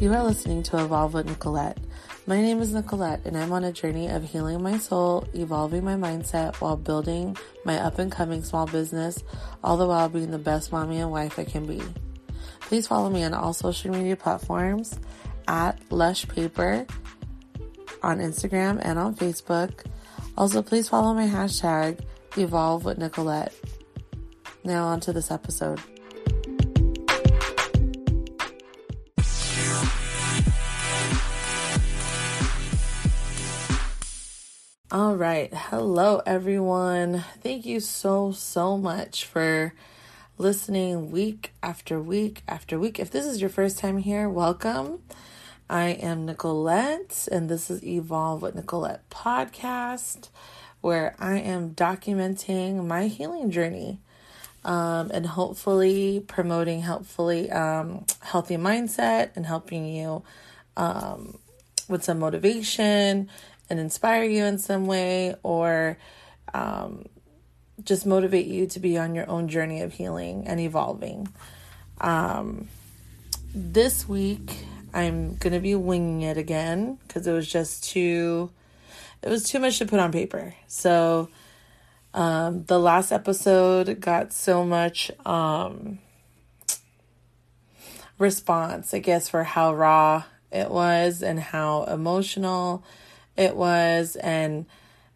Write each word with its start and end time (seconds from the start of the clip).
You 0.00 0.14
are 0.14 0.24
listening 0.24 0.62
to 0.62 0.82
Evolve 0.82 1.12
with 1.12 1.26
Nicolette. 1.26 1.76
My 2.26 2.40
name 2.40 2.62
is 2.62 2.72
Nicolette, 2.72 3.20
and 3.26 3.36
I'm 3.36 3.52
on 3.52 3.64
a 3.64 3.70
journey 3.70 4.08
of 4.08 4.24
healing 4.24 4.62
my 4.62 4.78
soul, 4.78 5.28
evolving 5.34 5.84
my 5.84 5.92
mindset 5.92 6.56
while 6.56 6.78
building 6.78 7.36
my 7.66 7.76
up 7.76 7.98
and 7.98 8.10
coming 8.10 8.42
small 8.42 8.66
business, 8.66 9.22
all 9.62 9.76
the 9.76 9.86
while 9.86 10.08
being 10.08 10.30
the 10.30 10.38
best 10.38 10.72
mommy 10.72 11.00
and 11.00 11.10
wife 11.10 11.38
I 11.38 11.44
can 11.44 11.66
be. 11.66 11.82
Please 12.60 12.86
follow 12.86 13.10
me 13.10 13.24
on 13.24 13.34
all 13.34 13.52
social 13.52 13.92
media 13.92 14.16
platforms 14.16 14.98
at 15.46 15.78
Lush 15.90 16.26
Paper 16.26 16.86
on 18.02 18.20
Instagram 18.20 18.80
and 18.82 18.98
on 18.98 19.14
Facebook. 19.14 19.84
Also, 20.34 20.62
please 20.62 20.88
follow 20.88 21.12
my 21.12 21.26
hashtag 21.26 22.00
Evolve 22.38 22.86
with 22.86 22.96
Nicolette. 22.96 23.54
Now, 24.64 24.86
on 24.86 25.00
to 25.00 25.12
this 25.12 25.30
episode. 25.30 25.78
All 34.92 35.14
right. 35.14 35.54
Hello, 35.54 36.20
everyone. 36.26 37.24
Thank 37.44 37.64
you 37.64 37.78
so, 37.78 38.32
so 38.32 38.76
much 38.76 39.24
for 39.24 39.72
listening 40.36 41.12
week 41.12 41.52
after 41.62 42.00
week 42.00 42.42
after 42.48 42.76
week. 42.76 42.98
If 42.98 43.12
this 43.12 43.24
is 43.24 43.40
your 43.40 43.50
first 43.50 43.78
time 43.78 43.98
here, 43.98 44.28
welcome. 44.28 44.98
I 45.68 45.90
am 45.90 46.26
Nicolette, 46.26 47.28
and 47.30 47.48
this 47.48 47.70
is 47.70 47.84
Evolve 47.84 48.42
with 48.42 48.56
Nicolette 48.56 49.08
podcast, 49.10 50.28
where 50.80 51.14
I 51.20 51.38
am 51.38 51.70
documenting 51.70 52.84
my 52.84 53.06
healing 53.06 53.52
journey 53.52 54.00
um, 54.64 55.12
and 55.14 55.24
hopefully 55.24 56.24
promoting 56.26 56.80
helpfully 56.80 57.48
um, 57.52 58.06
healthy 58.22 58.56
mindset 58.56 59.30
and 59.36 59.46
helping 59.46 59.86
you 59.86 60.24
um, 60.76 61.38
with 61.88 62.02
some 62.02 62.18
motivation 62.18 63.30
and 63.70 63.80
inspire 63.80 64.24
you 64.24 64.44
in 64.44 64.58
some 64.58 64.86
way 64.86 65.34
or 65.42 65.96
um, 66.52 67.06
just 67.82 68.04
motivate 68.04 68.46
you 68.46 68.66
to 68.66 68.80
be 68.80 68.98
on 68.98 69.14
your 69.14 69.28
own 69.30 69.48
journey 69.48 69.80
of 69.80 69.94
healing 69.94 70.46
and 70.46 70.60
evolving. 70.60 71.28
Um, 72.00 72.68
this 73.54 74.08
week, 74.08 74.64
I'm 74.92 75.36
going 75.36 75.52
to 75.52 75.60
be 75.60 75.74
winging 75.74 76.22
it 76.22 76.36
again 76.36 76.98
because 77.06 77.26
it 77.26 77.32
was 77.32 77.50
just 77.50 77.84
too, 77.84 78.50
it 79.22 79.28
was 79.28 79.44
too 79.44 79.60
much 79.60 79.78
to 79.78 79.86
put 79.86 80.00
on 80.00 80.12
paper. 80.12 80.54
So, 80.66 81.28
um, 82.12 82.64
the 82.64 82.78
last 82.78 83.12
episode 83.12 84.00
got 84.00 84.32
so 84.32 84.64
much, 84.64 85.12
um, 85.24 86.00
response, 88.18 88.92
I 88.92 88.98
guess, 88.98 89.28
for 89.28 89.44
how 89.44 89.74
raw 89.74 90.24
it 90.50 90.70
was 90.70 91.22
and 91.22 91.38
how 91.40 91.84
emotional 91.84 92.84
it 93.36 93.56
was 93.56 94.16
and 94.16 94.66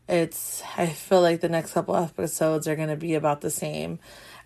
it's 0.09 0.63
i 0.77 0.87
feel 0.87 1.21
like 1.23 1.41
the 1.41 1.49
next 1.49 1.73
couple 1.73 1.97
episodes 1.97 2.69
are 2.69 2.77
going 2.77 2.89
to 2.89 2.97
be 2.97 3.15
about 3.15 3.41
the 3.41 3.51
same. 3.51 3.99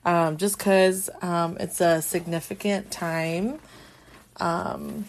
Um, 0.05 0.37
just 0.37 0.57
because 0.57 1.11
um, 1.23 1.57
it's 1.59 1.81
a 1.81 2.01
significant 2.01 2.91
time 2.91 3.59
um, 4.39 5.05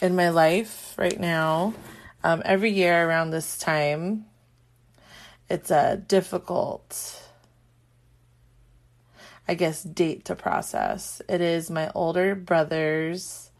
in 0.00 0.14
my 0.16 0.30
life 0.30 0.94
right 0.96 1.18
now. 1.18 1.74
Um, 2.22 2.40
every 2.44 2.70
year 2.70 3.06
around 3.06 3.30
this 3.30 3.58
time 3.58 4.24
it's 5.50 5.70
a 5.70 6.02
difficult 6.08 7.20
i 9.46 9.54
guess 9.54 9.82
date 9.82 10.24
to 10.26 10.34
process. 10.34 11.20
It 11.28 11.40
is 11.42 11.70
my 11.70 11.90
older 11.94 12.34
brother's 12.34 13.50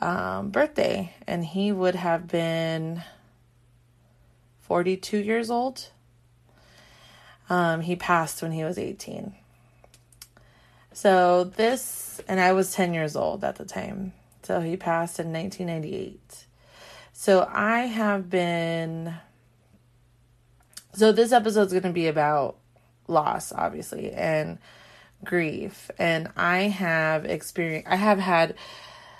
um, 0.00 0.50
birthday 0.50 1.14
and 1.26 1.44
he 1.44 1.70
would 1.70 1.94
have 1.94 2.26
been 2.26 3.02
42 4.68 5.18
years 5.18 5.50
old. 5.50 5.88
Um, 7.48 7.80
he 7.80 7.96
passed 7.96 8.42
when 8.42 8.52
he 8.52 8.62
was 8.62 8.78
18. 8.78 9.34
So 10.92 11.44
this, 11.44 12.20
and 12.28 12.38
I 12.38 12.52
was 12.52 12.74
10 12.74 12.92
years 12.92 13.16
old 13.16 13.42
at 13.44 13.56
the 13.56 13.64
time. 13.64 14.12
So 14.42 14.60
he 14.60 14.76
passed 14.76 15.18
in 15.18 15.32
1998. 15.32 16.44
So 17.14 17.48
I 17.50 17.80
have 17.80 18.28
been. 18.28 19.14
So 20.92 21.12
this 21.12 21.32
episode 21.32 21.66
is 21.66 21.72
going 21.72 21.82
to 21.82 21.92
be 21.92 22.06
about 22.06 22.58
loss, 23.06 23.52
obviously, 23.52 24.12
and 24.12 24.58
grief. 25.24 25.90
And 25.98 26.30
I 26.36 26.62
have 26.64 27.24
experienced, 27.24 27.88
I 27.88 27.96
have 27.96 28.18
had 28.18 28.54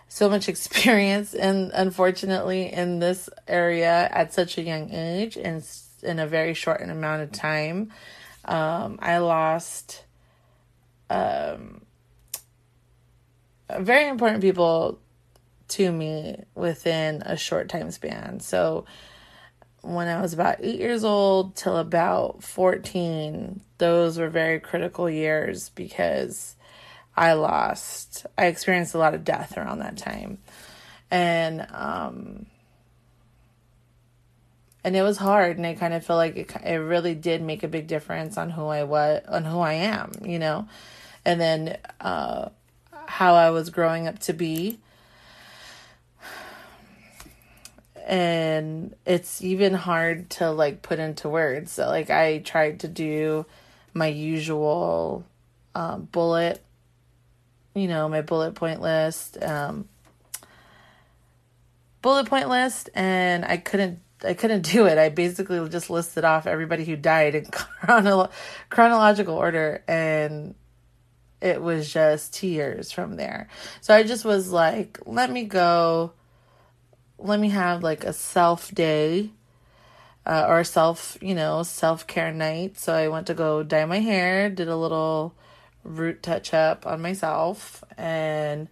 so 0.08 0.28
much 0.28 0.48
experience 0.48 1.34
and 1.46 1.70
unfortunately 1.74 2.72
in 2.72 2.98
this 2.98 3.28
area 3.46 4.08
at 4.10 4.32
such 4.32 4.58
a 4.58 4.62
young 4.62 4.91
age 4.91 5.36
and 5.36 5.64
in 6.02 6.19
a 6.19 6.26
very 6.26 6.54
short 6.54 6.80
amount 6.82 7.22
of 7.22 7.32
time 7.32 7.91
um, 8.44 8.98
i 9.02 9.18
lost 9.18 10.04
um, 11.10 11.82
very 13.78 14.08
important 14.08 14.42
people 14.42 14.98
to 15.68 15.92
me 15.92 16.42
within 16.54 17.22
a 17.26 17.36
short 17.36 17.68
time 17.68 17.91
span. 17.91 18.41
So 18.41 18.84
when 19.80 20.08
i 20.08 20.20
was 20.20 20.32
about 20.32 20.56
eight 20.58 20.80
years 20.80 21.04
old 21.04 21.54
till 21.54 21.76
about 21.76 22.42
14 22.42 23.60
those 23.78 24.18
were 24.18 24.28
very 24.28 24.58
critical 24.58 25.08
years 25.08 25.68
because 25.68 26.56
I 27.18 27.32
lost, 27.32 28.26
I 28.38 28.46
experienced 28.46 28.94
a 28.94 28.98
lot 28.98 29.12
of 29.12 29.24
death 29.24 29.58
around 29.58 29.80
that 29.80 29.96
time. 29.96 30.38
And, 31.10 31.66
um, 31.72 32.46
and 34.84 34.94
it 34.94 35.02
was 35.02 35.16
hard 35.16 35.56
and 35.56 35.66
I 35.66 35.74
kind 35.74 35.94
of 35.94 36.06
feel 36.06 36.14
like 36.14 36.36
it, 36.36 36.54
it 36.64 36.76
really 36.76 37.16
did 37.16 37.42
make 37.42 37.64
a 37.64 37.68
big 37.68 37.88
difference 37.88 38.38
on 38.38 38.50
who 38.50 38.66
I 38.66 38.84
was, 38.84 39.22
on 39.26 39.44
who 39.44 39.58
I 39.58 39.72
am, 39.72 40.12
you 40.22 40.38
know, 40.38 40.68
and 41.24 41.40
then, 41.40 41.78
uh, 42.00 42.50
how 43.06 43.34
I 43.34 43.50
was 43.50 43.70
growing 43.70 44.06
up 44.06 44.20
to 44.20 44.32
be. 44.32 44.78
And 48.06 48.94
it's 49.04 49.42
even 49.42 49.74
hard 49.74 50.30
to 50.30 50.52
like 50.52 50.82
put 50.82 51.00
into 51.00 51.28
words. 51.28 51.72
So, 51.72 51.88
like, 51.88 52.10
I 52.10 52.38
tried 52.38 52.80
to 52.80 52.88
do 52.88 53.44
my 53.92 54.06
usual 54.06 55.26
um, 55.74 56.08
bullet 56.12 56.62
you 57.78 57.89
know, 57.89 58.09
my 58.09 58.22
bullet 58.22 58.55
point 58.55 58.81
list, 58.81 59.43
um, 59.43 59.89
bullet 62.03 62.27
point 62.27 62.49
list, 62.49 62.91
and 62.94 63.44
I 63.44 63.56
couldn't 63.56 64.00
I 64.25 64.34
couldn't 64.34 64.62
do 64.72 64.87
it. 64.87 64.99
I 64.99 65.09
basically 65.09 65.66
just 65.69 65.91
listed 65.91 66.25
off 66.25 66.47
everybody 66.47 66.84
who 66.84 66.97
died 66.97 67.34
in 67.34 67.44
chronolo- 67.47 68.31
chronological 68.71 69.34
order, 69.34 69.83
and 69.87 70.55
it 71.41 71.62
was 71.62 71.93
just 71.93 72.34
tears 72.34 72.91
from 72.91 73.16
there. 73.16 73.49
So 73.81 73.95
I 73.95 74.03
just 74.03 74.25
was 74.25 74.50
like, 74.50 74.99
let 75.06 75.31
me 75.31 75.45
go, 75.45 76.12
let 77.19 77.39
me 77.39 77.50
have 77.50 77.83
like 77.83 78.05
a 78.05 78.12
self 78.12 78.75
day. 78.75 79.31
Uh, 80.27 80.45
or 80.47 80.62
self, 80.62 81.16
you 81.22 81.34
know, 81.34 81.62
self 81.62 82.06
care 82.06 82.31
night. 82.34 82.77
So 82.77 82.93
I 82.93 83.09
went 83.09 83.28
to 83.28 83.34
go 83.34 83.62
dye 83.62 83.87
my 83.87 84.00
hair, 84.00 84.50
did 84.50 84.69
a 84.69 84.77
little 84.77 85.34
root 85.84 86.22
touch 86.22 86.53
up 86.55 86.87
on 86.87 87.00
myself 87.00 87.83
and 87.97 88.69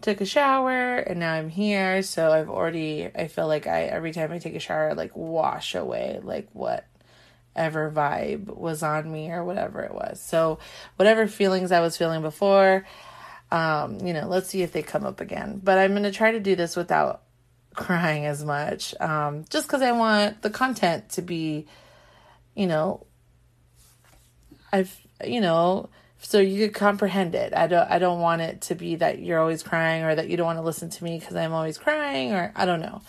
took 0.00 0.20
a 0.20 0.26
shower 0.26 0.96
and 0.96 1.20
now 1.20 1.32
I'm 1.32 1.48
here. 1.48 2.02
So 2.02 2.30
I've 2.30 2.50
already 2.50 3.06
I 3.14 3.28
feel 3.28 3.46
like 3.48 3.66
I 3.66 3.84
every 3.84 4.12
time 4.12 4.32
I 4.32 4.38
take 4.38 4.54
a 4.54 4.60
shower 4.60 4.90
I 4.90 4.92
like 4.92 5.16
wash 5.16 5.74
away 5.74 6.20
like 6.22 6.48
whatever 6.52 7.90
vibe 7.90 8.54
was 8.54 8.82
on 8.82 9.10
me 9.10 9.30
or 9.30 9.44
whatever 9.44 9.80
it 9.80 9.94
was. 9.94 10.20
So 10.20 10.58
whatever 10.96 11.26
feelings 11.26 11.72
I 11.72 11.80
was 11.80 11.96
feeling 11.96 12.22
before, 12.22 12.86
um, 13.50 13.98
you 14.00 14.12
know, 14.12 14.28
let's 14.28 14.48
see 14.48 14.62
if 14.62 14.72
they 14.72 14.82
come 14.82 15.04
up 15.04 15.20
again. 15.20 15.60
But 15.62 15.78
I'm 15.78 15.94
gonna 15.94 16.12
try 16.12 16.32
to 16.32 16.40
do 16.40 16.54
this 16.54 16.76
without 16.76 17.22
crying 17.74 18.26
as 18.26 18.44
much. 18.44 18.94
Um, 19.00 19.44
just 19.48 19.66
because 19.66 19.82
I 19.82 19.92
want 19.92 20.42
the 20.42 20.50
content 20.50 21.10
to 21.10 21.22
be, 21.22 21.66
you 22.54 22.66
know, 22.66 23.06
I've 24.72 24.94
you 25.24 25.40
know 25.40 25.88
so 26.24 26.40
you 26.40 26.66
could 26.66 26.74
comprehend 26.74 27.34
it. 27.34 27.54
I 27.54 27.66
don't 27.66 27.90
I 27.90 27.98
don't 27.98 28.20
want 28.20 28.40
it 28.42 28.62
to 28.62 28.74
be 28.74 28.96
that 28.96 29.20
you're 29.20 29.38
always 29.38 29.62
crying 29.62 30.04
or 30.04 30.14
that 30.14 30.28
you 30.28 30.36
don't 30.36 30.46
want 30.46 30.58
to 30.58 30.64
listen 30.64 30.88
to 30.90 31.04
me 31.04 31.18
because 31.18 31.36
I'm 31.36 31.52
always 31.52 31.76
crying 31.76 32.32
or 32.32 32.50
I 32.56 32.64
don't 32.64 32.80
know. 32.80 33.02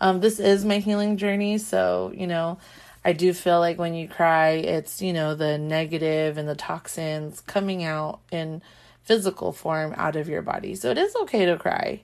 Um, 0.00 0.20
this 0.20 0.40
is 0.40 0.64
my 0.64 0.78
healing 0.78 1.16
journey, 1.16 1.58
so 1.58 2.12
you 2.14 2.26
know, 2.26 2.58
I 3.04 3.12
do 3.12 3.32
feel 3.34 3.60
like 3.60 3.78
when 3.78 3.94
you 3.94 4.08
cry, 4.08 4.50
it's 4.50 5.02
you 5.02 5.12
know 5.12 5.34
the 5.34 5.58
negative 5.58 6.38
and 6.38 6.48
the 6.48 6.54
toxins 6.54 7.42
coming 7.42 7.84
out 7.84 8.20
in 8.30 8.62
physical 9.02 9.52
form 9.52 9.94
out 9.96 10.16
of 10.16 10.28
your 10.28 10.42
body. 10.42 10.74
So 10.74 10.90
it 10.90 10.98
is 10.98 11.14
okay 11.22 11.44
to 11.44 11.58
cry, 11.58 12.02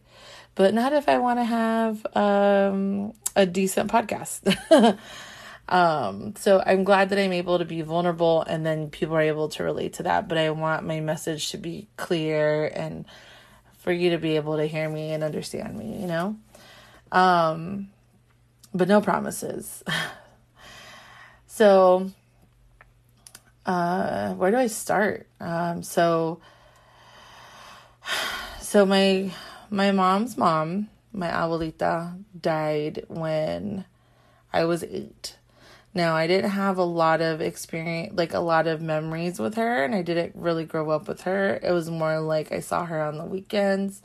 but 0.55 0.75
not 0.75 0.93
if 0.93 1.09
I 1.09 1.19
want 1.19 1.39
to 1.39 1.45
have 1.45 2.07
um, 2.15 3.15
a 3.35 3.47
decent 3.47 3.91
podcast. 3.91 4.55
Um, 5.69 6.35
so 6.37 6.63
I'm 6.65 6.85
glad 6.85 7.11
that 7.11 7.19
I'm 7.19 7.33
able 7.33 7.59
to 7.59 7.65
be 7.65 7.83
vulnerable 7.83 8.43
and 8.43 8.65
then 8.65 8.89
people 8.89 9.17
are 9.17 9.21
able 9.21 9.49
to 9.51 9.65
relate 9.65 9.95
to 9.95 10.05
that. 10.05 10.29
But 10.29 10.39
I 10.39 10.51
want 10.51 10.87
my 10.87 11.01
message 11.01 11.51
to 11.51 11.59
be 11.59 11.89
clear 11.97 12.67
and 12.67 13.05
for 13.79 13.93
you 13.93 14.11
to 14.11 14.19
be 14.19 14.37
able 14.37 14.57
to 14.57 14.67
hear 14.67 14.89
me 14.89 15.13
and 15.13 15.23
understand 15.23 15.77
me, 15.77 16.01
you 16.01 16.07
know? 16.07 16.37
Um, 17.13 17.89
but 18.75 18.89
no 18.89 19.01
promises. 19.01 19.83
so, 21.47 22.11
uh, 23.67 24.35
where 24.35 24.51
do 24.51 24.57
I 24.57 24.67
start? 24.67 25.27
Um, 25.41 25.83
so, 25.83 26.41
so 28.61 28.85
my 28.85 29.31
my 29.71 29.93
mom's 29.93 30.37
mom, 30.37 30.89
my 31.13 31.29
abuelita, 31.29 32.23
died 32.39 33.05
when 33.09 33.85
I 34.53 34.65
was 34.65 34.83
eight. 34.85 35.38
Now, 35.95 36.15
I 36.15 36.27
didn't 36.27 36.51
have 36.51 36.79
a 36.79 36.85
lot 36.85 37.21
of 37.21 37.41
experience, 37.41 38.17
like 38.17 38.35
a 38.35 38.41
lot 38.41 38.67
of 38.67 38.81
memories 38.81 39.39
with 39.39 39.55
her, 39.55 39.85
and 39.85 39.95
I 39.95 40.03
didn't 40.03 40.37
really 40.37 40.65
grow 40.65 40.91
up 40.91 41.09
with 41.09 41.23
her. 41.23 41.59
It 41.63 41.73
was 41.73 41.91
more 41.91 42.21
like 42.21 42.53
I 42.53 42.61
saw 42.61 42.85
her 42.85 43.01
on 43.01 43.17
the 43.17 43.25
weekends. 43.25 44.03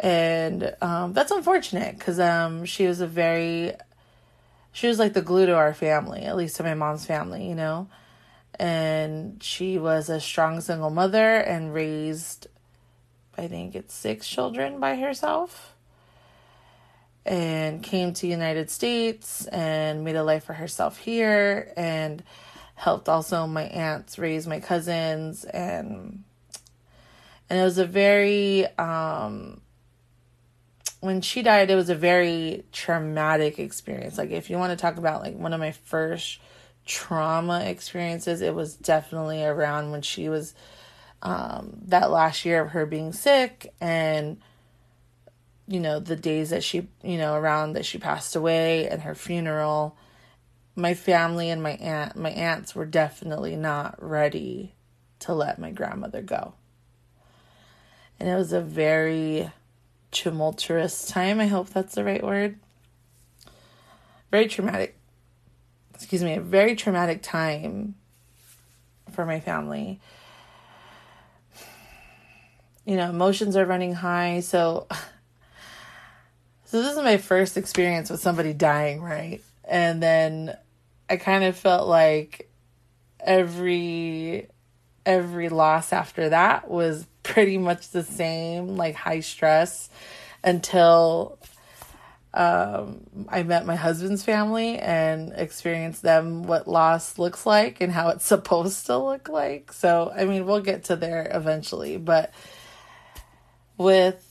And 0.00 0.74
um, 0.80 1.12
that's 1.12 1.30
unfortunate 1.30 1.98
because 1.98 2.18
um, 2.18 2.64
she 2.64 2.86
was 2.86 3.00
a 3.00 3.06
very, 3.06 3.74
she 4.72 4.86
was 4.86 4.98
like 4.98 5.12
the 5.12 5.22
glue 5.22 5.46
to 5.46 5.54
our 5.54 5.74
family, 5.74 6.22
at 6.22 6.36
least 6.36 6.56
to 6.56 6.62
my 6.62 6.74
mom's 6.74 7.04
family, 7.04 7.46
you 7.48 7.54
know? 7.54 7.88
And 8.58 9.42
she 9.42 9.78
was 9.78 10.08
a 10.08 10.20
strong 10.20 10.60
single 10.60 10.90
mother 10.90 11.36
and 11.36 11.74
raised, 11.74 12.46
I 13.36 13.46
think 13.46 13.74
it's 13.74 13.94
six 13.94 14.26
children 14.26 14.80
by 14.80 14.96
herself 14.96 15.74
and 17.26 17.82
came 17.82 18.12
to 18.14 18.26
United 18.26 18.70
States 18.70 19.46
and 19.46 20.04
made 20.04 20.16
a 20.16 20.22
life 20.22 20.44
for 20.44 20.54
herself 20.54 20.98
here 20.98 21.72
and 21.76 22.22
helped 22.74 23.08
also 23.08 23.46
my 23.46 23.64
aunts 23.64 24.18
raise 24.18 24.46
my 24.46 24.60
cousins 24.60 25.44
and 25.44 26.22
and 27.50 27.58
it 27.58 27.64
was 27.64 27.78
a 27.78 27.86
very 27.86 28.66
um 28.78 29.60
when 31.00 31.20
she 31.20 31.42
died 31.42 31.70
it 31.70 31.74
was 31.74 31.90
a 31.90 31.94
very 31.94 32.64
traumatic 32.72 33.58
experience. 33.58 34.18
Like 34.18 34.30
if 34.30 34.50
you 34.50 34.58
want 34.58 34.70
to 34.70 34.76
talk 34.76 34.96
about 34.96 35.22
like 35.22 35.36
one 35.36 35.52
of 35.52 35.60
my 35.60 35.72
first 35.72 36.40
trauma 36.86 37.64
experiences 37.64 38.40
it 38.40 38.54
was 38.54 38.74
definitely 38.74 39.44
around 39.44 39.90
when 39.90 40.00
she 40.00 40.28
was 40.28 40.54
um 41.22 41.80
that 41.88 42.10
last 42.10 42.44
year 42.44 42.62
of 42.62 42.70
her 42.70 42.86
being 42.86 43.12
sick 43.12 43.74
and 43.80 44.38
you 45.68 45.80
know, 45.80 46.00
the 46.00 46.16
days 46.16 46.50
that 46.50 46.64
she, 46.64 46.88
you 47.02 47.18
know, 47.18 47.34
around 47.34 47.74
that 47.74 47.84
she 47.84 47.98
passed 47.98 48.34
away 48.34 48.88
and 48.88 49.02
her 49.02 49.14
funeral, 49.14 49.96
my 50.74 50.94
family 50.94 51.50
and 51.50 51.62
my 51.62 51.72
aunt, 51.72 52.16
my 52.16 52.30
aunts 52.30 52.74
were 52.74 52.86
definitely 52.86 53.54
not 53.54 54.02
ready 54.02 54.74
to 55.20 55.34
let 55.34 55.58
my 55.58 55.70
grandmother 55.70 56.22
go. 56.22 56.54
And 58.18 58.30
it 58.30 58.34
was 58.34 58.52
a 58.52 58.62
very 58.62 59.50
tumultuous 60.10 61.06
time. 61.06 61.38
I 61.38 61.46
hope 61.46 61.68
that's 61.68 61.94
the 61.94 62.04
right 62.04 62.24
word. 62.24 62.58
Very 64.30 64.46
traumatic. 64.46 64.96
Excuse 65.94 66.24
me, 66.24 66.34
a 66.34 66.40
very 66.40 66.76
traumatic 66.76 67.22
time 67.22 67.94
for 69.10 69.26
my 69.26 69.40
family. 69.40 70.00
You 72.86 72.96
know, 72.96 73.10
emotions 73.10 73.54
are 73.54 73.66
running 73.66 73.92
high, 73.92 74.40
so 74.40 74.86
So 76.68 76.82
this 76.82 76.92
is 76.92 77.02
my 77.02 77.16
first 77.16 77.56
experience 77.56 78.10
with 78.10 78.20
somebody 78.20 78.52
dying, 78.52 79.00
right? 79.00 79.42
And 79.64 80.02
then 80.02 80.54
I 81.08 81.16
kind 81.16 81.44
of 81.44 81.56
felt 81.56 81.88
like 81.88 82.50
every 83.20 84.48
every 85.06 85.48
loss 85.48 85.94
after 85.94 86.28
that 86.28 86.68
was 86.68 87.06
pretty 87.22 87.56
much 87.56 87.88
the 87.88 88.02
same, 88.04 88.76
like 88.76 88.94
high 88.96 89.20
stress 89.20 89.88
until 90.44 91.38
um, 92.34 93.06
I 93.30 93.44
met 93.44 93.64
my 93.64 93.76
husband's 93.76 94.22
family 94.22 94.76
and 94.78 95.32
experienced 95.34 96.02
them 96.02 96.42
what 96.42 96.68
loss 96.68 97.18
looks 97.18 97.46
like 97.46 97.80
and 97.80 97.90
how 97.90 98.10
it's 98.10 98.26
supposed 98.26 98.84
to 98.86 98.98
look 98.98 99.30
like. 99.30 99.72
So, 99.72 100.12
I 100.14 100.26
mean, 100.26 100.44
we'll 100.44 100.60
get 100.60 100.84
to 100.84 100.96
there 100.96 101.30
eventually, 101.32 101.96
but 101.96 102.30
with 103.78 104.27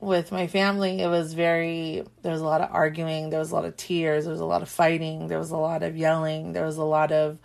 with 0.00 0.32
my 0.32 0.46
family, 0.46 1.00
it 1.00 1.08
was 1.08 1.34
very, 1.34 2.04
there 2.22 2.32
was 2.32 2.40
a 2.40 2.46
lot 2.46 2.62
of 2.62 2.70
arguing, 2.72 3.30
there 3.30 3.38
was 3.38 3.50
a 3.50 3.54
lot 3.54 3.66
of 3.66 3.76
tears, 3.76 4.24
there 4.24 4.32
was 4.32 4.40
a 4.40 4.46
lot 4.46 4.62
of 4.62 4.68
fighting, 4.68 5.28
there 5.28 5.38
was 5.38 5.50
a 5.50 5.56
lot 5.56 5.82
of 5.82 5.96
yelling, 5.96 6.54
there 6.54 6.64
was 6.64 6.78
a 6.78 6.84
lot 6.84 7.12
of, 7.12 7.38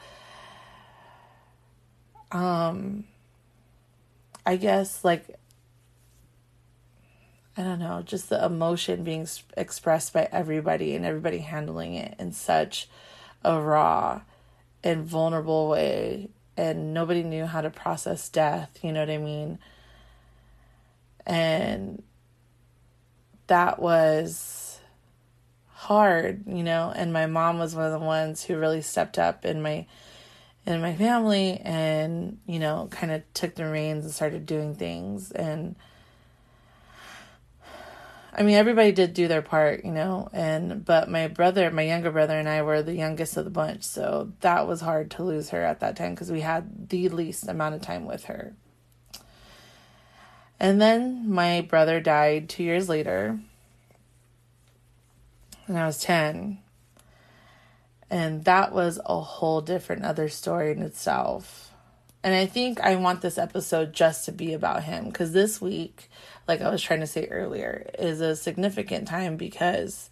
um, 2.31 3.04
I 4.46 4.56
guess, 4.56 5.04
like, 5.04 5.25
I 7.57 7.63
don't 7.63 7.80
know, 7.80 8.02
just 8.02 8.30
the 8.30 8.44
emotion 8.44 9.04
being 9.04 9.28
expressed 9.56 10.13
by 10.13 10.28
everybody 10.31 10.96
and 10.96 11.06
everybody 11.06 11.40
handling 11.40 11.96
it 11.96 12.16
in 12.19 12.31
such 12.31 12.88
a 13.44 13.60
raw 13.62 14.22
and 14.84 15.06
vulnerable 15.06 15.69
way. 15.69 16.30
And 16.57 16.94
nobody 16.94 17.24
knew 17.24 17.46
how 17.46 17.60
to 17.62 17.69
process 17.69 18.30
death, 18.30 18.80
you 18.81 18.94
know 18.94 19.02
what 19.02 19.10
I 19.10 19.18
mean? 19.18 19.60
And 21.25 22.02
that 23.47 23.80
was 23.80 24.80
hard, 25.69 26.44
you 26.47 26.63
know, 26.63 26.92
and 26.95 27.13
my 27.13 27.25
mom 27.25 27.59
was 27.59 27.75
one 27.75 27.86
of 27.86 27.92
the 27.92 28.06
ones 28.06 28.44
who 28.44 28.57
really 28.57 28.81
stepped 28.81 29.19
up 29.19 29.45
in 29.45 29.62
my 29.62 29.86
in 30.65 30.81
my 30.81 30.95
family 30.95 31.62
and, 31.63 32.39
you 32.47 32.57
know, 32.57 32.88
kind 32.89 33.12
of 33.12 33.21
took 33.36 33.53
the 33.53 33.69
reins 33.69 34.03
and 34.03 34.13
started 34.13 34.47
doing 34.47 34.74
things 34.74 35.31
and 35.31 35.75
I 38.38 38.44
mean 38.44 38.56
everybody 38.56 38.92
did 38.92 39.13
do 39.13 39.30
their 39.30 39.42
part, 39.42 39.86
you 39.86 39.92
know, 39.92 40.27
and 40.33 40.83
but 40.83 41.09
my 41.09 41.27
brother, 41.27 41.71
my 41.71 41.83
younger 41.83 42.12
brother 42.12 42.38
and 42.38 42.50
I 42.50 42.63
were 42.63 42.81
the 42.81 42.95
youngest 42.95 43.38
of 43.38 43.45
the 43.45 43.51
bunch, 43.51 43.83
so 43.83 44.33
that 44.42 44.68
was 44.68 44.81
hard 44.81 45.09
to 45.12 45.24
lose 45.24 45.51
her 45.51 45.63
at 45.63 45.80
that 45.80 45.95
time 45.95 46.15
because 46.15 46.31
we 46.31 46.42
had 46.42 46.89
the 46.89 47.07
least 47.07 47.47
amount 47.47 47.75
of 47.75 47.81
time 47.81 48.06
with 48.06 48.25
her. 48.25 48.53
And 50.60 50.81
then 50.81 51.30
my 51.30 51.62
brother 51.62 52.00
died 52.00 52.50
two 52.50 52.63
years 52.63 52.88
later. 52.88 53.40
And 55.68 55.78
I 55.78 55.86
was 55.86 56.00
10. 56.00 56.60
And 58.10 58.46
that 58.46 58.72
was 58.72 59.00
a 59.06 59.19
whole 59.19 59.62
different 59.62 60.06
other 60.06 60.30
story 60.30 60.72
in 60.72 60.81
itself. 60.81 61.74
And 62.24 62.34
I 62.34 62.46
think 62.46 62.80
I 62.80 62.96
want 62.96 63.22
this 63.22 63.38
episode 63.38 63.94
just 63.94 64.25
to 64.25 64.31
be 64.31 64.54
about 64.54 64.84
him 64.84 65.06
because 65.06 65.31
this 65.31 65.62
week, 65.62 66.09
like 66.47 66.62
I 66.62 66.69
was 66.69 66.81
trying 66.81 67.02
to 67.02 67.07
say 67.07 67.28
earlier, 67.28 67.88
is 68.00 68.21
a 68.21 68.35
significant 68.35 69.07
time 69.07 69.38
because 69.38 70.09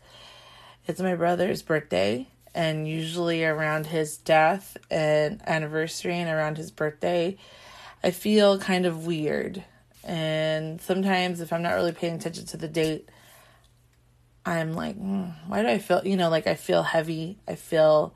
it's 0.86 1.02
my 1.02 1.16
brother's 1.16 1.62
birthday. 1.62 2.28
And 2.54 2.88
usually 2.88 3.44
around 3.44 3.88
his 3.88 4.18
death 4.18 4.78
and 4.92 5.42
anniversary 5.48 6.16
and 6.16 6.30
around 6.30 6.58
his 6.58 6.70
birthday, 6.70 7.36
I 8.04 8.12
feel 8.12 8.60
kind 8.60 8.86
of 8.86 9.08
weird 9.08 9.64
and 10.04 10.82
sometimes, 10.82 11.42
if 11.42 11.54
I'm 11.54 11.62
not 11.62 11.74
really 11.74 11.92
paying 11.92 12.16
attention 12.16 12.46
to 12.48 12.58
the 12.58 12.68
date, 12.68 13.10
I'm 14.46 14.74
like, 14.74 15.00
mm, 15.00 15.34
why 15.48 15.62
do 15.62 15.70
I 15.70 15.78
feel, 15.78 16.02
you 16.06 16.18
know, 16.18 16.30
like 16.30 16.48
I 16.48 16.56
feel 16.56 16.84
heavy. 16.84 17.40
I 17.48 17.56
feel 17.56 18.14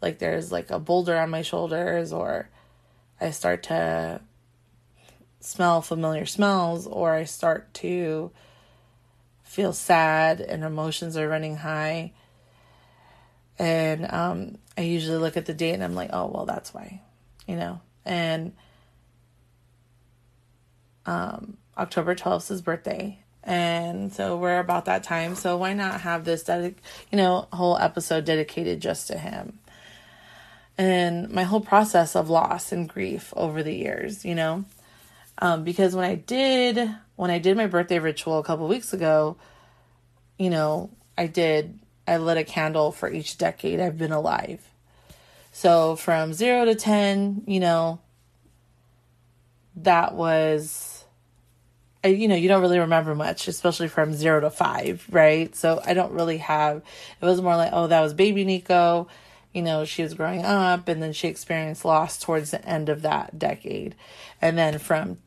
like 0.00 0.18
there's 0.18 0.50
like 0.50 0.70
a 0.70 0.78
boulder 0.78 1.18
on 1.18 1.30
my 1.30 1.42
shoulders, 1.42 2.12
or 2.12 2.48
I 3.20 3.30
start 3.30 3.64
to 3.64 4.20
smell 5.40 5.82
familiar 5.82 6.24
smells, 6.24 6.86
or 6.86 7.12
I 7.12 7.24
start 7.24 7.72
to 7.74 8.30
feel 9.42 9.72
sad 9.72 10.40
and 10.40 10.64
emotions 10.64 11.16
are 11.16 11.28
running 11.28 11.56
high. 11.56 12.12
And 13.58 14.10
um, 14.10 14.58
I 14.78 14.82
usually 14.82 15.18
look 15.18 15.36
at 15.36 15.44
the 15.44 15.52
date 15.52 15.74
and 15.74 15.84
I'm 15.84 15.94
like, 15.94 16.10
oh, 16.12 16.28
well, 16.28 16.46
that's 16.46 16.72
why, 16.72 17.02
you 17.46 17.56
know? 17.56 17.80
And 18.06 18.54
um, 21.10 21.56
October 21.76 22.14
12th 22.14 22.42
is 22.42 22.48
his 22.48 22.62
birthday. 22.62 23.18
And 23.42 24.12
so 24.12 24.36
we're 24.36 24.60
about 24.60 24.84
that 24.84 25.02
time. 25.02 25.34
So 25.34 25.56
why 25.56 25.72
not 25.72 26.02
have 26.02 26.24
this, 26.24 26.44
dedic- 26.44 26.76
you 27.10 27.18
know, 27.18 27.48
whole 27.52 27.76
episode 27.78 28.24
dedicated 28.24 28.80
just 28.80 29.08
to 29.08 29.18
him? 29.18 29.58
And 30.78 31.30
my 31.30 31.42
whole 31.42 31.60
process 31.60 32.14
of 32.14 32.30
loss 32.30 32.70
and 32.70 32.88
grief 32.88 33.34
over 33.36 33.62
the 33.62 33.74
years, 33.74 34.24
you 34.24 34.36
know, 34.36 34.64
um, 35.38 35.64
because 35.64 35.96
when 35.96 36.04
I 36.04 36.14
did 36.14 36.88
when 37.16 37.30
I 37.30 37.38
did 37.38 37.56
my 37.56 37.66
birthday 37.66 37.98
ritual 37.98 38.38
a 38.38 38.44
couple 38.44 38.68
weeks 38.68 38.92
ago, 38.92 39.36
you 40.38 40.48
know, 40.48 40.90
I 41.18 41.26
did 41.26 41.78
I 42.06 42.18
lit 42.18 42.38
a 42.38 42.44
candle 42.44 42.92
for 42.92 43.10
each 43.10 43.36
decade 43.36 43.80
I've 43.80 43.98
been 43.98 44.12
alive. 44.12 44.66
So 45.52 45.96
from 45.96 46.32
zero 46.32 46.64
to 46.64 46.74
ten, 46.74 47.42
you 47.46 47.60
know, 47.60 48.00
that 49.76 50.14
was 50.14 50.89
you 52.04 52.28
know, 52.28 52.34
you 52.34 52.48
don't 52.48 52.62
really 52.62 52.78
remember 52.78 53.14
much, 53.14 53.46
especially 53.48 53.88
from 53.88 54.14
zero 54.14 54.40
to 54.40 54.50
five, 54.50 55.06
right? 55.10 55.54
So 55.54 55.80
I 55.84 55.94
don't 55.94 56.12
really 56.12 56.38
have, 56.38 56.82
it 57.20 57.24
was 57.24 57.42
more 57.42 57.56
like, 57.56 57.70
oh, 57.72 57.86
that 57.88 58.00
was 58.00 58.14
baby 58.14 58.44
Nico. 58.44 59.08
You 59.52 59.62
know, 59.62 59.84
she 59.84 60.02
was 60.02 60.14
growing 60.14 60.44
up 60.44 60.88
and 60.88 61.02
then 61.02 61.12
she 61.12 61.28
experienced 61.28 61.84
loss 61.84 62.18
towards 62.18 62.52
the 62.52 62.64
end 62.64 62.88
of 62.88 63.02
that 63.02 63.38
decade. 63.38 63.96
And 64.40 64.56
then 64.56 64.78
from 64.78 65.18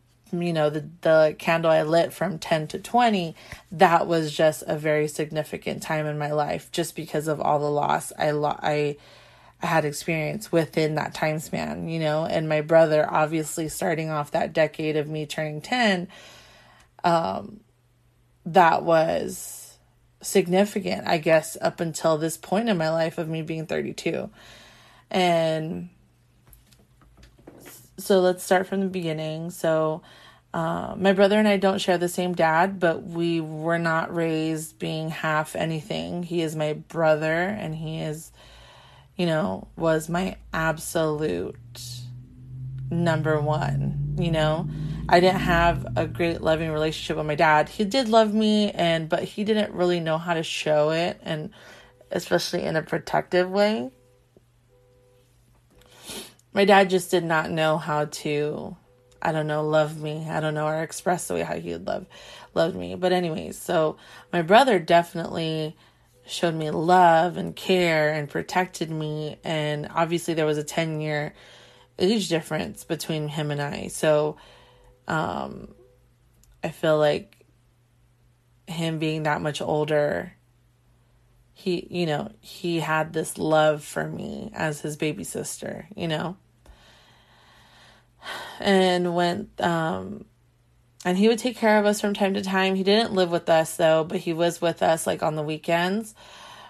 you 0.41 0.51
know 0.53 0.69
the 0.69 0.89
the 1.01 1.35
candle 1.37 1.69
I 1.69 1.83
lit 1.83 2.11
from 2.11 2.39
10 2.39 2.67
to 2.69 2.79
20 2.79 3.35
that 3.71 4.07
was 4.07 4.35
just 4.35 4.63
a 4.65 4.75
very 4.75 5.07
significant 5.07 5.83
time 5.83 6.07
in 6.07 6.17
my 6.17 6.31
life 6.31 6.71
just 6.71 6.95
because 6.95 7.27
of 7.27 7.39
all 7.39 7.59
the 7.59 7.69
loss 7.69 8.11
I 8.17 8.31
lo- 8.31 8.57
I 8.59 8.97
I 9.61 9.67
had 9.67 9.85
experience 9.85 10.51
within 10.51 10.95
that 10.95 11.13
time 11.13 11.37
span 11.39 11.87
you 11.87 11.99
know 11.99 12.25
and 12.25 12.49
my 12.49 12.61
brother 12.61 13.07
obviously 13.07 13.69
starting 13.69 14.09
off 14.09 14.31
that 14.31 14.53
decade 14.53 14.97
of 14.97 15.07
me 15.07 15.25
turning 15.27 15.61
10 15.61 16.07
um 17.03 17.59
that 18.45 18.83
was 18.83 19.77
significant 20.21 21.07
I 21.07 21.17
guess 21.17 21.57
up 21.61 21.79
until 21.79 22.17
this 22.17 22.37
point 22.37 22.69
in 22.69 22.77
my 22.77 22.89
life 22.89 23.17
of 23.17 23.27
me 23.27 23.41
being 23.41 23.65
32 23.65 24.29
and 25.11 25.89
so 27.97 28.19
let's 28.19 28.43
start 28.43 28.67
from 28.67 28.81
the 28.81 28.87
beginning. 28.87 29.51
So, 29.51 30.01
uh, 30.53 30.95
my 30.97 31.13
brother 31.13 31.37
and 31.37 31.47
I 31.47 31.57
don't 31.57 31.79
share 31.79 31.97
the 31.97 32.09
same 32.09 32.33
dad, 32.33 32.79
but 32.79 33.03
we 33.03 33.41
were 33.41 33.79
not 33.79 34.13
raised 34.13 34.77
being 34.77 35.09
half 35.09 35.55
anything. 35.55 36.23
He 36.23 36.41
is 36.41 36.55
my 36.55 36.73
brother, 36.73 37.33
and 37.33 37.73
he 37.73 38.01
is, 38.01 38.31
you 39.15 39.25
know, 39.25 39.67
was 39.75 40.09
my 40.09 40.37
absolute 40.53 41.55
number 42.91 43.39
one. 43.39 44.15
You 44.19 44.31
know, 44.31 44.69
I 45.09 45.19
didn't 45.19 45.41
have 45.41 45.85
a 45.95 46.07
great 46.07 46.41
loving 46.41 46.71
relationship 46.71 47.17
with 47.17 47.25
my 47.25 47.35
dad. 47.35 47.69
He 47.69 47.85
did 47.85 48.09
love 48.09 48.33
me, 48.33 48.71
and 48.71 49.09
but 49.09 49.23
he 49.23 49.43
didn't 49.43 49.73
really 49.73 49.99
know 49.99 50.17
how 50.17 50.33
to 50.33 50.43
show 50.43 50.91
it, 50.91 51.19
and 51.23 51.51
especially 52.11 52.63
in 52.63 52.75
a 52.75 52.81
protective 52.81 53.49
way 53.49 53.91
my 56.53 56.65
dad 56.65 56.89
just 56.89 57.11
did 57.11 57.23
not 57.23 57.49
know 57.49 57.77
how 57.77 58.05
to 58.05 58.77
I 59.25 59.31
don't 59.31 59.47
know, 59.47 59.65
love 59.65 60.01
me. 60.01 60.27
I 60.29 60.41
don't 60.41 60.53
know, 60.53 60.67
or 60.67 60.83
express 60.83 61.29
the 61.29 61.35
way 61.35 61.43
how 61.43 61.55
he 61.55 61.71
would 61.71 61.87
love 61.87 62.05
loved 62.53 62.75
me. 62.75 62.95
But 62.95 63.13
anyways, 63.13 63.57
so 63.57 63.97
my 64.31 64.41
brother 64.41 64.79
definitely 64.79 65.75
showed 66.25 66.55
me 66.55 66.69
love 66.71 67.37
and 67.37 67.55
care 67.55 68.13
and 68.13 68.29
protected 68.29 68.89
me 68.89 69.37
and 69.43 69.89
obviously 69.93 70.33
there 70.33 70.45
was 70.45 70.57
a 70.57 70.63
10 70.63 71.01
year 71.01 71.33
age 71.99 72.29
difference 72.29 72.83
between 72.83 73.27
him 73.27 73.51
and 73.51 73.61
I. 73.61 73.87
So 73.87 74.37
um 75.07 75.73
I 76.63 76.69
feel 76.69 76.97
like 76.97 77.45
him 78.67 78.99
being 78.99 79.23
that 79.23 79.41
much 79.41 79.61
older 79.61 80.33
he 81.53 81.87
you 81.89 82.05
know 82.05 82.31
he 82.39 82.79
had 82.79 83.13
this 83.13 83.37
love 83.37 83.83
for 83.83 84.07
me 84.07 84.51
as 84.53 84.81
his 84.81 84.97
baby 84.97 85.23
sister 85.23 85.87
you 85.95 86.07
know? 86.07 86.37
And 88.59 89.15
went 89.15 89.59
um 89.61 90.25
and 91.05 91.17
he 91.17 91.27
would 91.27 91.39
take 91.39 91.57
care 91.57 91.79
of 91.79 91.85
us 91.85 91.99
from 91.99 92.13
time 92.13 92.33
to 92.35 92.41
time. 92.41 92.75
He 92.75 92.83
didn't 92.83 93.13
live 93.13 93.29
with 93.29 93.49
us 93.49 93.75
though 93.75 94.03
but 94.03 94.19
he 94.19 94.33
was 94.33 94.61
with 94.61 94.81
us 94.81 95.05
like 95.05 95.21
on 95.21 95.35
the 95.35 95.43
weekends 95.43 96.15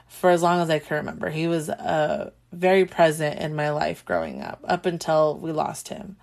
for 0.07 0.29
as 0.29 0.43
long 0.43 0.61
as 0.61 0.69
i 0.69 0.79
can 0.79 0.97
remember. 0.97 1.29
He 1.29 1.47
was 1.47 1.69
uh 1.69 2.31
very 2.51 2.85
present 2.85 3.39
in 3.39 3.55
my 3.55 3.71
life 3.71 4.05
growing 4.05 4.41
up 4.41 4.59
up 4.63 4.85
until 4.85 5.37
we 5.37 5.51
lost 5.51 5.87
him. 5.87 6.17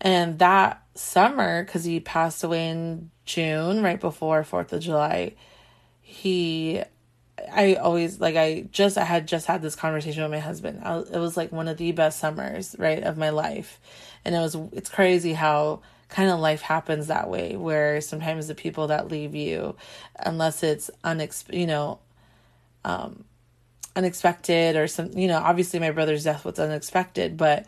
And 0.00 0.38
that 0.40 0.81
summer 0.94 1.64
because 1.64 1.84
he 1.84 2.00
passed 2.00 2.44
away 2.44 2.68
in 2.68 3.10
june 3.24 3.82
right 3.82 4.00
before 4.00 4.44
fourth 4.44 4.72
of 4.72 4.80
july 4.80 5.32
he 6.00 6.82
I 7.50 7.74
always 7.74 8.20
like 8.20 8.36
I 8.36 8.66
just 8.70 8.98
I 8.98 9.04
had 9.04 9.26
just 9.26 9.46
had 9.46 9.62
this 9.62 9.74
conversation 9.74 10.22
with 10.22 10.30
my 10.30 10.38
husband. 10.38 10.82
I, 10.84 10.98
it 10.98 11.18
was 11.18 11.36
like 11.36 11.50
one 11.50 11.66
of 11.66 11.76
the 11.76 11.90
best 11.92 12.18
summers, 12.20 12.76
right, 12.78 13.02
of 13.02 13.16
my 13.16 13.30
life. 13.30 13.80
And 14.24 14.34
it 14.34 14.38
was 14.38 14.54
it's 14.72 14.90
crazy 14.90 15.32
how 15.32 15.80
kind 16.12 16.30
of 16.30 16.38
life 16.38 16.60
happens 16.60 17.06
that 17.06 17.30
way 17.30 17.56
where 17.56 18.00
sometimes 18.02 18.46
the 18.46 18.54
people 18.54 18.88
that 18.88 19.08
leave 19.08 19.34
you 19.34 19.74
unless 20.18 20.62
it's 20.62 20.90
unex 21.02 21.42
you 21.50 21.66
know 21.66 21.98
um 22.84 23.24
unexpected 23.96 24.76
or 24.76 24.86
some 24.86 25.10
you 25.16 25.26
know 25.26 25.38
obviously 25.38 25.80
my 25.80 25.90
brother's 25.90 26.24
death 26.24 26.44
was 26.44 26.58
unexpected 26.58 27.38
but 27.38 27.64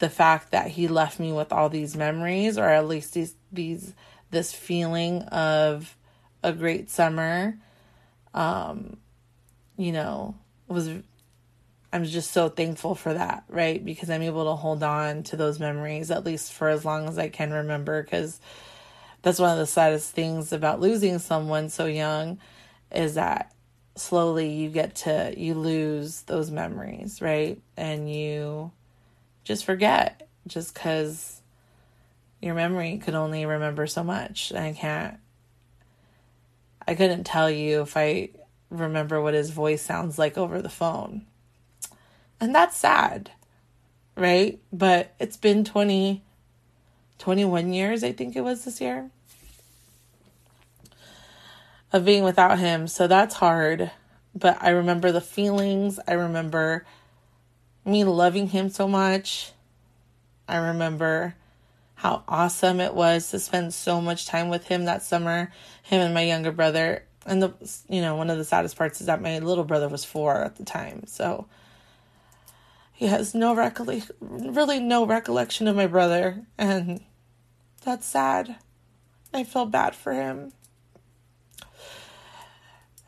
the 0.00 0.10
fact 0.10 0.50
that 0.50 0.68
he 0.68 0.88
left 0.88 1.20
me 1.20 1.32
with 1.32 1.52
all 1.52 1.68
these 1.68 1.96
memories 1.96 2.58
or 2.58 2.68
at 2.68 2.88
least 2.88 3.14
these 3.14 3.34
these 3.52 3.94
this 4.30 4.52
feeling 4.52 5.22
of 5.22 5.96
a 6.42 6.52
great 6.52 6.90
summer 6.90 7.56
um, 8.34 8.96
you 9.76 9.92
know, 9.92 10.34
was 10.68 10.90
I'm 11.92 12.04
just 12.04 12.30
so 12.30 12.48
thankful 12.48 12.94
for 12.94 13.14
that, 13.14 13.44
right? 13.48 13.84
Because 13.84 14.10
I'm 14.10 14.22
able 14.22 14.44
to 14.44 14.54
hold 14.54 14.82
on 14.82 15.24
to 15.24 15.36
those 15.36 15.58
memories 15.58 16.10
at 16.10 16.24
least 16.24 16.52
for 16.52 16.68
as 16.68 16.84
long 16.84 17.08
as 17.08 17.18
I 17.18 17.28
can 17.28 17.52
remember 17.52 18.02
because 18.02 18.40
that's 19.22 19.38
one 19.38 19.50
of 19.50 19.58
the 19.58 19.66
saddest 19.66 20.12
things 20.12 20.52
about 20.52 20.80
losing 20.80 21.18
someone 21.18 21.68
so 21.68 21.86
young 21.86 22.38
is 22.92 23.14
that 23.14 23.52
slowly 23.96 24.50
you 24.50 24.70
get 24.70 24.94
to 24.94 25.34
you 25.36 25.54
lose 25.54 26.22
those 26.22 26.50
memories, 26.50 27.20
right? 27.20 27.60
And 27.76 28.12
you 28.12 28.70
just 29.44 29.64
forget 29.64 30.28
just 30.46 30.74
cuz 30.74 31.40
your 32.40 32.54
memory 32.54 32.98
could 32.98 33.14
only 33.14 33.44
remember 33.44 33.86
so 33.86 34.02
much. 34.02 34.52
I 34.52 34.72
can't 34.72 35.18
I 36.86 36.94
couldn't 36.94 37.24
tell 37.24 37.50
you 37.50 37.82
if 37.82 37.96
I 37.96 38.30
remember 38.70 39.20
what 39.20 39.34
his 39.34 39.50
voice 39.50 39.82
sounds 39.82 40.18
like 40.18 40.38
over 40.38 40.62
the 40.62 40.68
phone. 40.68 41.26
And 42.40 42.54
that's 42.54 42.76
sad, 42.76 43.32
right? 44.16 44.58
But 44.72 45.14
it's 45.18 45.36
been 45.36 45.64
20, 45.64 46.22
21 47.18 47.72
years, 47.72 48.02
I 48.02 48.12
think 48.12 48.34
it 48.34 48.40
was 48.40 48.64
this 48.64 48.80
year, 48.80 49.10
of 51.92 52.04
being 52.04 52.24
without 52.24 52.58
him. 52.58 52.88
So 52.88 53.06
that's 53.06 53.36
hard. 53.36 53.90
But 54.34 54.58
I 54.60 54.70
remember 54.70 55.12
the 55.12 55.20
feelings. 55.20 56.00
I 56.08 56.12
remember 56.12 56.86
me 57.90 58.04
loving 58.04 58.48
him 58.48 58.70
so 58.70 58.86
much. 58.86 59.52
I 60.48 60.56
remember 60.56 61.34
how 61.94 62.24
awesome 62.26 62.80
it 62.80 62.94
was 62.94 63.30
to 63.30 63.38
spend 63.38 63.74
so 63.74 64.00
much 64.00 64.26
time 64.26 64.48
with 64.48 64.66
him 64.66 64.86
that 64.86 65.02
summer, 65.02 65.52
him 65.82 66.00
and 66.00 66.14
my 66.14 66.22
younger 66.22 66.52
brother. 66.52 67.04
And 67.26 67.42
the 67.42 67.52
you 67.88 68.00
know, 68.00 68.16
one 68.16 68.30
of 68.30 68.38
the 68.38 68.44
saddest 68.44 68.76
parts 68.76 69.00
is 69.00 69.06
that 69.06 69.20
my 69.20 69.38
little 69.38 69.64
brother 69.64 69.88
was 69.88 70.04
4 70.04 70.42
at 70.42 70.56
the 70.56 70.64
time. 70.64 71.06
So 71.06 71.46
he 72.92 73.06
has 73.06 73.34
no 73.34 73.54
recollection 73.54 74.14
really 74.20 74.78
no 74.78 75.06
recollection 75.06 75.66
of 75.68 75.76
my 75.76 75.86
brother 75.86 76.44
and 76.58 77.02
that's 77.82 78.06
sad. 78.06 78.56
I 79.32 79.44
feel 79.44 79.66
bad 79.66 79.94
for 79.94 80.12
him. 80.12 80.52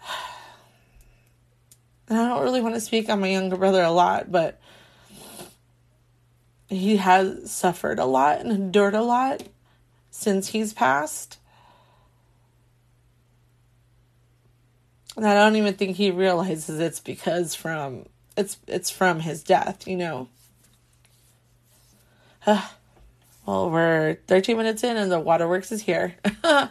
And 2.08 2.20
I 2.20 2.28
don't 2.28 2.42
really 2.42 2.60
want 2.60 2.74
to 2.74 2.80
speak 2.80 3.08
on 3.08 3.20
my 3.20 3.28
younger 3.28 3.56
brother 3.56 3.82
a 3.82 3.90
lot, 3.90 4.30
but 4.30 4.60
he 6.76 6.96
has 6.96 7.50
suffered 7.50 7.98
a 7.98 8.04
lot 8.04 8.40
and 8.40 8.50
endured 8.50 8.94
a 8.94 9.02
lot 9.02 9.42
since 10.10 10.48
he's 10.48 10.72
passed. 10.72 11.38
And 15.16 15.26
I 15.26 15.34
don't 15.34 15.56
even 15.56 15.74
think 15.74 15.96
he 15.96 16.10
realizes 16.10 16.80
it's 16.80 17.00
because 17.00 17.54
from 17.54 18.06
it's 18.36 18.56
it's 18.66 18.90
from 18.90 19.20
his 19.20 19.42
death, 19.42 19.86
you 19.86 19.96
know. 19.96 20.28
Well, 23.44 23.70
we're 23.70 24.18
13 24.28 24.56
minutes 24.56 24.84
in 24.84 24.96
and 24.96 25.10
the 25.10 25.18
waterworks 25.18 25.72
is 25.72 25.82
here. 25.82 26.14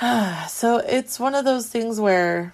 so 0.48 0.78
it's 0.78 1.20
one 1.20 1.36
of 1.36 1.44
those 1.44 1.68
things 1.68 2.00
where 2.00 2.52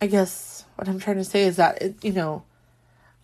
I 0.00 0.06
guess 0.06 0.64
what 0.76 0.88
I'm 0.88 1.00
trying 1.00 1.16
to 1.16 1.24
say 1.24 1.42
is 1.42 1.56
that, 1.56 1.82
it, 1.82 2.04
you 2.04 2.12
know, 2.12 2.44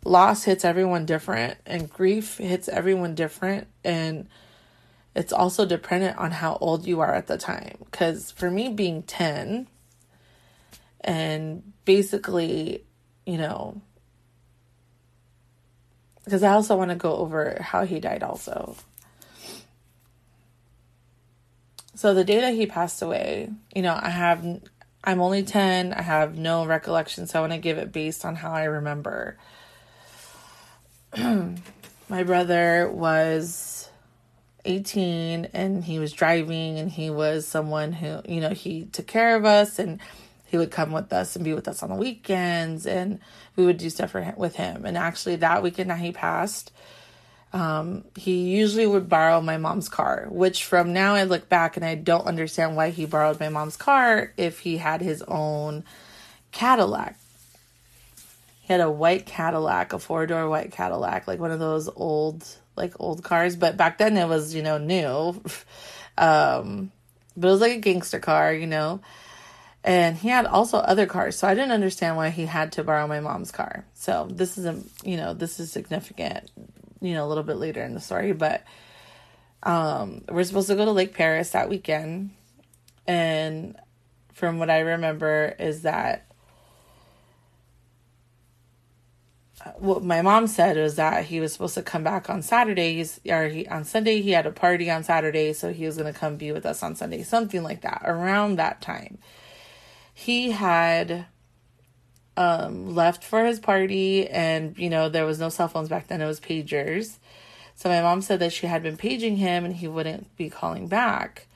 loss 0.04 0.44
hits 0.44 0.64
everyone 0.64 1.06
different 1.06 1.56
and 1.66 1.88
grief 1.90 2.38
hits 2.38 2.68
everyone 2.68 3.14
different. 3.14 3.68
And 3.84 4.28
it's 5.14 5.32
also 5.32 5.64
dependent 5.64 6.18
on 6.18 6.32
how 6.32 6.56
old 6.60 6.86
you 6.86 7.00
are 7.00 7.14
at 7.14 7.28
the 7.28 7.38
time. 7.38 7.78
Because 7.84 8.32
for 8.32 8.50
me, 8.50 8.68
being 8.68 9.02
10 9.04 9.68
and 11.02 11.72
basically, 11.84 12.84
you 13.24 13.38
know, 13.38 13.80
because 16.24 16.42
I 16.42 16.52
also 16.52 16.76
want 16.76 16.90
to 16.90 16.96
go 16.96 17.16
over 17.16 17.58
how 17.60 17.84
he 17.84 18.00
died, 18.00 18.22
also. 18.22 18.76
So 21.94 22.14
the 22.14 22.24
day 22.24 22.40
that 22.40 22.54
he 22.54 22.66
passed 22.66 23.02
away, 23.02 23.50
you 23.74 23.82
know, 23.82 23.98
I 24.00 24.08
have 24.08 24.42
I'm 25.04 25.20
only 25.20 25.42
10. 25.42 25.92
I 25.92 26.02
have 26.02 26.38
no 26.38 26.64
recollection, 26.64 27.26
so 27.26 27.38
I 27.38 27.42
want 27.42 27.52
to 27.52 27.58
give 27.58 27.76
it 27.76 27.92
based 27.92 28.24
on 28.24 28.36
how 28.36 28.52
I 28.52 28.64
remember. 28.64 29.36
My 31.16 32.22
brother 32.22 32.90
was 32.90 33.90
18 34.64 35.50
and 35.52 35.84
he 35.84 35.98
was 35.98 36.12
driving 36.12 36.78
and 36.78 36.90
he 36.90 37.10
was 37.10 37.46
someone 37.46 37.92
who, 37.92 38.20
you 38.26 38.40
know, 38.40 38.50
he 38.50 38.86
took 38.86 39.06
care 39.06 39.36
of 39.36 39.44
us 39.44 39.78
and 39.78 40.00
he 40.46 40.56
would 40.56 40.70
come 40.70 40.90
with 40.90 41.12
us 41.12 41.36
and 41.36 41.44
be 41.44 41.52
with 41.52 41.68
us 41.68 41.82
on 41.82 41.90
the 41.90 41.96
weekends 41.96 42.86
and 42.86 43.20
we 43.56 43.66
would 43.66 43.76
do 43.76 43.90
stuff 43.90 44.10
for 44.10 44.22
him, 44.22 44.34
with 44.36 44.56
him. 44.56 44.86
And 44.86 44.96
actually, 44.96 45.36
that 45.36 45.62
weekend 45.62 45.90
that 45.90 45.98
he 45.98 46.12
passed, 46.12 46.72
um, 47.54 48.02
he 48.16 48.50
usually 48.56 48.84
would 48.84 49.08
borrow 49.08 49.40
my 49.40 49.58
mom's 49.58 49.88
car, 49.88 50.26
which 50.28 50.64
from 50.64 50.92
now 50.92 51.14
I 51.14 51.22
look 51.22 51.48
back 51.48 51.76
and 51.76 51.86
I 51.86 51.94
don't 51.94 52.26
understand 52.26 52.74
why 52.74 52.90
he 52.90 53.06
borrowed 53.06 53.38
my 53.38 53.48
mom's 53.48 53.76
car 53.76 54.32
if 54.36 54.58
he 54.58 54.76
had 54.76 55.00
his 55.00 55.22
own 55.22 55.84
Cadillac. 56.50 57.16
He 58.62 58.72
had 58.72 58.80
a 58.80 58.90
white 58.90 59.24
Cadillac, 59.26 59.92
a 59.92 60.00
four 60.00 60.26
door 60.26 60.48
white 60.48 60.72
Cadillac, 60.72 61.28
like 61.28 61.38
one 61.38 61.52
of 61.52 61.60
those 61.60 61.88
old, 61.94 62.44
like 62.74 62.94
old 62.98 63.22
cars. 63.22 63.54
But 63.54 63.76
back 63.76 63.98
then 63.98 64.16
it 64.16 64.26
was, 64.26 64.52
you 64.52 64.62
know, 64.62 64.78
new. 64.78 65.40
um, 66.18 66.90
but 67.36 67.48
it 67.48 67.50
was 67.52 67.60
like 67.60 67.76
a 67.76 67.80
gangster 67.80 68.18
car, 68.18 68.52
you 68.52 68.66
know. 68.66 69.00
And 69.84 70.16
he 70.16 70.28
had 70.28 70.46
also 70.46 70.78
other 70.78 71.06
cars, 71.06 71.36
so 71.36 71.46
I 71.46 71.54
didn't 71.54 71.70
understand 71.70 72.16
why 72.16 72.30
he 72.30 72.46
had 72.46 72.72
to 72.72 72.82
borrow 72.82 73.06
my 73.06 73.20
mom's 73.20 73.52
car. 73.52 73.84
So 73.94 74.26
this 74.28 74.58
is 74.58 74.64
a, 74.64 74.82
you 75.04 75.18
know, 75.18 75.34
this 75.34 75.60
is 75.60 75.70
significant, 75.70 76.50
you 77.04 77.14
know, 77.14 77.26
a 77.26 77.28
little 77.28 77.44
bit 77.44 77.56
later 77.56 77.82
in 77.82 77.94
the 77.94 78.00
story. 78.00 78.32
But 78.32 78.64
um, 79.62 80.24
we're 80.28 80.44
supposed 80.44 80.68
to 80.68 80.74
go 80.74 80.84
to 80.84 80.92
Lake 80.92 81.14
Perris 81.14 81.50
that 81.52 81.68
weekend, 81.68 82.30
and 83.06 83.76
from 84.32 84.58
what 84.58 84.70
I 84.70 84.80
remember 84.80 85.54
is 85.58 85.82
that 85.82 86.26
what 89.76 90.02
my 90.02 90.20
mom 90.20 90.46
said 90.46 90.76
was 90.76 90.96
that 90.96 91.24
he 91.24 91.40
was 91.40 91.52
supposed 91.52 91.74
to 91.74 91.82
come 91.82 92.04
back 92.04 92.28
on 92.28 92.42
Saturdays 92.42 93.20
or 93.28 93.48
he 93.48 93.66
on 93.68 93.84
Sunday 93.84 94.20
he 94.20 94.32
had 94.32 94.46
a 94.46 94.50
party 94.52 94.90
on 94.90 95.02
Saturday 95.04 95.52
so 95.52 95.72
he 95.72 95.86
was 95.86 95.96
going 95.96 96.12
to 96.12 96.18
come 96.18 96.36
be 96.36 96.52
with 96.52 96.66
us 96.66 96.82
on 96.82 96.94
Sunday 96.94 97.22
something 97.22 97.62
like 97.62 97.80
that 97.80 98.02
around 98.04 98.56
that 98.56 98.82
time 98.82 99.18
he 100.12 100.50
had 100.50 101.26
um 102.36 102.94
left 102.94 103.22
for 103.22 103.44
his 103.44 103.60
party 103.60 104.28
and 104.28 104.76
you 104.76 104.90
know 104.90 105.08
there 105.08 105.24
was 105.24 105.38
no 105.38 105.48
cell 105.48 105.68
phones 105.68 105.88
back 105.88 106.08
then. 106.08 106.20
It 106.20 106.26
was 106.26 106.40
pagers. 106.40 107.18
So 107.76 107.88
my 107.88 108.00
mom 108.02 108.22
said 108.22 108.38
that 108.40 108.52
she 108.52 108.66
had 108.66 108.82
been 108.82 108.96
paging 108.96 109.36
him 109.36 109.64
and 109.64 109.74
he 109.74 109.88
wouldn't 109.88 110.36
be 110.36 110.48
calling 110.48 110.86
back. 110.86 111.46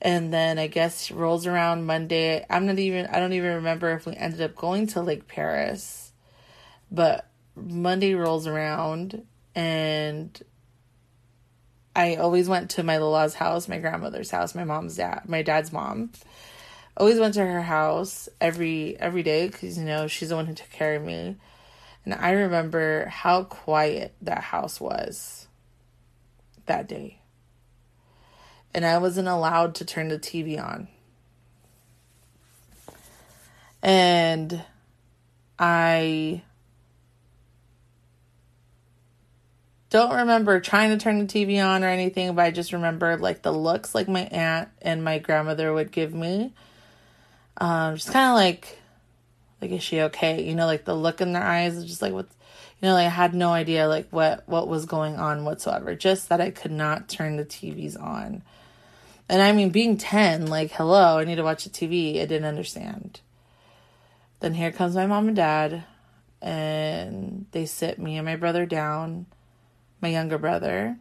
And 0.00 0.32
then 0.32 0.58
I 0.58 0.66
guess 0.66 1.10
rolls 1.10 1.46
around 1.46 1.86
Monday. 1.86 2.44
I'm 2.48 2.66
not 2.66 2.78
even 2.78 3.06
I 3.06 3.18
don't 3.18 3.32
even 3.32 3.54
remember 3.56 3.92
if 3.92 4.06
we 4.06 4.14
ended 4.14 4.40
up 4.40 4.54
going 4.54 4.86
to 4.88 5.00
Lake 5.00 5.28
Perris, 5.28 6.10
but 6.90 7.28
Monday 7.56 8.14
rolls 8.14 8.46
around 8.46 9.24
and 9.54 10.42
I 11.96 12.16
always 12.16 12.48
went 12.48 12.70
to 12.70 12.82
my 12.82 12.98
Lola's 12.98 13.34
house, 13.34 13.68
my 13.68 13.78
grandmother's 13.78 14.30
house, 14.30 14.54
my 14.54 14.64
mom's 14.64 14.96
dad, 14.96 15.22
my 15.28 15.42
dad's 15.42 15.72
mom. 15.72 16.10
Always 16.96 17.18
went 17.18 17.34
to 17.34 17.44
her 17.44 17.62
house 17.62 18.28
every 18.40 18.96
every 19.00 19.22
day 19.22 19.48
because 19.48 19.76
you 19.76 19.84
know 19.84 20.06
she's 20.06 20.28
the 20.28 20.36
one 20.36 20.46
who 20.46 20.54
took 20.54 20.70
care 20.70 20.94
of 20.94 21.02
me, 21.02 21.36
and 22.04 22.14
I 22.14 22.30
remember 22.30 23.06
how 23.06 23.44
quiet 23.44 24.14
that 24.22 24.44
house 24.44 24.80
was 24.80 25.48
that 26.66 26.86
day. 26.86 27.18
And 28.72 28.84
I 28.84 28.98
wasn't 28.98 29.28
allowed 29.28 29.74
to 29.76 29.84
turn 29.84 30.08
the 30.08 30.18
TV 30.18 30.60
on. 30.62 30.88
And 33.82 34.64
I 35.58 36.42
don't 39.90 40.14
remember 40.14 40.58
trying 40.58 40.90
to 40.90 40.96
turn 40.96 41.18
the 41.18 41.26
TV 41.26 41.64
on 41.64 41.84
or 41.84 41.88
anything, 41.88 42.34
but 42.34 42.44
I 42.44 42.50
just 42.50 42.72
remember 42.72 43.16
like 43.16 43.42
the 43.42 43.52
looks 43.52 43.94
like 43.94 44.08
my 44.08 44.22
aunt 44.22 44.68
and 44.82 45.04
my 45.04 45.18
grandmother 45.18 45.72
would 45.72 45.92
give 45.92 46.12
me. 46.12 46.52
Um, 47.58 47.96
just 47.96 48.12
kind 48.12 48.30
of 48.30 48.34
like, 48.34 48.78
like 49.60 49.70
is 49.70 49.82
she 49.82 50.00
okay? 50.02 50.42
You 50.42 50.54
know, 50.54 50.66
like 50.66 50.84
the 50.84 50.94
look 50.94 51.20
in 51.20 51.32
their 51.32 51.42
eyes, 51.42 51.76
is 51.76 51.84
just 51.84 52.02
like 52.02 52.12
what, 52.12 52.26
you 52.80 52.88
know, 52.88 52.94
like 52.94 53.06
I 53.06 53.10
had 53.10 53.34
no 53.34 53.50
idea 53.50 53.88
like 53.88 54.08
what 54.10 54.42
what 54.46 54.68
was 54.68 54.86
going 54.86 55.16
on 55.16 55.44
whatsoever. 55.44 55.94
Just 55.94 56.28
that 56.28 56.40
I 56.40 56.50
could 56.50 56.72
not 56.72 57.08
turn 57.08 57.36
the 57.36 57.44
TVs 57.44 58.00
on, 58.00 58.42
and 59.28 59.42
I 59.42 59.52
mean, 59.52 59.70
being 59.70 59.96
ten, 59.96 60.46
like 60.46 60.72
hello, 60.72 61.18
I 61.18 61.24
need 61.24 61.36
to 61.36 61.44
watch 61.44 61.64
the 61.64 61.70
TV. 61.70 62.20
I 62.20 62.26
didn't 62.26 62.44
understand. 62.44 63.20
Then 64.40 64.54
here 64.54 64.72
comes 64.72 64.94
my 64.96 65.06
mom 65.06 65.28
and 65.28 65.36
dad, 65.36 65.84
and 66.42 67.46
they 67.52 67.66
sit 67.66 67.98
me 67.98 68.16
and 68.16 68.26
my 68.26 68.36
brother 68.36 68.66
down 68.66 69.26
my 70.04 70.08
younger 70.10 70.36
brother 70.36 70.98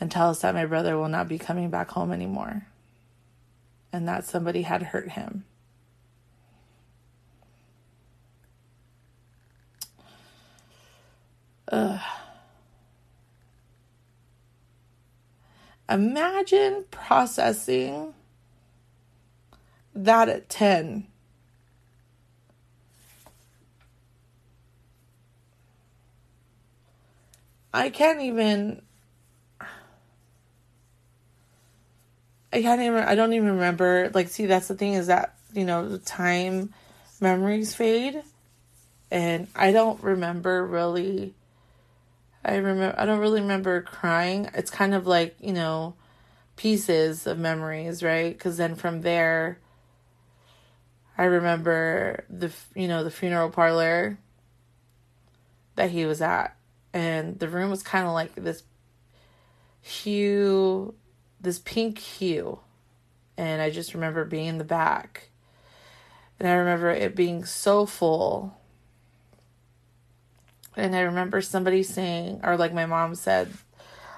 and 0.00 0.10
tell 0.10 0.30
us 0.30 0.40
that 0.40 0.54
my 0.54 0.64
brother 0.64 0.96
will 0.96 1.08
not 1.08 1.28
be 1.28 1.38
coming 1.38 1.68
back 1.68 1.90
home 1.90 2.10
anymore 2.10 2.66
and 3.94 4.08
that 4.08 4.24
somebody 4.24 4.62
had 4.62 4.82
hurt 4.82 5.10
him. 5.12 5.44
Ugh. 11.70 12.00
Imagine 15.88 16.86
processing 16.90 18.14
that 19.94 20.28
at 20.28 20.48
10. 20.48 21.06
I 27.72 27.90
can't 27.90 28.20
even. 28.22 28.82
I 32.54 32.62
can't 32.62 32.80
even. 32.80 33.02
I 33.02 33.14
don't 33.14 33.32
even 33.32 33.50
remember. 33.50 34.10
Like, 34.14 34.28
see, 34.28 34.46
that's 34.46 34.68
the 34.68 34.74
thing 34.74 34.94
is 34.94 35.08
that 35.08 35.34
you 35.52 35.64
know 35.64 35.88
the 35.88 35.98
time 35.98 36.72
memories 37.20 37.74
fade, 37.74 38.22
and 39.10 39.48
I 39.54 39.72
don't 39.72 40.02
remember 40.02 40.64
really. 40.64 41.34
I 42.44 42.56
remember. 42.56 42.94
I 42.98 43.06
don't 43.06 43.18
really 43.18 43.40
remember 43.40 43.82
crying. 43.82 44.48
It's 44.54 44.70
kind 44.70 44.94
of 44.94 45.06
like 45.06 45.36
you 45.40 45.52
know, 45.52 45.94
pieces 46.56 47.26
of 47.26 47.38
memories, 47.38 48.02
right? 48.02 48.32
Because 48.32 48.56
then 48.56 48.74
from 48.76 49.02
there. 49.02 49.58
I 51.16 51.24
remember 51.24 52.24
the 52.28 52.52
you 52.74 52.88
know 52.88 53.04
the 53.04 53.10
funeral 53.10 53.50
parlor 53.50 54.18
that 55.76 55.90
he 55.90 56.06
was 56.06 56.20
at 56.20 56.56
and 56.94 57.38
the 57.40 57.48
room 57.48 57.70
was 57.70 57.82
kind 57.82 58.06
of 58.06 58.12
like 58.12 58.34
this 58.36 58.62
hue, 59.82 60.94
this 61.44 61.58
pink 61.58 61.98
hue. 61.98 62.60
And 63.36 63.62
I 63.62 63.70
just 63.70 63.94
remember 63.94 64.24
being 64.24 64.46
in 64.46 64.58
the 64.58 64.64
back. 64.64 65.30
And 66.38 66.48
I 66.48 66.52
remember 66.54 66.90
it 66.90 67.14
being 67.14 67.44
so 67.44 67.86
full. 67.86 68.56
And 70.76 70.96
I 70.96 71.00
remember 71.00 71.40
somebody 71.40 71.82
saying, 71.82 72.40
or 72.42 72.56
like 72.56 72.74
my 72.74 72.86
mom 72.86 73.14
said, 73.14 73.52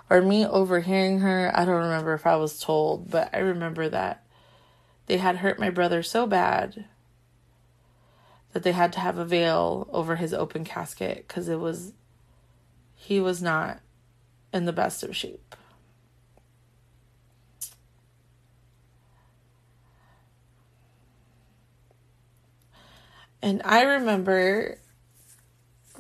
or 0.09 0.23
me 0.23 0.47
overhearing 0.47 1.21
her. 1.21 1.51
I 1.55 1.65
don't 1.65 1.83
remember 1.83 2.15
if 2.15 2.27
I 2.27 2.37
was 2.37 2.61
told, 2.61 3.11
but 3.11 3.31
I 3.35 3.39
remember 3.39 3.89
that 3.89 4.25
they 5.07 5.19
had 5.19 5.37
hurt 5.37 5.59
my 5.59 5.71
brother 5.71 6.03
so 6.03 6.27
bad 6.27 6.87
that 8.53 8.63
they 8.63 8.73
had 8.73 8.93
to 8.95 9.01
have 9.01 9.19
a 9.19 9.25
veil 9.25 9.89
over 9.93 10.17
his 10.17 10.33
open 10.33 10.65
casket 10.65 11.27
because 11.27 11.49
it 11.49 11.61
was 11.61 11.93
he 12.95 13.21
was 13.21 13.43
not 13.43 13.81
in 14.53 14.65
the 14.65 14.73
best 14.73 15.03
of 15.03 15.15
shape. 15.15 15.56
And 23.47 23.63
I 23.65 23.83
remember 23.83 24.79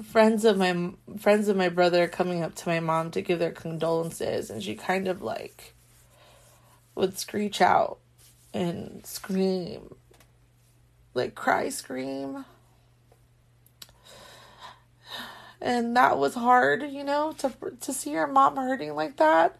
friends 0.02 0.44
of 0.44 0.59
my 0.59 0.90
friends 1.16 1.46
of 1.46 1.56
my 1.56 1.68
brother 1.68 2.09
coming 2.09 2.42
up 2.42 2.56
to 2.56 2.68
my 2.68 2.80
mom 2.80 3.12
to 3.12 3.22
give 3.22 3.38
their 3.38 3.52
condolences 3.52 4.50
and 4.50 4.61
she 4.61 4.74
kind 4.74 5.06
of 5.06 5.22
like 5.22 5.72
would 6.96 7.16
screech 7.16 7.61
out 7.61 7.98
and 8.52 9.06
scream 9.06 9.94
like 11.14 11.37
cry 11.37 11.68
scream 11.68 12.44
and 15.61 15.96
that 15.96 16.18
was 16.18 16.35
hard, 16.35 16.82
you 16.82 17.04
know, 17.04 17.30
to 17.38 17.52
to 17.80 17.92
see 17.92 18.11
your 18.11 18.26
mom 18.26 18.56
hurting 18.56 18.96
like 18.96 19.18
that. 19.18 19.56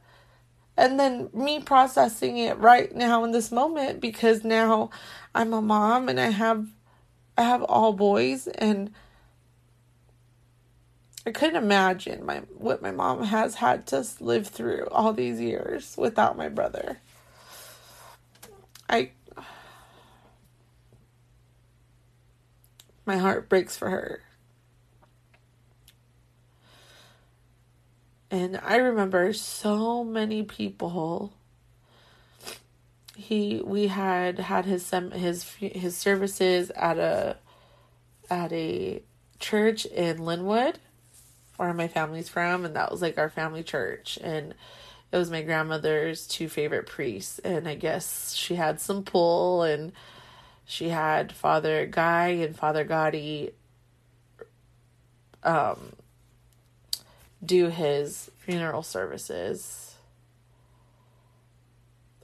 And 0.77 0.99
then 0.99 1.31
me 1.33 1.61
processing 1.61 2.37
it 2.38 2.59
right 2.59 2.92
now 2.92 3.22
in 3.22 3.31
this 3.31 3.53
moment 3.53 4.01
because 4.01 4.42
now 4.42 4.90
I'm 5.37 5.53
a 5.53 5.62
mom 5.62 6.09
and 6.09 6.18
I 6.18 6.31
have 6.31 6.66
I 7.37 7.42
have 7.42 7.62
all 7.62 7.92
boys 7.92 8.46
and 8.46 8.92
I 11.27 11.33
couldn't 11.33 11.62
imagine 11.62 12.25
my 12.25 12.38
what 12.57 12.81
my 12.81 12.92
mom 12.92 13.25
has 13.25 13.57
had 13.57 13.87
to 13.88 14.07
live 14.20 14.46
through 14.46 14.87
all 14.92 15.12
these 15.12 15.40
years 15.40 15.96
without 15.99 16.37
my 16.37 16.49
brother. 16.49 17.01
I 18.88 19.11
my 23.05 23.16
heart 23.16 23.49
breaks 23.49 23.77
for 23.77 23.90
her. 23.90 24.20
And 28.31 28.61
I 28.62 28.77
remember 28.77 29.33
so 29.33 30.05
many 30.05 30.42
people 30.42 31.33
he 33.16 33.62
we 33.64 33.87
had 33.87 34.38
had 34.38 34.66
his 34.66 34.85
sem- 34.85 35.11
his 35.11 35.55
his 35.55 35.96
services 35.96 36.70
at 36.76 36.98
a 36.98 37.38
at 38.29 38.52
a 38.52 39.02
church 39.38 39.87
in 39.87 40.18
Lynwood, 40.18 40.76
where 41.57 41.72
my 41.72 41.88
family's 41.88 42.29
from, 42.29 42.66
and 42.66 42.76
that 42.76 42.90
was 42.90 43.00
like 43.00 43.16
our 43.16 43.31
family 43.31 43.62
church, 43.62 44.18
and 44.22 44.55
it 45.11 45.16
was 45.16 45.31
my 45.31 45.40
grandmother's 45.42 46.26
two 46.26 46.48
favorite 46.48 46.87
priests, 46.87 47.38
and 47.38 47.66
I 47.66 47.74
guess 47.74 48.35
she 48.35 48.57
had 48.57 48.81
some 48.81 49.02
pull, 49.02 49.62
and 49.62 49.92
she 50.66 50.90
had 50.90 51.33
Father 51.33 51.87
Guy 51.87 52.29
and 52.29 52.55
Father 52.55 52.85
Gotti 52.85 53.52
um 55.42 55.92
do 57.44 57.68
his 57.68 58.31
funeral 58.38 58.83
services. 58.83 59.95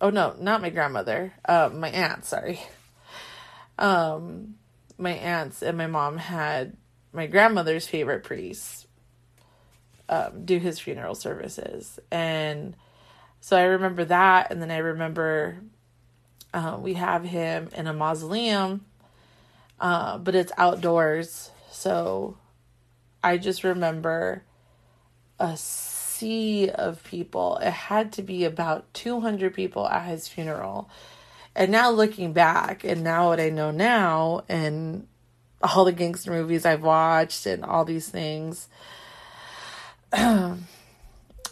Oh 0.03 0.11
no, 0.11 0.35
not 0.41 0.61
my 0.61 0.71
grandmother. 0.71 1.33
Uh, 1.45 1.71
my 1.73 1.89
aunt, 1.89 2.25
sorry. 2.25 2.61
Um, 3.79 4.57
my 4.99 5.13
aunts 5.13 5.63
and 5.63 5.79
my 5.79 5.87
mom 5.87 6.19
had 6.19 6.77
my 7.13 7.27
grandmother's 7.27 7.87
favorite 7.87 8.25
priest 8.25 8.87
um, 10.09 10.45
do 10.45 10.59
his 10.59 10.79
funeral 10.79 11.15
services, 11.15 11.99
and 12.11 12.77
so 13.41 13.57
I 13.57 13.63
remember 13.63 14.05
that, 14.05 14.51
and 14.51 14.61
then 14.61 14.71
I 14.71 14.79
remember 14.79 15.59
uh, 16.53 16.79
we 16.81 16.95
have 16.95 17.25
him 17.25 17.71
in 17.75 17.87
a 17.87 17.93
mausoleum, 17.93 18.85
uh, 19.81 20.19
but 20.19 20.35
it's 20.35 20.53
outdoors, 20.59 21.51
so 21.71 22.37
I 23.23 23.39
just 23.39 23.65
remember 23.65 24.43
a 25.39 25.57
sea 26.13 26.71
of 26.71 27.03
people. 27.05 27.59
It 27.59 27.71
had 27.71 28.13
to 28.13 28.23
be 28.23 28.45
about 28.45 28.93
200 28.95 29.55
people 29.55 29.89
at 29.89 30.07
his 30.07 30.29
funeral. 30.29 30.91
And 31.55 31.71
now 31.71 31.91
looking 31.91 32.33
back, 32.33 32.85
and 32.85 33.03
now 33.03 33.29
what 33.29 33.41
I 33.41 33.51
know 33.51 33.71
now, 33.71 34.45
and 34.49 35.07
all 35.63 35.85
the 35.85 35.93
gangster 35.93 36.31
movies 36.31 36.65
I've 36.65 36.83
watched, 36.83 37.47
and 37.47 37.65
all 37.65 37.85
these 37.85 38.09
things, 38.09 38.69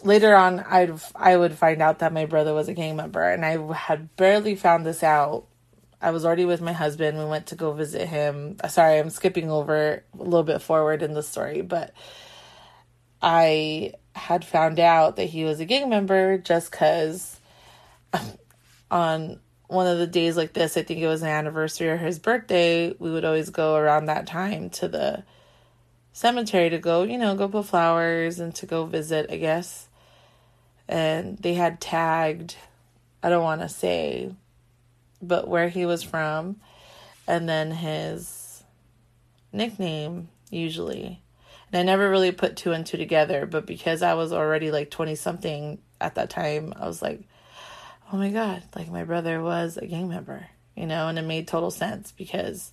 later 0.03 0.35
on, 0.35 0.61
I'd 0.61 0.99
I 1.15 1.37
would 1.37 1.53
find 1.53 1.83
out 1.83 1.99
that 1.99 2.13
my 2.13 2.27
brother 2.27 2.55
was 2.55 2.69
a 2.69 2.75
gang 2.75 2.97
member, 2.97 3.23
and 3.23 3.45
I 3.45 3.75
had 3.75 4.15
barely 4.17 4.55
found 4.55 4.87
this 4.87 5.03
out. 5.03 5.47
I 6.01 6.13
was 6.13 6.25
already 6.25 6.47
with 6.47 6.63
my 6.63 6.73
husband. 6.73 7.19
We 7.19 7.27
went 7.27 7.49
to 7.49 7.57
go 7.57 7.73
visit 7.73 8.09
him. 8.09 8.57
Sorry, 8.69 8.99
I'm 8.99 9.11
skipping 9.11 9.51
over 9.51 10.03
a 10.19 10.23
little 10.23 10.45
bit 10.45 10.63
forward 10.63 11.03
in 11.03 11.13
the 11.13 11.23
story, 11.23 11.61
but 11.61 11.93
I 13.21 13.95
had 14.21 14.45
found 14.45 14.79
out 14.79 15.17
that 15.17 15.25
he 15.25 15.45
was 15.45 15.61
a 15.61 15.65
gang 15.65 15.89
member 15.89 16.37
just 16.37 16.71
because 16.71 17.41
on 18.91 19.41
one 19.67 19.87
of 19.87 19.99
the 19.99 20.07
days 20.07 20.37
like 20.37 20.53
this, 20.53 20.77
I 20.77 20.83
think 20.83 21.01
it 21.01 21.07
was 21.07 21.23
an 21.23 21.29
anniversary 21.29 21.89
or 21.89 21.97
his 21.97 22.19
birthday, 22.19 22.95
we 22.99 23.11
would 23.11 23.25
always 23.25 23.51
go 23.51 23.77
around 23.77 24.07
that 24.07 24.27
time 24.27 24.69
to 24.71 24.89
the 24.89 25.25
cemetery 26.13 26.69
to 26.71 26.79
go, 26.79 27.03
you 27.03 27.17
know, 27.17 27.35
go 27.35 27.49
put 27.49 27.67
flowers 27.67 28.41
and 28.41 28.55
to 28.57 28.67
go 28.67 28.85
visit, 28.85 29.31
I 29.31 29.37
guess. 29.37 29.89
And 30.87 31.39
they 31.39 31.55
had 31.55 31.81
tagged, 31.81 32.57
I 33.23 33.31
don't 33.31 33.45
want 33.45 33.63
to 33.63 33.69
say, 33.69 34.35
but 35.23 35.49
where 35.49 35.69
he 35.69 35.87
was 35.87 36.03
from, 36.03 36.61
and 37.27 37.49
then 37.49 37.71
his 37.71 38.65
nickname, 39.53 40.29
usually. 40.51 41.23
And 41.73 41.81
I 41.81 41.83
never 41.83 42.11
really 42.11 42.33
put 42.33 42.57
two 42.57 42.73
and 42.73 42.85
two 42.85 42.97
together, 42.97 43.47
but 43.47 43.67
because 43.67 44.03
I 44.03 44.15
was 44.15 44.33
already 44.33 44.71
like 44.71 44.91
20 44.91 45.15
something 45.15 45.79
at 46.01 46.17
that 46.17 46.31
time, 46.31 46.73
I 46.77 46.87
was 46.87 47.01
like, 47.01 47.23
oh 48.13 48.17
my 48.17 48.31
God, 48.31 48.63
like 48.75 48.91
my 48.91 49.05
brother 49.05 49.41
was 49.43 49.77
a 49.77 49.87
gang 49.87 50.09
member, 50.09 50.49
you 50.75 50.87
know, 50.87 51.09
and 51.09 51.19
it 51.19 51.23
made 51.23 51.47
total 51.47 51.71
sense 51.71 52.13
because, 52.13 52.73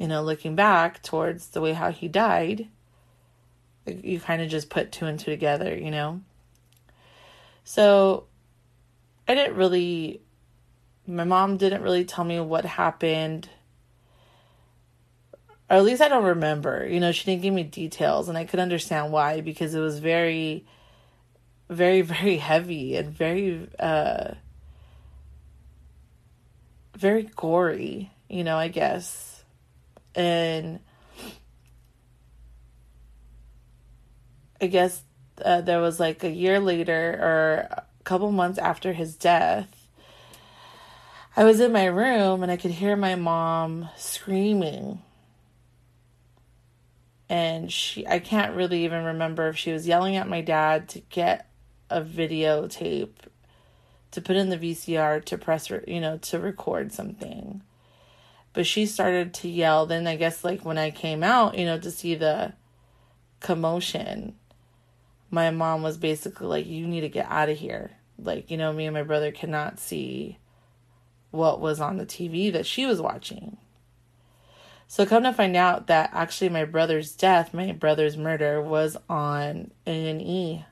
you 0.00 0.08
know, 0.08 0.22
looking 0.22 0.56
back 0.56 1.02
towards 1.02 1.48
the 1.48 1.60
way 1.60 1.74
how 1.74 1.90
he 1.90 2.08
died, 2.08 2.68
you 3.86 4.20
kind 4.20 4.40
of 4.40 4.48
just 4.48 4.70
put 4.70 4.92
two 4.92 5.06
and 5.06 5.20
two 5.20 5.30
together, 5.30 5.76
you 5.76 5.90
know. 5.90 6.20
So 7.64 8.24
I 9.26 9.34
didn't 9.34 9.56
really, 9.56 10.22
my 11.06 11.24
mom 11.24 11.58
didn't 11.58 11.82
really 11.82 12.06
tell 12.06 12.24
me 12.24 12.40
what 12.40 12.64
happened 12.64 13.50
or 15.70 15.76
at 15.76 15.84
least 15.84 16.00
I 16.00 16.08
don't 16.08 16.24
remember. 16.24 16.86
You 16.86 17.00
know, 17.00 17.12
she 17.12 17.24
didn't 17.24 17.42
give 17.42 17.54
me 17.54 17.62
details, 17.62 18.28
and 18.28 18.38
I 18.38 18.44
could 18.44 18.60
understand 18.60 19.12
why 19.12 19.40
because 19.40 19.74
it 19.74 19.80
was 19.80 19.98
very, 19.98 20.64
very, 21.68 22.02
very 22.02 22.38
heavy 22.38 22.96
and 22.96 23.10
very, 23.12 23.68
uh, 23.78 24.34
very 26.96 27.24
gory. 27.36 28.10
You 28.28 28.44
know, 28.44 28.56
I 28.56 28.68
guess, 28.68 29.44
and 30.14 30.80
I 34.60 34.66
guess 34.66 35.02
uh, 35.44 35.60
there 35.60 35.80
was 35.80 36.00
like 36.00 36.24
a 36.24 36.30
year 36.30 36.60
later 36.60 37.18
or 37.20 37.68
a 37.70 37.84
couple 38.04 38.30
months 38.32 38.58
after 38.58 38.92
his 38.92 39.16
death. 39.16 39.68
I 41.36 41.44
was 41.44 41.60
in 41.60 41.72
my 41.72 41.84
room 41.84 42.42
and 42.42 42.50
I 42.50 42.56
could 42.56 42.72
hear 42.72 42.96
my 42.96 43.14
mom 43.14 43.88
screaming 43.96 45.00
and 47.28 47.70
she 47.72 48.06
I 48.06 48.18
can't 48.18 48.56
really 48.56 48.84
even 48.84 49.04
remember 49.04 49.48
if 49.48 49.56
she 49.56 49.72
was 49.72 49.86
yelling 49.86 50.16
at 50.16 50.28
my 50.28 50.40
dad 50.40 50.88
to 50.90 51.00
get 51.00 51.50
a 51.90 52.00
videotape 52.00 53.14
to 54.10 54.20
put 54.20 54.36
in 54.36 54.48
the 54.48 54.58
VCR 54.58 55.24
to 55.24 55.38
press 55.38 55.70
you 55.86 56.00
know 56.00 56.18
to 56.18 56.38
record 56.38 56.92
something. 56.92 57.62
But 58.54 58.66
she 58.66 58.86
started 58.86 59.34
to 59.34 59.48
yell. 59.48 59.86
Then 59.86 60.06
I 60.06 60.16
guess 60.16 60.42
like 60.42 60.64
when 60.64 60.78
I 60.78 60.90
came 60.90 61.22
out 61.22 61.58
you 61.58 61.66
know 61.66 61.78
to 61.78 61.90
see 61.90 62.14
the 62.14 62.54
commotion 63.40 64.34
my 65.30 65.50
mom 65.50 65.82
was 65.82 65.96
basically 65.96 66.46
like 66.46 66.66
you 66.66 66.86
need 66.86 67.02
to 67.02 67.08
get 67.08 67.26
out 67.28 67.48
of 67.48 67.58
here. 67.58 67.92
Like 68.18 68.50
you 68.50 68.56
know 68.56 68.72
me 68.72 68.86
and 68.86 68.94
my 68.94 69.02
brother 69.02 69.30
cannot 69.30 69.78
see 69.78 70.38
what 71.30 71.60
was 71.60 71.80
on 71.80 71.98
the 71.98 72.06
TV 72.06 72.50
that 72.52 72.64
she 72.66 72.86
was 72.86 73.00
watching 73.00 73.58
so 74.88 75.06
come 75.06 75.22
to 75.22 75.32
find 75.32 75.54
out 75.54 75.86
that 75.86 76.10
actually 76.12 76.48
my 76.48 76.64
brother's 76.64 77.14
death, 77.14 77.54
my 77.54 77.72
brother's 77.72 78.16
murder 78.16 78.60
was 78.60 78.96
on 79.08 79.70
A&E. 79.86 80.64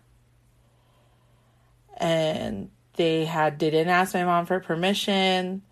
And 1.98 2.70
they 2.94 3.26
had 3.26 3.58
they 3.58 3.70
didn't 3.70 3.92
ask 3.92 4.14
my 4.14 4.24
mom 4.24 4.46
for 4.46 4.58
permission. 4.58 5.62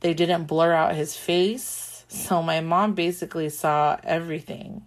They 0.00 0.14
didn't 0.14 0.44
blur 0.44 0.72
out 0.72 0.94
his 0.94 1.16
face. 1.16 2.04
So 2.08 2.42
my 2.42 2.60
mom 2.60 2.94
basically 2.94 3.48
saw 3.50 3.98
everything. 4.02 4.84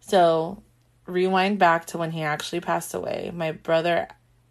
So 0.00 0.62
rewind 1.06 1.58
back 1.58 1.86
to 1.86 1.98
when 1.98 2.10
he 2.10 2.22
actually 2.22 2.60
passed 2.60 2.92
away. 2.92 3.30
My 3.34 3.52
brother 3.52 4.08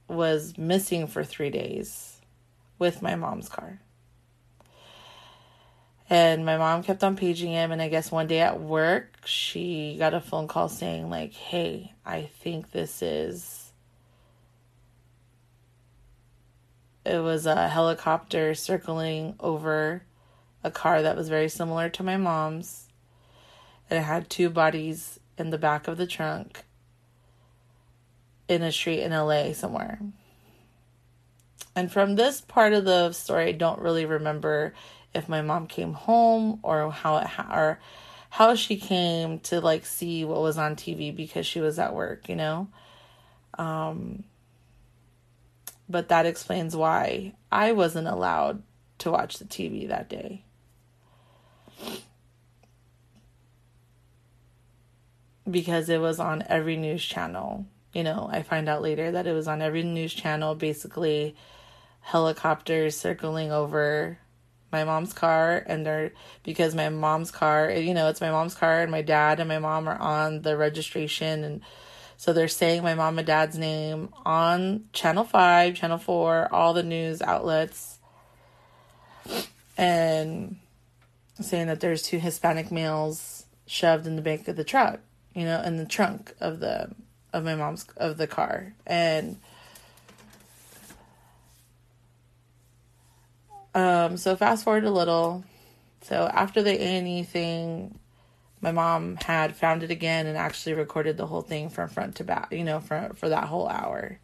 was 0.08 0.58
missing 0.58 1.06
for 1.06 1.24
3 1.24 1.52
days 1.52 2.20
with 2.80 3.04
my 3.04 3.16
mom's 3.16 3.50
car. 3.50 3.80
And 6.10 6.46
my 6.46 6.58
mom 6.58 6.84
kept 6.84 7.04
on 7.04 7.18
paging 7.18 7.52
him. 7.52 7.72
And 7.72 7.82
I 7.82 7.90
guess 7.90 8.12
one 8.12 8.28
day 8.28 8.40
at 8.40 8.62
work, 8.62 9.26
she 9.26 9.98
got 10.00 10.14
a 10.14 10.22
phone 10.22 10.48
call 10.48 10.70
saying, 10.70 11.10
like, 11.10 11.34
hey, 11.34 11.94
I 12.06 12.30
think 12.42 12.72
this 12.72 13.02
is. 13.02 13.72
It 17.06 17.20
was 17.20 17.46
a 17.46 17.68
helicopter 17.68 18.54
circling 18.54 19.36
over 19.40 20.04
a 20.64 20.72
car 20.72 21.02
that 21.02 21.16
was 21.16 21.30
very 21.30 21.50
similar 21.50 21.90
to 21.90 22.04
my 22.04 22.18
mom's. 22.18 22.88
And 23.90 24.00
it 24.00 24.04
had 24.04 24.30
two 24.30 24.50
bodies 24.50 25.20
in 25.38 25.50
the 25.50 25.58
back 25.58 25.88
of 25.88 25.98
the 25.98 26.08
trunk 26.08 26.64
in 28.48 28.62
a 28.62 28.72
street 28.72 29.02
in 29.02 29.12
LA 29.12 29.54
somewhere. 29.54 30.00
And 31.76 31.92
from 31.92 32.16
this 32.16 32.42
part 32.42 32.74
of 32.74 32.86
the 32.86 33.12
story, 33.12 33.50
I 33.50 33.52
don't 33.52 33.80
really 33.80 34.06
remember 34.06 34.74
if 35.14 35.28
my 35.30 35.42
mom 35.42 35.68
came 35.68 35.94
home 35.94 36.60
or 36.64 36.92
how 36.92 37.18
it 37.18 37.28
ha- 37.28 37.54
or 37.54 37.80
how 38.30 38.56
she 38.56 38.78
came 38.78 39.40
to 39.40 39.62
like 39.62 39.86
see 39.86 40.26
what 40.26 40.42
was 40.42 40.58
on 40.58 40.76
TV 40.76 41.16
because 41.16 41.46
she 41.46 41.60
was 41.60 41.80
at 41.80 41.94
work, 41.94 42.30
you 42.30 42.36
know. 42.36 42.68
Um 43.58 44.24
but 45.90 46.10
that 46.10 46.26
explains 46.26 46.76
why 46.76 47.34
I 47.52 47.72
wasn't 47.72 48.08
allowed 48.08 48.62
to 49.00 49.12
watch 49.12 49.38
the 49.38 49.46
TV 49.46 49.88
that 49.88 50.10
day. 50.10 50.44
Because 55.50 55.88
it 55.88 56.02
was 56.02 56.20
on 56.20 56.44
every 56.50 56.76
news 56.76 57.06
channel. 57.06 57.66
You 57.94 58.04
know, 58.04 58.30
I 58.32 58.44
find 58.44 58.68
out 58.68 58.82
later 58.82 59.12
that 59.12 59.28
it 59.28 59.32
was 59.32 59.48
on 59.48 59.62
every 59.62 59.82
news 59.82 60.14
channel, 60.14 60.56
basically 60.56 61.36
helicopters 62.02 62.98
circling 62.98 63.52
over 63.52 64.20
my 64.72 64.84
mom's 64.84 65.14
car 65.14 65.64
and 65.66 65.86
they're 65.86 66.12
because 66.44 66.76
my 66.76 66.90
mom's 66.90 67.32
car 67.32 67.72
you 67.72 67.94
know 67.94 68.10
it's 68.10 68.22
my 68.22 68.32
mom's 68.32 68.56
car 68.56 68.82
and 68.82 68.92
my 68.92 69.02
dad 69.02 69.40
and 69.40 69.48
my 69.48 69.60
mom 69.60 69.88
are 69.88 69.98
on 69.98 70.42
the 70.42 70.58
registration 70.58 71.44
and 71.44 71.62
So 72.18 72.34
they're 72.34 72.48
saying 72.48 72.82
my 72.82 72.96
mom 72.96 73.20
and 73.20 73.28
dad's 73.28 73.58
name 73.60 74.10
on 74.26 74.86
Channel 74.92 75.24
5, 75.24 75.76
Channel 75.76 76.00
4, 76.00 76.52
all 76.52 76.74
the 76.74 76.82
news 76.82 77.22
outlets. 77.22 78.00
And 79.78 80.58
saying 81.40 81.68
that 81.68 81.80
there's 81.80 82.02
two 82.02 82.18
Hispanic 82.18 82.72
males 82.72 83.46
shoved 83.68 84.08
in 84.08 84.16
the 84.16 84.24
back 84.24 84.48
of 84.48 84.56
the 84.56 84.64
truck, 84.64 85.00
you 85.36 85.46
know, 85.46 85.62
in 85.62 85.78
the 85.78 85.86
trunk 85.86 86.34
of 86.42 86.60
the 86.60 86.90
of 87.32 87.44
my 87.44 87.54
mom's 87.54 87.86
of 87.98 88.18
the 88.18 88.26
car. 88.26 88.74
And 88.88 89.38
um 93.78 94.18
so 94.18 94.36
fast 94.36 94.64
forward 94.64 94.86
a 94.86 94.92
little. 94.92 95.44
So 96.02 96.30
after 96.34 96.64
the 96.64 96.72
A&E 96.72 97.24
thing, 97.24 98.00
my 98.60 98.72
mom 98.72 99.18
had 99.18 99.56
found 99.56 99.84
it 99.84 99.92
again 99.92 100.26
and 100.26 100.38
actually 100.38 100.74
recorded 100.74 101.18
the 101.18 101.28
whole 101.28 101.42
thing 101.42 101.70
from 101.70 101.90
front 101.90 102.16
to 102.16 102.24
back, 102.24 102.52
you 102.52 102.64
know, 102.64 102.80
for 102.80 103.12
for 103.16 103.30
that 103.30 103.46
whole 103.46 103.68
hour. 103.68 104.20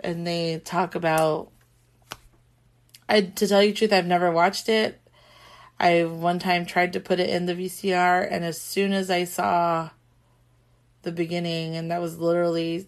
And 0.00 0.26
they 0.26 0.60
talk 0.64 0.94
about 0.94 1.52
I 3.08 3.20
to 3.20 3.46
tell 3.46 3.62
you 3.62 3.72
the 3.72 3.76
truth, 3.76 3.92
I've 3.92 4.06
never 4.06 4.30
watched 4.30 4.70
it. 4.70 4.98
I 5.78 6.04
one 6.04 6.38
time 6.38 6.64
tried 6.64 6.94
to 6.94 7.00
put 7.00 7.20
it 7.20 7.28
in 7.28 7.44
the 7.44 7.54
VCR 7.54 8.26
and 8.30 8.44
as 8.44 8.58
soon 8.58 8.92
as 8.92 9.10
I 9.10 9.24
saw 9.24 9.90
the 11.02 11.12
beginning 11.12 11.76
and 11.76 11.90
that 11.90 12.00
was 12.00 12.18
literally 12.18 12.86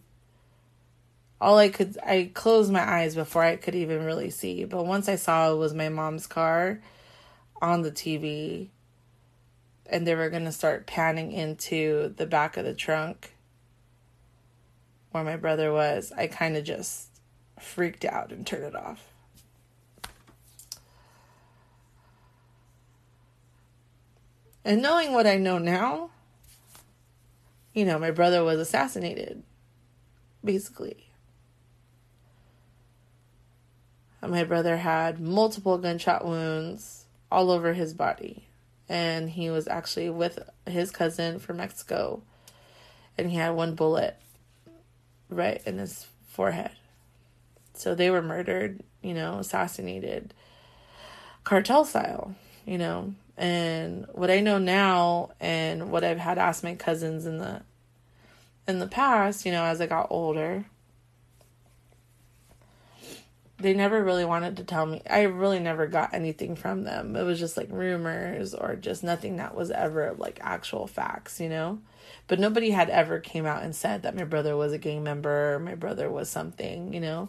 all 1.45 1.59
I 1.59 1.69
could 1.69 1.99
I 1.99 2.31
closed 2.33 2.73
my 2.73 2.81
eyes 2.81 3.15
before 3.15 3.43
I 3.43 3.57
could 3.57 3.75
even 3.75 4.07
really 4.07 4.31
see. 4.31 4.65
But 4.65 4.87
once 4.87 5.11
I 5.11 5.17
saw 5.17 5.53
it 5.53 5.57
was 5.57 5.75
my 5.75 5.91
mom's 5.91 6.27
car 6.27 6.81
on 7.61 7.83
the 7.83 7.93
TV 7.93 8.69
and 9.85 10.07
they 10.07 10.15
were 10.15 10.31
going 10.31 10.47
to 10.47 10.53
start 10.53 10.87
panning 10.87 11.33
into 11.33 12.15
the 12.17 12.25
back 12.25 12.57
of 12.57 12.65
the 12.65 12.73
trunk 12.73 13.35
where 15.11 15.23
my 15.23 15.37
brother 15.37 15.71
was, 15.71 16.15
I 16.17 16.29
kind 16.29 16.57
of 16.57 16.65
just 16.65 17.09
freaked 17.61 18.07
out 18.07 18.33
and 18.33 18.47
turned 18.47 18.65
it 18.65 18.75
off. 18.75 19.07
And 24.65 24.81
knowing 24.81 25.13
what 25.13 25.27
I 25.27 25.37
know 25.37 25.59
now, 25.59 26.09
you 27.75 27.85
know, 27.85 27.99
my 27.99 28.13
brother 28.13 28.43
was 28.43 28.59
assassinated, 28.59 29.43
basically. 30.43 31.11
My 34.29 34.45
brother 34.45 34.77
had 34.79 35.21
multiple 35.21 35.79
gunshot 35.79 36.25
wounds 36.25 37.05
all 37.31 37.51
over 37.51 37.73
his 37.73 37.95
body. 37.95 38.47
And 38.89 39.31
he 39.31 39.51
was 39.51 39.67
actually 39.67 40.11
with 40.11 40.39
his 40.67 40.91
cousin 40.91 41.39
from 41.39 41.57
Mexico. 41.57 42.23
And 43.17 43.31
he 43.31 43.37
had 43.37 43.51
one 43.51 43.75
bullet 43.75 44.17
right 45.29 45.63
in 45.67 45.79
his 45.79 46.07
forehead. 46.29 46.73
So 47.75 47.95
they 47.95 48.11
were 48.11 48.23
murdered, 48.23 48.83
you 49.03 49.15
know, 49.15 49.39
assassinated, 49.39 50.33
cartel 51.43 51.85
style, 51.85 52.35
you 52.67 52.79
know. 52.79 53.15
And 53.37 54.07
what 54.13 54.31
I 54.31 54.41
know 54.41 54.59
now 54.59 55.31
and 55.41 55.91
what 55.91 56.05
I've 56.05 56.19
had 56.19 56.39
asked 56.39 56.63
my 56.63 56.77
cousins 56.77 57.27
in 57.27 57.39
the 57.39 57.63
in 58.67 58.79
the 58.79 58.87
past, 58.87 59.45
you 59.45 59.53
know, 59.53 59.65
as 59.65 59.81
I 59.81 59.87
got 59.87 60.07
older, 60.11 60.65
they 63.59 63.73
never 63.73 64.03
really 64.03 64.25
wanted 64.25 64.57
to 64.57 64.65
tell 64.65 64.85
me. 64.87 65.01
I 65.09 65.23
really 65.23 65.61
never 65.61 65.87
got 65.87 66.13
anything 66.13 66.57
from 66.57 66.85
them. 66.85 67.15
It 67.15 67.23
was 67.23 67.39
just 67.39 67.57
like 67.57 67.69
rumors 67.71 68.55
or 68.55 68.75
just 68.75 69.05
nothing 69.05 69.37
that 69.37 69.55
was 69.55 69.71
ever 69.71 70.15
like 70.19 70.41
actual 70.43 70.87
facts, 70.87 71.41
you 71.41 71.49
know? 71.49 71.79
But 72.27 72.41
nobody 72.41 72.71
had 72.71 72.91
ever 72.91 73.21
came 73.21 73.47
out 73.47 73.63
and 73.63 73.75
said 73.75 74.03
that 74.03 74.17
my 74.17 74.25
brother 74.25 74.57
was 74.57 74.73
a 74.73 74.79
gang 74.79 75.03
member, 75.03 75.59
my 75.59 75.75
brother 75.75 76.11
was 76.11 76.29
something, 76.29 76.93
you 76.93 77.01
know? 77.01 77.29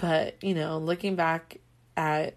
But, 0.00 0.42
you 0.42 0.54
know, 0.54 0.78
looking 0.78 1.16
back 1.16 1.58
at 1.96 2.36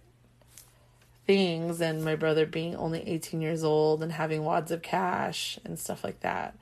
things 1.26 1.80
and 1.82 2.04
my 2.04 2.16
brother 2.16 2.46
being 2.46 2.76
only 2.76 3.08
18 3.08 3.42
years 3.42 3.63
old 3.63 4.02
and 4.02 4.13
having 4.13 4.44
wads 4.44 4.72
of 4.72 4.82
cash 4.82 5.60
and 5.63 5.78
stuff 5.78 6.04
like 6.04 6.22
that 6.22 6.58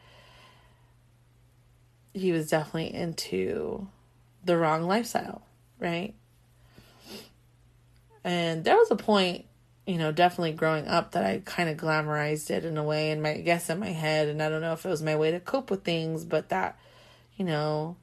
he 2.15 2.31
was 2.31 2.49
definitely 2.49 2.93
into 2.93 3.87
the 4.45 4.57
wrong 4.57 4.83
lifestyle 4.83 5.41
right? 5.77 6.13
And 8.23 8.63
there 8.63 8.77
was 8.77 8.89
a 8.89 8.95
point 8.95 9.45
you 9.85 9.97
know 9.97 10.11
definitely 10.11 10.53
growing 10.53 10.87
up 10.87 11.11
that 11.11 11.23
i 11.23 11.39
kind 11.45 11.69
of 11.69 11.77
glamorized 11.77 12.49
it 12.49 12.65
in 12.65 12.75
a 12.75 12.83
way 12.83 13.11
and 13.11 13.21
my 13.21 13.33
I 13.33 13.41
guess 13.41 13.69
in 13.69 13.77
my 13.77 13.91
head 13.91 14.27
and 14.27 14.41
i 14.41 14.49
don't 14.49 14.61
know 14.61 14.73
if 14.73 14.83
it 14.83 14.89
was 14.89 15.03
my 15.03 15.15
way 15.15 15.29
to 15.29 15.39
cope 15.39 15.69
with 15.69 15.83
things 15.83 16.25
but 16.25 16.49
that 16.49 16.79
you 17.35 17.45
know 17.45 17.95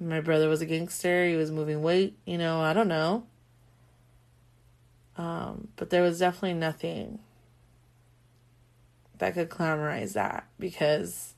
my 0.00 0.22
brother 0.22 0.48
was 0.48 0.62
a 0.62 0.66
gangster 0.66 1.28
he 1.28 1.36
was 1.36 1.50
moving 1.50 1.82
weight 1.82 2.16
you 2.24 2.38
know 2.38 2.60
i 2.60 2.72
don't 2.72 2.88
know. 2.88 3.26
Um, 5.16 5.68
but 5.76 5.90
there 5.90 6.02
was 6.02 6.18
definitely 6.18 6.54
nothing 6.54 7.20
that 9.18 9.34
could 9.34 9.48
glamorize 9.48 10.14
that 10.14 10.48
because, 10.58 11.34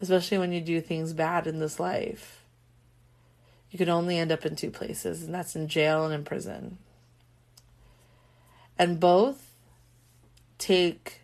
especially 0.00 0.38
when 0.38 0.52
you 0.52 0.60
do 0.60 0.80
things 0.80 1.12
bad 1.12 1.46
in 1.46 1.58
this 1.58 1.80
life, 1.80 2.42
you 3.70 3.78
could 3.78 3.88
only 3.88 4.18
end 4.18 4.32
up 4.32 4.46
in 4.46 4.56
two 4.56 4.70
places, 4.70 5.22
and 5.22 5.34
that's 5.34 5.56
in 5.56 5.68
jail 5.68 6.04
and 6.04 6.14
in 6.14 6.24
prison. 6.24 6.78
And 8.78 8.98
both 9.00 9.50
take 10.58 11.20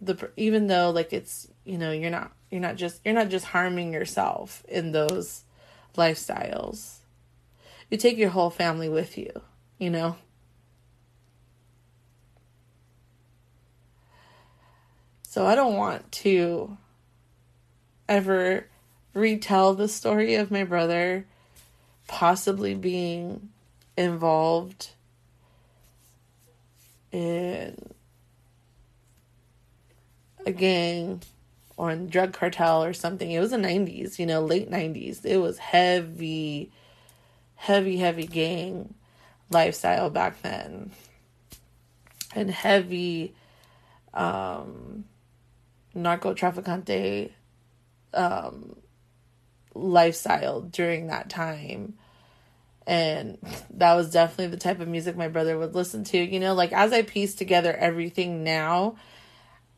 the 0.00 0.30
even 0.36 0.68
though 0.68 0.90
like 0.90 1.12
it's 1.12 1.48
you 1.64 1.76
know 1.76 1.90
you're 1.90 2.10
not 2.10 2.32
you're 2.50 2.60
not 2.60 2.76
just 2.76 3.00
you're 3.04 3.14
not 3.14 3.28
just 3.28 3.46
harming 3.46 3.92
yourself 3.92 4.64
in 4.68 4.92
those 4.92 5.42
lifestyles. 5.96 6.98
You 7.90 7.96
take 7.96 8.16
your 8.16 8.30
whole 8.30 8.50
family 8.50 8.88
with 8.88 9.18
you 9.18 9.42
you 9.78 9.90
know? 9.90 10.16
So 15.22 15.46
I 15.46 15.54
don't 15.54 15.76
want 15.76 16.10
to 16.12 16.76
ever 18.08 18.66
retell 19.14 19.74
the 19.74 19.88
story 19.88 20.34
of 20.34 20.50
my 20.50 20.64
brother 20.64 21.26
possibly 22.06 22.74
being 22.74 23.50
involved 23.96 24.90
in 27.12 27.76
a 30.46 30.52
gang 30.52 31.22
or 31.76 31.90
in 31.90 32.08
drug 32.08 32.32
cartel 32.32 32.82
or 32.82 32.92
something. 32.92 33.30
It 33.30 33.40
was 33.40 33.50
the 33.50 33.56
90s, 33.56 34.18
you 34.18 34.26
know, 34.26 34.40
late 34.40 34.70
90s. 34.70 35.24
It 35.24 35.38
was 35.38 35.58
heavy, 35.58 36.72
heavy, 37.54 37.98
heavy 37.98 38.26
gang 38.26 38.94
lifestyle 39.50 40.10
back 40.10 40.42
then. 40.42 40.90
And 42.34 42.50
heavy 42.50 43.34
um 44.14 45.04
narco 45.94 46.34
trafficante 46.34 47.30
um, 48.14 48.76
lifestyle 49.74 50.60
during 50.60 51.08
that 51.08 51.30
time. 51.30 51.94
And 52.86 53.38
that 53.70 53.94
was 53.94 54.10
definitely 54.10 54.48
the 54.48 54.56
type 54.56 54.80
of 54.80 54.88
music 54.88 55.16
my 55.16 55.28
brother 55.28 55.58
would 55.58 55.74
listen 55.74 56.04
to. 56.04 56.18
You 56.18 56.40
know, 56.40 56.54
like 56.54 56.72
as 56.72 56.92
I 56.92 57.02
piece 57.02 57.34
together 57.34 57.74
everything 57.74 58.44
now, 58.44 58.96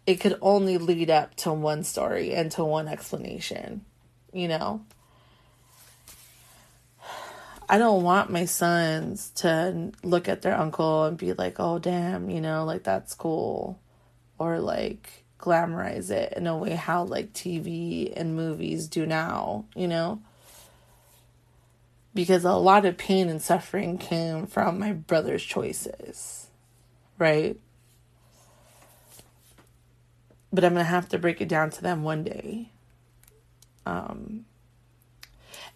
it 0.06 0.20
could 0.20 0.38
only 0.40 0.78
lead 0.78 1.10
up 1.10 1.34
to 1.36 1.52
one 1.52 1.84
story 1.84 2.34
and 2.34 2.50
to 2.52 2.64
one 2.64 2.88
explanation, 2.88 3.84
you 4.32 4.48
know? 4.48 4.84
I 7.68 7.78
don't 7.78 8.02
want 8.02 8.30
my 8.30 8.46
sons 8.46 9.30
to 9.36 9.92
look 10.02 10.28
at 10.28 10.42
their 10.42 10.58
uncle 10.58 11.04
and 11.04 11.16
be 11.16 11.32
like, 11.34 11.60
oh, 11.60 11.78
damn, 11.78 12.28
you 12.28 12.40
know, 12.40 12.64
like 12.64 12.82
that's 12.82 13.14
cool. 13.14 13.78
Or 14.38 14.58
like, 14.58 15.19
glamorize 15.40 16.10
it 16.10 16.34
in 16.36 16.46
a 16.46 16.56
way 16.56 16.74
how 16.74 17.04
like 17.04 17.32
TV 17.32 18.12
and 18.14 18.36
movies 18.36 18.86
do 18.86 19.06
now, 19.06 19.64
you 19.74 19.88
know? 19.88 20.20
Because 22.14 22.44
a 22.44 22.54
lot 22.54 22.84
of 22.84 22.96
pain 22.96 23.28
and 23.28 23.40
suffering 23.40 23.96
came 23.96 24.46
from 24.46 24.78
my 24.78 24.92
brother's 24.92 25.44
choices, 25.44 26.48
right? 27.18 27.58
But 30.52 30.64
I'm 30.64 30.74
going 30.74 30.84
to 30.84 30.90
have 30.90 31.08
to 31.10 31.18
break 31.18 31.40
it 31.40 31.48
down 31.48 31.70
to 31.70 31.82
them 31.82 32.02
one 32.02 32.24
day. 32.24 32.70
Um, 33.86 34.44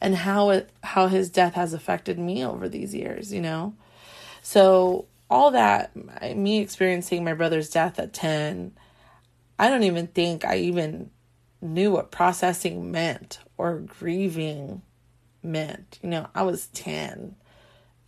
and 0.00 0.16
how 0.16 0.50
it 0.50 0.70
how 0.82 1.06
his 1.06 1.30
death 1.30 1.54
has 1.54 1.72
affected 1.72 2.18
me 2.18 2.44
over 2.44 2.68
these 2.68 2.94
years, 2.94 3.32
you 3.32 3.40
know? 3.40 3.74
So 4.42 5.06
all 5.30 5.52
that 5.52 5.92
me 6.36 6.60
experiencing 6.60 7.24
my 7.24 7.32
brother's 7.32 7.70
death 7.70 7.98
at 7.98 8.12
10 8.12 8.72
I 9.58 9.68
don't 9.68 9.84
even 9.84 10.08
think 10.08 10.44
I 10.44 10.56
even 10.56 11.10
knew 11.60 11.92
what 11.92 12.10
processing 12.10 12.90
meant 12.90 13.38
or 13.56 13.78
grieving 13.78 14.82
meant. 15.42 15.98
You 16.02 16.10
know, 16.10 16.28
I 16.34 16.42
was 16.42 16.66
10 16.68 17.36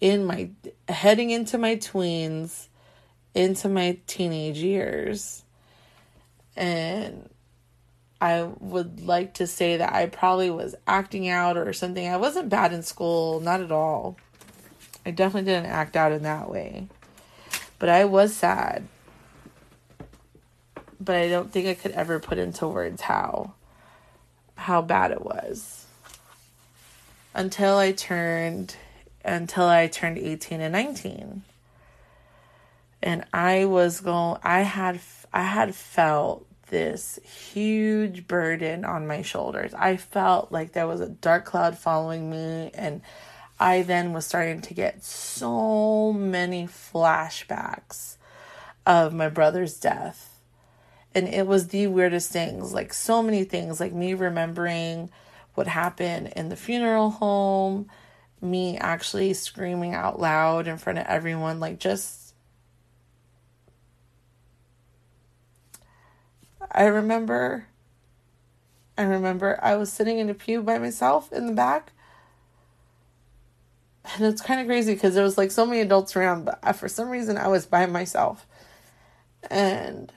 in 0.00 0.24
my 0.26 0.50
heading 0.88 1.30
into 1.30 1.56
my 1.56 1.76
tweens 1.76 2.68
into 3.36 3.68
my 3.68 3.98
teenage 4.06 4.58
years. 4.58 5.44
And 6.56 7.28
I 8.18 8.44
would 8.44 9.02
like 9.02 9.34
to 9.34 9.46
say 9.46 9.76
that 9.76 9.92
I 9.92 10.06
probably 10.06 10.50
was 10.50 10.74
acting 10.86 11.28
out 11.28 11.58
or 11.58 11.72
something. 11.74 12.08
I 12.08 12.16
wasn't 12.16 12.48
bad 12.48 12.72
in 12.72 12.82
school, 12.82 13.40
not 13.40 13.60
at 13.60 13.70
all. 13.70 14.16
I 15.04 15.10
definitely 15.10 15.52
didn't 15.52 15.70
act 15.70 15.96
out 15.96 16.12
in 16.12 16.22
that 16.22 16.50
way. 16.50 16.88
But 17.78 17.90
I 17.90 18.06
was 18.06 18.34
sad. 18.34 18.88
But 21.00 21.16
I 21.16 21.28
don't 21.28 21.52
think 21.52 21.66
I 21.66 21.74
could 21.74 21.92
ever 21.92 22.18
put 22.18 22.38
into 22.38 22.66
words 22.68 23.02
how 23.02 23.54
how 24.56 24.82
bad 24.82 25.10
it 25.10 25.24
was. 25.24 25.84
Until 27.34 27.76
I 27.76 27.92
turned 27.92 28.76
until 29.24 29.64
I 29.64 29.88
turned 29.88 30.18
18 30.18 30.60
and 30.60 30.72
19. 30.72 31.42
And 33.02 33.24
I 33.32 33.66
was 33.66 34.00
going 34.00 34.40
I 34.42 34.60
had 34.60 35.00
I 35.32 35.42
had 35.42 35.74
felt 35.74 36.46
this 36.68 37.18
huge 37.52 38.26
burden 38.26 38.84
on 38.84 39.06
my 39.06 39.22
shoulders. 39.22 39.74
I 39.74 39.96
felt 39.96 40.50
like 40.50 40.72
there 40.72 40.86
was 40.86 41.00
a 41.00 41.08
dark 41.08 41.44
cloud 41.44 41.78
following 41.78 42.30
me 42.30 42.70
and 42.74 43.02
I 43.58 43.82
then 43.82 44.12
was 44.12 44.26
starting 44.26 44.60
to 44.62 44.74
get 44.74 45.04
so 45.04 46.12
many 46.12 46.66
flashbacks 46.66 48.16
of 48.84 49.14
my 49.14 49.28
brother's 49.28 49.78
death. 49.78 50.35
And 51.16 51.28
it 51.28 51.46
was 51.46 51.68
the 51.68 51.86
weirdest 51.86 52.30
things, 52.30 52.74
like 52.74 52.92
so 52.92 53.22
many 53.22 53.44
things, 53.44 53.80
like 53.80 53.92
me 53.94 54.12
remembering 54.12 55.10
what 55.54 55.66
happened 55.66 56.32
in 56.36 56.50
the 56.50 56.56
funeral 56.56 57.10
home, 57.10 57.88
me 58.42 58.76
actually 58.76 59.32
screaming 59.32 59.94
out 59.94 60.20
loud 60.20 60.66
in 60.68 60.76
front 60.76 60.98
of 60.98 61.06
everyone, 61.06 61.58
like 61.58 61.78
just. 61.78 62.34
I 66.70 66.84
remember. 66.84 67.66
I 68.98 69.02
remember 69.02 69.58
I 69.62 69.76
was 69.76 69.92
sitting 69.92 70.18
in 70.18 70.28
a 70.28 70.34
pew 70.34 70.62
by 70.62 70.78
myself 70.78 71.32
in 71.32 71.46
the 71.46 71.52
back 71.52 71.92
and 74.14 74.24
it's 74.24 74.40
kind 74.40 74.60
of 74.60 74.66
crazy 74.66 74.94
because 74.94 75.14
there 75.14 75.24
was 75.24 75.36
like 75.36 75.50
so 75.50 75.66
many 75.66 75.80
adults 75.80 76.16
around, 76.16 76.44
but 76.44 76.76
for 76.76 76.88
some 76.88 77.08
reason 77.08 77.36
I 77.36 77.48
was 77.48 77.66
by 77.66 77.86
myself. 77.86 78.46
And 79.50 80.12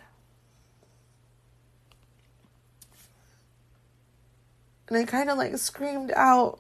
and 4.90 4.98
I 4.98 5.06
kind 5.06 5.30
of 5.30 5.38
like 5.38 5.58
screamed 5.58 6.12
out 6.16 6.60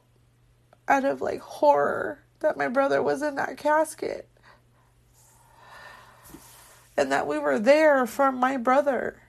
out 0.88 1.04
of 1.04 1.22
like 1.22 1.42
horror 1.42 2.24
that 2.40 2.58
my 2.58 2.68
brother 2.68 3.02
was 3.02 3.22
in 3.22 3.36
that 3.36 3.58
casket. 3.58 4.30
And 6.96 7.12
that 7.12 7.28
we 7.28 7.40
were 7.40 7.60
there 7.60 8.06
for 8.06 8.32
my 8.32 8.58
brother, 8.58 9.22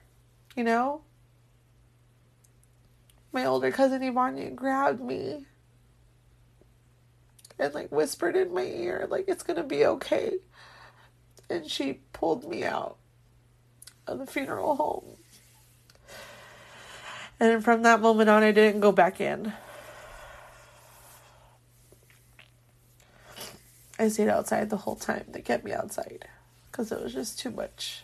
you 0.55 0.63
know? 0.63 1.01
My 3.31 3.45
older 3.45 3.71
cousin 3.71 4.01
Ivania 4.01 4.53
grabbed 4.53 5.01
me 5.01 5.45
and 7.57 7.73
like 7.73 7.91
whispered 7.91 8.35
in 8.35 8.53
my 8.53 8.63
ear, 8.63 9.07
like, 9.09 9.25
it's 9.27 9.43
gonna 9.43 9.63
be 9.63 9.85
okay. 9.85 10.33
And 11.49 11.69
she 11.69 12.01
pulled 12.11 12.49
me 12.49 12.63
out 12.63 12.97
of 14.07 14.19
the 14.19 14.25
funeral 14.25 14.75
home. 14.75 15.17
And 17.41 17.63
from 17.63 17.81
that 17.81 18.01
moment 18.01 18.29
on, 18.29 18.43
I 18.43 18.51
didn't 18.51 18.81
go 18.81 18.91
back 18.91 19.19
in. 19.19 19.51
I 23.97 24.09
stayed 24.09 24.29
outside 24.29 24.69
the 24.69 24.77
whole 24.77 24.95
time. 24.95 25.25
They 25.27 25.41
kept 25.41 25.65
me 25.65 25.73
outside 25.73 26.27
because 26.69 26.91
it 26.91 27.01
was 27.01 27.13
just 27.13 27.39
too 27.39 27.49
much. 27.49 28.03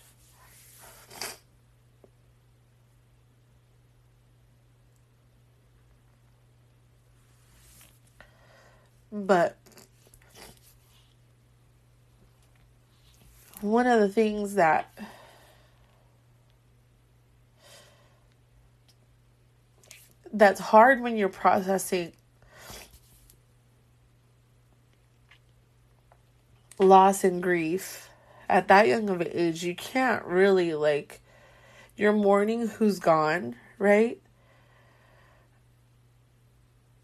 But 9.11 9.55
one 13.61 13.85
of 13.85 13.99
the 13.99 14.09
things 14.09 14.55
that 14.55 14.89
that's 20.37 20.59
hard 20.59 21.01
when 21.01 21.17
you're 21.17 21.29
processing 21.29 22.13
loss 26.79 27.23
and 27.23 27.41
grief 27.41 28.09
at 28.49 28.67
that 28.67 28.87
young 28.87 29.09
of 29.09 29.19
an 29.21 29.27
age 29.31 29.63
you 29.63 29.75
can't 29.75 30.23
really 30.25 30.73
like 30.73 31.21
you're 31.95 32.13
mourning 32.13 32.67
who's 32.67 32.99
gone 32.99 33.55
right 33.79 34.21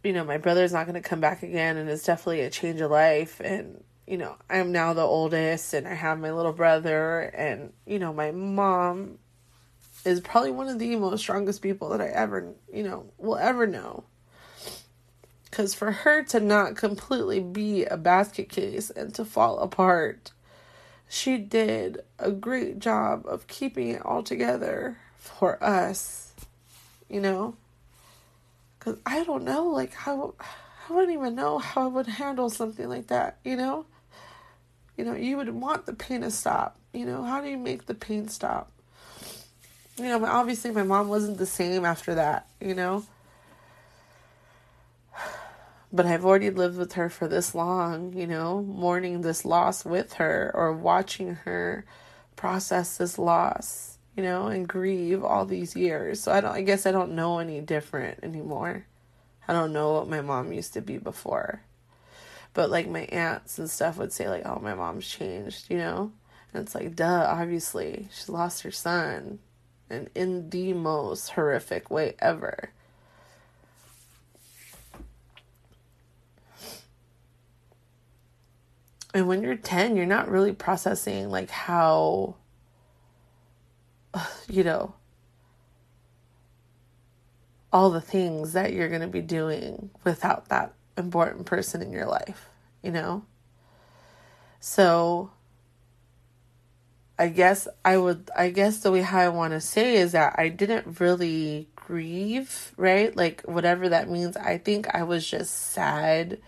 you 0.03 0.11
know, 0.11 0.23
my 0.23 0.37
brother's 0.37 0.73
not 0.73 0.85
going 0.85 1.01
to 1.01 1.09
come 1.09 1.21
back 1.21 1.43
again, 1.43 1.77
and 1.77 1.89
it's 1.89 2.03
definitely 2.03 2.41
a 2.41 2.49
change 2.49 2.81
of 2.81 2.91
life. 2.91 3.39
And, 3.39 3.83
you 4.05 4.17
know, 4.17 4.35
I'm 4.49 4.71
now 4.71 4.93
the 4.93 5.01
oldest, 5.01 5.73
and 5.73 5.87
I 5.87 5.93
have 5.93 6.19
my 6.19 6.31
little 6.31 6.51
brother, 6.51 7.21
and, 7.21 7.71
you 7.85 7.99
know, 7.99 8.11
my 8.11 8.31
mom 8.31 9.17
is 10.05 10.19
probably 10.19 10.51
one 10.51 10.67
of 10.67 10.79
the 10.79 10.95
most 10.95 11.21
strongest 11.21 11.61
people 11.61 11.89
that 11.89 12.01
I 12.01 12.07
ever, 12.07 12.53
you 12.71 12.83
know, 12.83 13.05
will 13.17 13.37
ever 13.37 13.65
know. 13.65 14.03
Because 15.45 15.73
for 15.73 15.91
her 15.91 16.23
to 16.23 16.39
not 16.39 16.75
completely 16.75 17.39
be 17.39 17.85
a 17.85 17.95
basket 17.95 18.49
case 18.49 18.89
and 18.89 19.13
to 19.15 19.23
fall 19.23 19.59
apart, 19.59 20.31
she 21.07 21.37
did 21.37 22.01
a 22.17 22.31
great 22.31 22.79
job 22.79 23.25
of 23.27 23.47
keeping 23.47 23.89
it 23.89 24.03
all 24.03 24.23
together 24.23 24.97
for 25.17 25.63
us, 25.63 26.33
you 27.07 27.21
know? 27.21 27.55
Cause 28.79 28.97
I 29.05 29.23
don't 29.23 29.43
know, 29.43 29.67
like 29.67 29.93
how 29.93 30.33
I 30.89 30.93
wouldn't 30.93 31.13
even 31.13 31.35
know 31.35 31.59
how 31.59 31.83
I 31.83 31.87
would 31.87 32.07
handle 32.07 32.49
something 32.49 32.89
like 32.89 33.07
that, 33.07 33.37
you 33.45 33.55
know? 33.55 33.85
You 34.97 35.05
know, 35.05 35.13
you 35.13 35.37
would 35.37 35.49
want 35.49 35.85
the 35.85 35.93
pain 35.93 36.21
to 36.21 36.31
stop. 36.31 36.77
You 36.93 37.05
know, 37.05 37.23
how 37.23 37.41
do 37.41 37.47
you 37.47 37.57
make 37.57 37.85
the 37.85 37.95
pain 37.95 38.27
stop? 38.27 38.72
You 39.97 40.05
know, 40.05 40.25
obviously 40.25 40.71
my 40.71 40.83
mom 40.83 41.07
wasn't 41.07 41.37
the 41.37 41.45
same 41.45 41.85
after 41.85 42.15
that, 42.15 42.47
you 42.59 42.73
know? 42.73 43.05
But 45.91 46.07
I've 46.07 46.25
already 46.25 46.49
lived 46.49 46.77
with 46.77 46.93
her 46.93 47.09
for 47.09 47.27
this 47.27 47.53
long, 47.53 48.13
you 48.13 48.25
know, 48.25 48.63
mourning 48.63 49.21
this 49.21 49.45
loss 49.45 49.85
with 49.85 50.13
her 50.13 50.51
or 50.55 50.73
watching 50.73 51.35
her 51.35 51.85
process 52.35 52.97
this 52.97 53.19
loss 53.19 53.93
you 54.15 54.23
know, 54.23 54.47
and 54.47 54.67
grieve 54.67 55.23
all 55.23 55.45
these 55.45 55.75
years. 55.75 56.21
So 56.21 56.31
I 56.31 56.41
don't 56.41 56.51
I 56.51 56.61
guess 56.61 56.85
I 56.85 56.91
don't 56.91 57.13
know 57.13 57.39
any 57.39 57.61
different 57.61 58.19
anymore. 58.23 58.85
I 59.47 59.53
don't 59.53 59.73
know 59.73 59.93
what 59.93 60.09
my 60.09 60.21
mom 60.21 60.53
used 60.53 60.73
to 60.73 60.81
be 60.81 60.97
before. 60.97 61.61
But 62.53 62.69
like 62.69 62.87
my 62.87 63.01
aunts 63.05 63.57
and 63.57 63.69
stuff 63.69 63.97
would 63.97 64.13
say 64.13 64.29
like, 64.29 64.43
"Oh, 64.45 64.59
my 64.61 64.75
mom's 64.75 65.07
changed," 65.07 65.69
you 65.69 65.77
know? 65.77 66.11
And 66.53 66.63
it's 66.63 66.75
like, 66.75 66.95
"Duh, 66.95 67.25
obviously. 67.27 68.09
She 68.13 68.31
lost 68.31 68.61
her 68.63 68.71
son." 68.71 69.39
And 69.89 70.09
in 70.15 70.49
the 70.49 70.73
most 70.73 71.29
horrific 71.31 71.91
way 71.91 72.15
ever. 72.19 72.71
And 79.13 79.27
when 79.27 79.43
you're 79.43 79.55
10, 79.55 79.95
you're 79.95 80.05
not 80.05 80.29
really 80.29 80.53
processing 80.53 81.29
like 81.29 81.51
how 81.51 82.35
you 84.49 84.63
know, 84.63 84.93
all 87.71 87.89
the 87.89 88.01
things 88.01 88.53
that 88.53 88.73
you're 88.73 88.89
going 88.89 89.01
to 89.01 89.07
be 89.07 89.21
doing 89.21 89.89
without 90.03 90.49
that 90.49 90.73
important 90.97 91.45
person 91.45 91.81
in 91.81 91.91
your 91.91 92.05
life, 92.05 92.47
you 92.83 92.91
know? 92.91 93.23
So 94.59 95.31
I 97.17 97.27
guess 97.27 97.67
I 97.85 97.97
would 97.97 98.29
I 98.35 98.49
guess 98.49 98.79
the 98.79 98.91
way 98.91 99.01
how 99.01 99.19
I 99.19 99.29
want 99.29 99.53
to 99.53 99.61
say 99.61 99.95
is 99.95 100.13
that 100.13 100.35
I 100.37 100.49
didn't 100.49 100.99
really 100.99 101.67
grieve, 101.75 102.73
right? 102.77 103.15
Like 103.15 103.41
whatever 103.43 103.89
that 103.89 104.09
means. 104.09 104.35
I 104.37 104.57
think 104.57 104.87
I 104.93 105.03
was 105.03 105.29
just 105.29 105.53
sad 105.53 106.39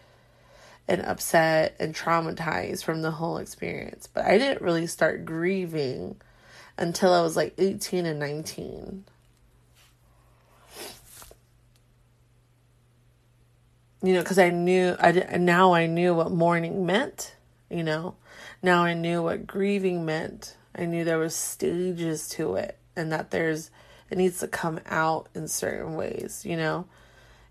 and 0.88 1.02
upset 1.02 1.76
and 1.80 1.96
traumatized 1.96 2.84
from 2.84 3.02
the 3.02 3.12
whole 3.12 3.38
experience. 3.38 4.08
But 4.12 4.26
I 4.26 4.38
didn't 4.38 4.62
really 4.62 4.88
start 4.88 5.26
grieving 5.26 6.20
until 6.78 7.14
I 7.14 7.22
was 7.22 7.36
like 7.36 7.54
18 7.58 8.06
and 8.06 8.20
19. 8.20 9.06
You 14.04 14.14
know, 14.14 14.22
because 14.22 14.38
I 14.38 14.50
knew, 14.50 14.96
I 15.00 15.12
did, 15.12 15.42
now 15.42 15.74
I 15.74 15.88
knew 15.88 16.14
what 16.14 16.32
mourning 16.32 16.86
meant, 16.86 17.36
you 17.72 17.82
know. 17.82 18.16
Now 18.62 18.84
I 18.84 18.94
knew 18.94 19.24
what 19.24 19.48
grieving 19.48 20.06
meant. 20.06 20.56
I 20.76 20.86
knew 20.86 21.04
there 21.04 21.18
was 21.18 21.36
stages 21.36 22.28
to 22.30 22.56
it 22.56 22.78
and 22.96 23.12
that 23.12 23.32
there's, 23.32 23.72
it 24.10 24.18
needs 24.18 24.40
to 24.40 24.48
come 24.48 24.80
out 24.86 25.30
in 25.34 25.48
certain 25.48 25.96
ways, 25.96 26.44
you 26.46 26.58
know. 26.58 26.88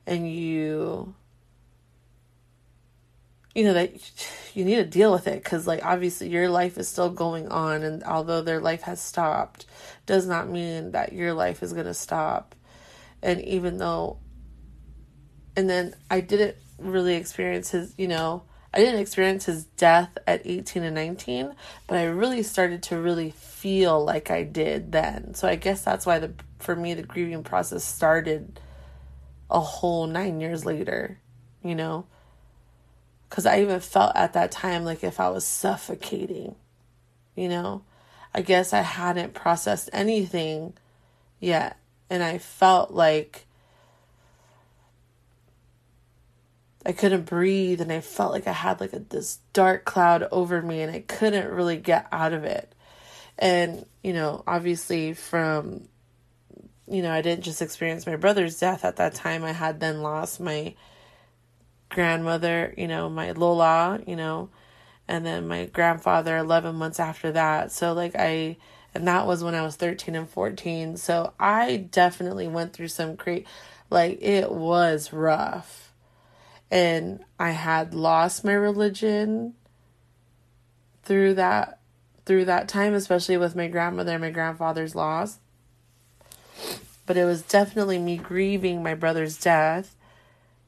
And 0.06 0.30
you, 0.30 1.14
you 3.54 3.62
know 3.64 3.72
that 3.72 3.92
you 4.54 4.64
need 4.64 4.76
to 4.76 4.84
deal 4.84 5.12
with 5.12 5.28
it 5.28 5.42
because 5.42 5.66
like 5.66 5.84
obviously 5.84 6.28
your 6.28 6.48
life 6.48 6.76
is 6.76 6.88
still 6.88 7.10
going 7.10 7.48
on 7.48 7.82
and 7.82 8.02
although 8.02 8.42
their 8.42 8.60
life 8.60 8.82
has 8.82 9.00
stopped 9.00 9.64
does 10.06 10.26
not 10.26 10.48
mean 10.48 10.90
that 10.90 11.12
your 11.12 11.32
life 11.32 11.62
is 11.62 11.72
going 11.72 11.86
to 11.86 11.94
stop 11.94 12.54
and 13.22 13.40
even 13.42 13.78
though 13.78 14.18
and 15.56 15.70
then 15.70 15.94
i 16.10 16.20
didn't 16.20 16.56
really 16.78 17.14
experience 17.14 17.70
his 17.70 17.94
you 17.96 18.08
know 18.08 18.42
i 18.74 18.78
didn't 18.78 19.00
experience 19.00 19.46
his 19.46 19.64
death 19.64 20.16
at 20.26 20.42
18 20.44 20.82
and 20.82 20.94
19 20.94 21.54
but 21.86 21.98
i 21.98 22.04
really 22.04 22.42
started 22.42 22.82
to 22.82 22.98
really 22.98 23.30
feel 23.30 24.04
like 24.04 24.30
i 24.30 24.42
did 24.42 24.92
then 24.92 25.34
so 25.34 25.48
i 25.48 25.54
guess 25.54 25.82
that's 25.82 26.04
why 26.04 26.18
the 26.18 26.32
for 26.58 26.76
me 26.76 26.92
the 26.92 27.02
grieving 27.02 27.42
process 27.42 27.84
started 27.84 28.60
a 29.50 29.60
whole 29.60 30.06
nine 30.06 30.40
years 30.40 30.66
later 30.66 31.18
you 31.62 31.74
know 31.74 32.06
because 33.34 33.46
I 33.46 33.62
even 33.62 33.80
felt 33.80 34.12
at 34.14 34.34
that 34.34 34.52
time 34.52 34.84
like 34.84 35.02
if 35.02 35.18
I 35.18 35.28
was 35.28 35.44
suffocating, 35.44 36.54
you 37.34 37.48
know? 37.48 37.82
I 38.32 38.42
guess 38.42 38.72
I 38.72 38.82
hadn't 38.82 39.34
processed 39.34 39.90
anything 39.92 40.74
yet. 41.40 41.76
And 42.08 42.22
I 42.22 42.38
felt 42.38 42.92
like 42.92 43.46
I 46.86 46.92
couldn't 46.92 47.24
breathe 47.24 47.80
and 47.80 47.90
I 47.92 48.00
felt 48.00 48.32
like 48.32 48.46
I 48.46 48.52
had 48.52 48.80
like 48.80 48.92
a, 48.92 48.98
this 48.98 49.38
dark 49.52 49.84
cloud 49.84 50.28
over 50.30 50.60
me 50.60 50.82
and 50.82 50.94
I 50.94 51.00
couldn't 51.00 51.50
really 51.50 51.78
get 51.78 52.06
out 52.12 52.32
of 52.32 52.44
it. 52.44 52.74
And, 53.38 53.86
you 54.02 54.12
know, 54.12 54.44
obviously 54.46 55.14
from, 55.14 55.88
you 56.86 57.02
know, 57.02 57.10
I 57.10 57.22
didn't 57.22 57.44
just 57.44 57.62
experience 57.62 58.06
my 58.06 58.16
brother's 58.16 58.58
death 58.58 58.84
at 58.84 58.96
that 58.96 59.14
time. 59.14 59.44
I 59.44 59.52
had 59.52 59.80
then 59.80 60.02
lost 60.02 60.40
my 60.40 60.74
grandmother, 61.88 62.74
you 62.76 62.88
know, 62.88 63.08
my 63.08 63.32
Lola, 63.32 64.00
you 64.06 64.16
know, 64.16 64.50
and 65.08 65.24
then 65.24 65.48
my 65.48 65.66
grandfather 65.66 66.36
11 66.36 66.74
months 66.76 67.00
after 67.00 67.32
that. 67.32 67.72
So, 67.72 67.92
like, 67.92 68.14
I, 68.16 68.56
and 68.94 69.06
that 69.08 69.26
was 69.26 69.42
when 69.42 69.54
I 69.54 69.62
was 69.62 69.76
13 69.76 70.14
and 70.14 70.28
14. 70.28 70.96
So, 70.96 71.32
I 71.38 71.76
definitely 71.76 72.48
went 72.48 72.72
through 72.72 72.88
some 72.88 73.14
great, 73.14 73.46
like, 73.90 74.20
it 74.20 74.50
was 74.50 75.12
rough. 75.12 75.83
And 76.70 77.24
I 77.38 77.50
had 77.50 77.94
lost 77.94 78.44
my 78.44 78.52
religion 78.52 79.54
through 81.02 81.34
that 81.34 81.78
through 82.24 82.46
that 82.46 82.66
time 82.68 82.94
especially 82.94 83.36
with 83.36 83.54
my 83.54 83.68
grandmother 83.68 84.12
and 84.12 84.22
my 84.22 84.30
grandfather's 84.30 84.94
loss 84.94 85.38
but 87.06 87.16
it 87.16 87.24
was 87.24 87.42
definitely 87.42 87.98
me 87.98 88.16
grieving 88.16 88.82
my 88.82 88.94
brother's 88.94 89.38
death 89.38 89.94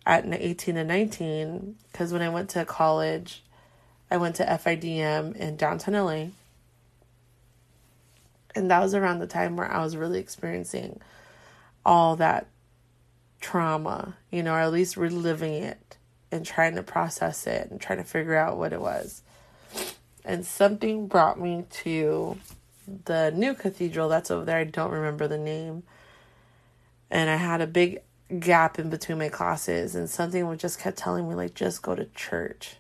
at 0.05 0.25
18 0.27 0.77
and 0.77 0.89
19 0.89 1.77
because 1.91 2.13
when 2.13 2.23
I 2.23 2.29
went 2.29 2.51
to 2.51 2.65
college, 2.65 3.43
I 4.11 4.17
went 4.17 4.37
to 4.37 4.45
FIDM 4.45 5.35
in 5.35 5.57
downtown 5.57 5.95
LA. 5.95 6.27
And 8.55 8.71
that 8.71 8.81
was 8.81 8.95
around 8.95 9.19
the 9.19 9.27
time 9.27 9.57
where 9.57 9.71
I 9.71 9.83
was 9.83 9.97
really 9.97 10.21
experiencing 10.21 11.01
all 11.85 12.17
that 12.17 12.47
trauma, 13.41 14.17
you 14.31 14.43
know, 14.43 14.55
or 14.55 14.61
at 14.61 14.73
least 14.73 14.97
reliving 14.97 15.55
it 15.55 15.97
and 16.31 16.45
trying 16.45 16.75
to 16.75 16.83
process 16.83 17.47
it 17.47 17.71
and 17.71 17.81
trying 17.81 17.99
to 17.99 18.05
figure 18.05 18.37
out 18.37 18.57
what 18.57 18.73
it 18.73 18.81
was. 18.81 19.23
And 20.25 20.45
something 20.45 21.07
brought 21.07 21.41
me 21.41 21.65
to 21.71 22.37
the 23.05 23.31
new 23.31 23.55
cathedral 23.55 24.09
that's 24.09 24.31
over 24.31 24.45
there. 24.45 24.59
I 24.59 24.65
don't 24.65 24.91
remember 24.91 25.29
the 25.29 25.39
name. 25.39 25.83
And 27.11 27.31
I 27.31 27.37
had 27.37 27.61
a 27.61 27.67
big 27.67 28.01
gap 28.41 28.79
in 28.79 28.91
between 28.91 29.19
my 29.19 29.29
classes 29.29 29.95
and 29.95 30.11
something 30.11 30.47
would 30.49 30.59
just 30.59 30.81
kept 30.81 30.99
telling 30.99 31.29
me 31.29 31.35
like 31.35 31.55
just 31.55 31.81
go 31.81 31.95
to 31.95 32.07
church 32.07 32.77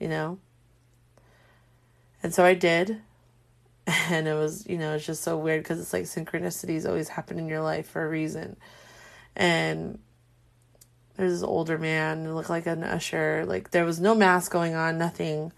you 0.00 0.08
know 0.08 0.38
and 2.24 2.34
so 2.34 2.44
i 2.44 2.54
did 2.54 3.00
and 3.86 4.26
it 4.26 4.34
was 4.34 4.66
you 4.66 4.76
know 4.76 4.94
it's 4.94 5.06
just 5.06 5.22
so 5.22 5.36
weird 5.36 5.62
because 5.62 5.78
it's 5.78 5.92
like 5.92 6.04
synchronicities 6.04 6.88
always 6.88 7.08
happen 7.08 7.38
in 7.38 7.48
your 7.48 7.60
life 7.60 7.88
for 7.88 8.04
a 8.04 8.08
reason 8.08 8.56
and 9.38 9.98
there's 11.16 11.32
this 11.32 11.42
older 11.42 11.78
man 11.78 12.34
looked 12.34 12.50
like 12.50 12.66
an 12.66 12.84
usher 12.84 13.44
like 13.46 13.70
there 13.70 13.86
was 13.86 13.98
no 13.98 14.14
mask 14.14 14.52
going 14.52 14.74
on 14.74 14.98
nothing 14.98 15.50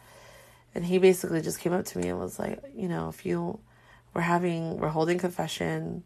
and 0.75 0.85
he 0.85 0.99
basically 0.99 1.41
just 1.41 1.59
came 1.59 1.73
up 1.73 1.85
to 1.85 1.99
me 1.99 2.09
and 2.09 2.21
was 2.21 2.39
like 2.39 2.63
you 2.77 2.89
know 2.89 3.09
if 3.09 3.27
you 3.27 3.59
we're 4.15 4.21
having 4.21 4.79
we're 4.79 4.89
holding 4.89 5.19
confession 5.19 6.05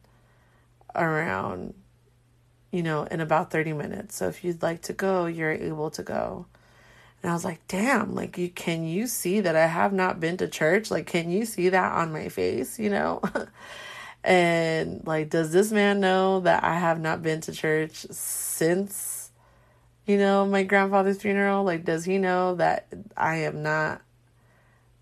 around 0.95 1.75
you 2.75 2.83
know, 2.83 3.05
in 3.05 3.21
about 3.21 3.53
30 3.53 3.73
minutes. 3.73 4.17
So 4.17 4.27
if 4.27 4.43
you'd 4.43 4.61
like 4.61 4.83
to 4.83 4.93
go, 4.93 5.27
you're 5.27 5.53
able 5.53 5.91
to 5.91 6.03
go. 6.03 6.47
And 7.23 7.31
I 7.31 7.33
was 7.33 7.45
like, 7.45 7.61
damn, 7.69 8.17
like 8.17 8.37
you 8.37 8.49
can 8.49 8.85
you 8.85 9.07
see 9.07 9.39
that 9.39 9.55
I 9.55 9.67
have 9.67 9.93
not 9.93 10.19
been 10.19 10.37
to 10.39 10.49
church? 10.49 10.91
Like 10.91 11.07
can 11.07 11.31
you 11.31 11.45
see 11.47 11.69
that 11.69 11.93
on 11.93 12.13
my 12.13 12.29
face, 12.29 12.81
you 12.81 12.91
know? 12.91 13.23
and 14.25 15.07
like 15.07 15.31
does 15.31 15.53
this 15.53 15.71
man 15.71 16.01
know 16.01 16.41
that 16.41 16.65
I 16.65 16.79
have 16.79 16.99
not 16.99 17.23
been 17.23 17.41
to 17.43 17.53
church 17.53 18.07
since 18.11 19.31
you 20.07 20.19
know, 20.19 20.45
my 20.45 20.63
grandfather's 20.65 21.23
funeral? 21.23 21.65
Like 21.65 21.85
does 21.85 22.05
he 22.05 22.19
know 22.19 22.57
that 22.57 22.89
I 23.17 23.37
am 23.37 23.63
not 23.63 24.03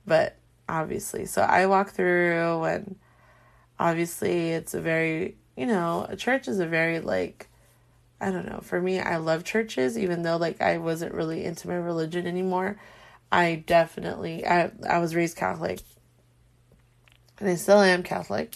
but 0.07 0.37
obviously. 0.68 1.27
So 1.27 1.43
I 1.43 1.66
walk 1.66 1.91
through 1.91 2.64
and 2.64 2.97
obviously 3.79 4.51
it's 4.51 4.75
a 4.75 4.81
very, 4.81 5.37
you 5.57 5.66
know, 5.66 6.07
a 6.09 6.16
church 6.16 6.49
is 6.49 6.59
a 6.59 6.66
very 6.66 7.01
like 7.01 7.49
I 8.20 8.31
don't 8.31 8.47
know. 8.47 8.61
For 8.62 8.81
me, 8.81 9.01
I 9.01 9.16
love 9.16 9.43
churches, 9.43 9.99
even 9.99 10.23
though 10.23 10.37
like 10.37 10.62
I 10.62 10.79
wasn't 10.79 11.12
really 11.14 11.45
into 11.45 11.66
my 11.66 11.75
religion 11.75 12.27
anymore. 12.27 12.79
I 13.33 13.64
definitely 13.66 14.47
I 14.47 14.70
I 14.89 14.99
was 14.99 15.16
raised 15.16 15.37
Catholic, 15.37 15.81
and 17.41 17.49
I 17.49 17.57
still 17.57 17.81
am 17.81 18.05
Catholic. 18.05 18.55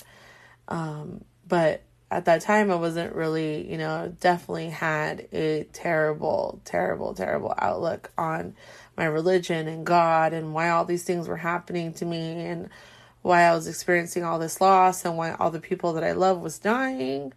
Um, 0.68 1.24
but 1.46 1.82
at 2.10 2.24
that 2.26 2.40
time, 2.42 2.70
I 2.70 2.76
wasn't 2.76 3.14
really, 3.14 3.70
you 3.70 3.78
know, 3.78 4.14
definitely 4.20 4.70
had 4.70 5.28
a 5.32 5.64
terrible, 5.72 6.60
terrible, 6.64 7.14
terrible 7.14 7.54
outlook 7.58 8.10
on 8.16 8.54
my 8.96 9.04
religion 9.04 9.68
and 9.68 9.84
God 9.84 10.32
and 10.32 10.54
why 10.54 10.70
all 10.70 10.84
these 10.84 11.04
things 11.04 11.28
were 11.28 11.36
happening 11.36 11.92
to 11.94 12.04
me 12.04 12.46
and 12.46 12.68
why 13.22 13.42
I 13.42 13.54
was 13.54 13.66
experiencing 13.66 14.24
all 14.24 14.38
this 14.38 14.60
loss 14.60 15.04
and 15.04 15.16
why 15.16 15.32
all 15.32 15.50
the 15.50 15.60
people 15.60 15.92
that 15.94 16.04
I 16.04 16.12
love 16.12 16.40
was 16.40 16.58
dying 16.58 17.32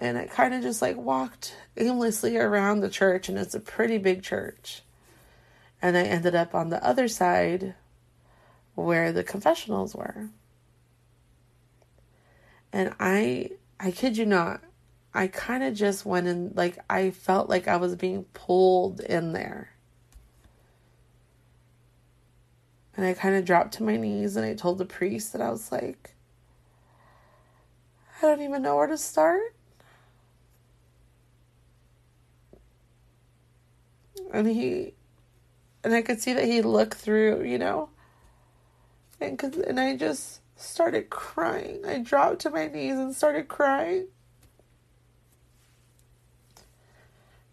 and 0.00 0.16
I 0.16 0.26
kind 0.26 0.54
of 0.54 0.62
just 0.62 0.80
like 0.80 0.96
walked 0.96 1.54
aimlessly 1.76 2.36
around 2.36 2.80
the 2.80 2.88
church, 2.88 3.28
and 3.28 3.38
it's 3.38 3.54
a 3.54 3.60
pretty 3.60 3.98
big 3.98 4.22
church. 4.22 4.82
And 5.82 5.96
I 5.96 6.02
ended 6.02 6.34
up 6.34 6.54
on 6.54 6.70
the 6.70 6.84
other 6.84 7.08
side 7.08 7.74
where 8.74 9.12
the 9.12 9.22
confessionals 9.22 9.94
were. 9.94 10.30
And 12.72 12.94
I, 13.00 13.50
I 13.78 13.90
kid 13.90 14.16
you 14.16 14.26
not, 14.26 14.60
I 15.12 15.26
kind 15.26 15.64
of 15.64 15.74
just 15.74 16.06
went 16.06 16.26
in, 16.26 16.52
like, 16.54 16.78
I 16.88 17.10
felt 17.10 17.48
like 17.48 17.66
I 17.66 17.76
was 17.76 17.96
being 17.96 18.24
pulled 18.32 19.00
in 19.00 19.32
there. 19.32 19.70
And 22.96 23.06
I 23.06 23.14
kind 23.14 23.34
of 23.34 23.44
dropped 23.44 23.74
to 23.74 23.82
my 23.82 23.96
knees 23.96 24.36
and 24.36 24.44
I 24.44 24.54
told 24.54 24.78
the 24.78 24.84
priest 24.84 25.32
that 25.32 25.40
I 25.40 25.50
was 25.50 25.72
like, 25.72 26.14
I 28.18 28.22
don't 28.22 28.42
even 28.42 28.62
know 28.62 28.76
where 28.76 28.86
to 28.86 28.98
start. 28.98 29.54
and 34.32 34.46
he 34.46 34.94
and 35.82 35.94
I 35.94 36.02
could 36.02 36.20
see 36.20 36.34
that 36.34 36.44
he 36.44 36.60
looked 36.62 36.98
through, 36.98 37.44
you 37.44 37.58
know. 37.58 37.88
And 39.18 39.38
cause, 39.38 39.56
and 39.56 39.80
I 39.80 39.96
just 39.96 40.39
started 40.60 41.10
crying. 41.10 41.84
I 41.86 41.98
dropped 41.98 42.40
to 42.40 42.50
my 42.50 42.66
knees 42.66 42.96
and 42.96 43.14
started 43.14 43.48
crying. 43.48 44.08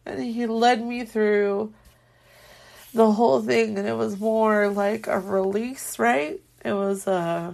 And 0.05 0.22
he 0.22 0.45
led 0.45 0.86
me 0.86 1.05
through 1.05 1.74
the 2.93 3.12
whole 3.12 3.41
thing 3.41 3.78
and 3.78 3.88
it 3.88 3.97
was 3.97 4.20
more 4.20 4.70
like 4.70 5.08
a 5.08 5.20
release, 5.20 5.99
right? 5.99 6.39
It 6.64 6.74
was 6.74 7.08
uh 7.08 7.53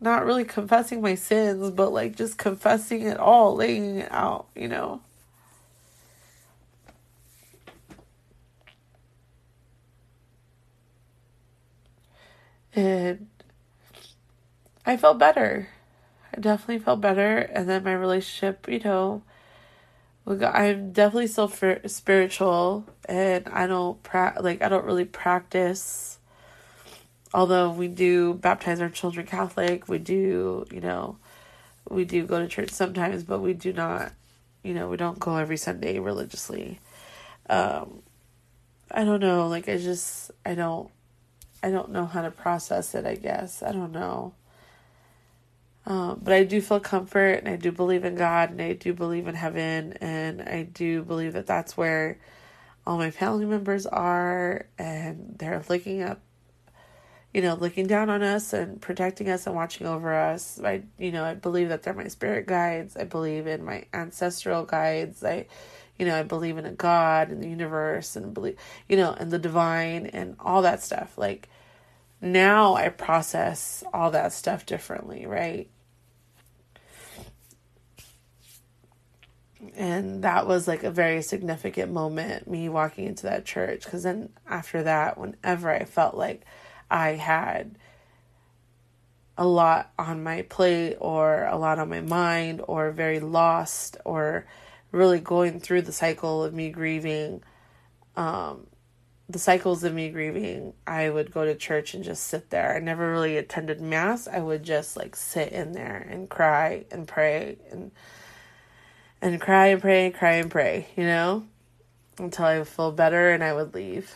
not 0.00 0.24
really 0.24 0.44
confessing 0.44 1.02
my 1.02 1.14
sins, 1.14 1.70
but 1.70 1.92
like 1.92 2.16
just 2.16 2.38
confessing 2.38 3.02
it 3.02 3.18
all, 3.18 3.56
laying 3.56 3.96
it 3.96 4.12
out, 4.12 4.46
you 4.54 4.68
know. 4.68 5.02
and 12.74 13.26
I 14.90 14.96
felt 14.96 15.20
better. 15.20 15.68
I 16.34 16.40
definitely 16.40 16.80
felt 16.80 17.00
better, 17.00 17.38
and 17.38 17.68
then 17.68 17.84
my 17.84 17.92
relationship, 17.92 18.66
you 18.68 18.80
know, 18.80 19.22
I'm 20.26 20.90
definitely 20.90 21.28
still 21.28 21.46
spiritual, 21.86 22.86
and 23.04 23.48
I 23.50 23.68
don't 23.68 24.02
pra- 24.02 24.38
like 24.40 24.62
I 24.62 24.68
don't 24.68 24.84
really 24.84 25.04
practice. 25.04 26.18
Although 27.32 27.70
we 27.70 27.86
do 27.86 28.34
baptize 28.34 28.80
our 28.80 28.88
children 28.88 29.28
Catholic, 29.28 29.88
we 29.88 29.98
do, 29.98 30.66
you 30.72 30.80
know, 30.80 31.18
we 31.88 32.04
do 32.04 32.26
go 32.26 32.40
to 32.40 32.48
church 32.48 32.70
sometimes, 32.70 33.22
but 33.22 33.38
we 33.38 33.54
do 33.54 33.72
not, 33.72 34.10
you 34.64 34.74
know, 34.74 34.88
we 34.88 34.96
don't 34.96 35.20
go 35.20 35.36
every 35.36 35.56
Sunday 35.56 36.00
religiously. 36.00 36.80
Um, 37.48 38.02
I 38.90 39.04
don't 39.04 39.20
know, 39.20 39.46
like 39.46 39.68
I 39.68 39.76
just 39.76 40.32
I 40.44 40.56
don't 40.56 40.90
I 41.62 41.70
don't 41.70 41.92
know 41.92 42.06
how 42.06 42.22
to 42.22 42.32
process 42.32 42.96
it, 42.96 43.06
I 43.06 43.14
guess. 43.14 43.62
I 43.62 43.70
don't 43.70 43.92
know. 43.92 44.34
Um, 45.86 46.20
but 46.22 46.34
I 46.34 46.44
do 46.44 46.60
feel 46.60 46.80
comfort 46.80 47.34
and 47.34 47.48
I 47.48 47.56
do 47.56 47.72
believe 47.72 48.04
in 48.04 48.14
God 48.14 48.50
and 48.50 48.60
I 48.62 48.74
do 48.74 48.94
believe 48.94 49.26
in 49.26 49.34
heaven 49.34 49.94
and 50.00 50.42
I 50.42 50.62
do 50.64 51.02
believe 51.02 51.32
that 51.32 51.46
that's 51.46 51.76
where 51.76 52.18
all 52.86 52.98
my 52.98 53.10
family 53.10 53.46
members 53.46 53.86
are 53.86 54.66
and 54.78 55.36
they're 55.38 55.62
looking 55.68 56.02
up 56.02 56.20
you 57.32 57.42
know 57.42 57.54
looking 57.54 57.86
down 57.86 58.10
on 58.10 58.22
us 58.22 58.52
and 58.52 58.80
protecting 58.80 59.28
us 59.30 59.46
and 59.46 59.54
watching 59.54 59.86
over 59.86 60.14
us. 60.14 60.60
I 60.62 60.82
you 60.98 61.12
know 61.12 61.24
i 61.24 61.34
believe 61.34 61.68
that 61.70 61.82
they're 61.82 61.94
my 61.94 62.08
spirit 62.08 62.46
guides. 62.46 62.96
I 62.96 63.04
believe 63.04 63.46
in 63.46 63.64
my 63.64 63.84
ancestral 63.94 64.64
guides. 64.64 65.24
I 65.24 65.46
you 65.98 66.06
know 66.06 66.16
i 66.18 66.22
believe 66.22 66.58
in 66.58 66.66
a 66.66 66.72
god 66.72 67.30
and 67.30 67.42
the 67.42 67.48
universe 67.48 68.16
and 68.16 68.32
believe 68.34 68.56
you 68.88 68.96
know 68.96 69.12
and 69.12 69.30
the 69.30 69.38
divine 69.38 70.06
and 70.06 70.36
all 70.40 70.62
that 70.62 70.82
stuff. 70.82 71.16
Like 71.16 71.48
now 72.20 72.74
i 72.74 72.88
process 72.88 73.82
all 73.92 74.10
that 74.10 74.32
stuff 74.32 74.66
differently 74.66 75.26
right? 75.26 75.68
And 79.76 80.24
that 80.24 80.46
was 80.46 80.66
like 80.66 80.84
a 80.84 80.90
very 80.90 81.22
significant 81.22 81.92
moment 81.92 82.48
me 82.50 82.68
walking 82.68 83.06
into 83.06 83.24
that 83.24 83.44
church 83.44 83.84
because 83.84 84.02
then 84.02 84.30
after 84.48 84.82
that 84.82 85.18
whenever 85.18 85.70
i 85.70 85.84
felt 85.84 86.14
like 86.14 86.44
i 86.90 87.10
had 87.10 87.76
a 89.36 89.46
lot 89.46 89.90
on 89.98 90.22
my 90.22 90.42
plate 90.42 90.96
or 91.00 91.44
a 91.44 91.56
lot 91.56 91.78
on 91.78 91.88
my 91.88 92.00
mind 92.00 92.60
or 92.68 92.90
very 92.90 93.20
lost 93.20 93.96
or 94.04 94.46
really 94.92 95.18
going 95.20 95.60
through 95.60 95.82
the 95.82 95.92
cycle 95.92 96.44
of 96.44 96.52
me 96.52 96.70
grieving 96.70 97.42
um, 98.16 98.66
the 99.30 99.38
cycles 99.38 99.84
of 99.84 99.94
me 99.94 100.08
grieving 100.10 100.72
i 100.86 101.08
would 101.08 101.30
go 101.30 101.44
to 101.44 101.54
church 101.54 101.94
and 101.94 102.02
just 102.02 102.24
sit 102.24 102.50
there 102.50 102.74
i 102.74 102.78
never 102.78 103.10
really 103.12 103.36
attended 103.36 103.80
mass 103.80 104.26
i 104.26 104.38
would 104.38 104.62
just 104.62 104.96
like 104.96 105.14
sit 105.14 105.52
in 105.52 105.72
there 105.72 106.06
and 106.10 106.28
cry 106.28 106.84
and 106.90 107.06
pray 107.06 107.56
and 107.70 107.90
and 109.22 109.40
cry 109.40 109.68
and 109.68 109.80
pray 109.80 110.06
and 110.06 110.14
cry 110.14 110.32
and 110.34 110.50
pray, 110.50 110.88
you 110.96 111.04
know, 111.04 111.44
until 112.18 112.44
I 112.44 112.64
feel 112.64 112.92
better 112.92 113.30
and 113.30 113.44
I 113.44 113.52
would 113.52 113.74
leave. 113.74 114.14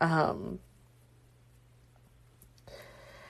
Um, 0.00 0.58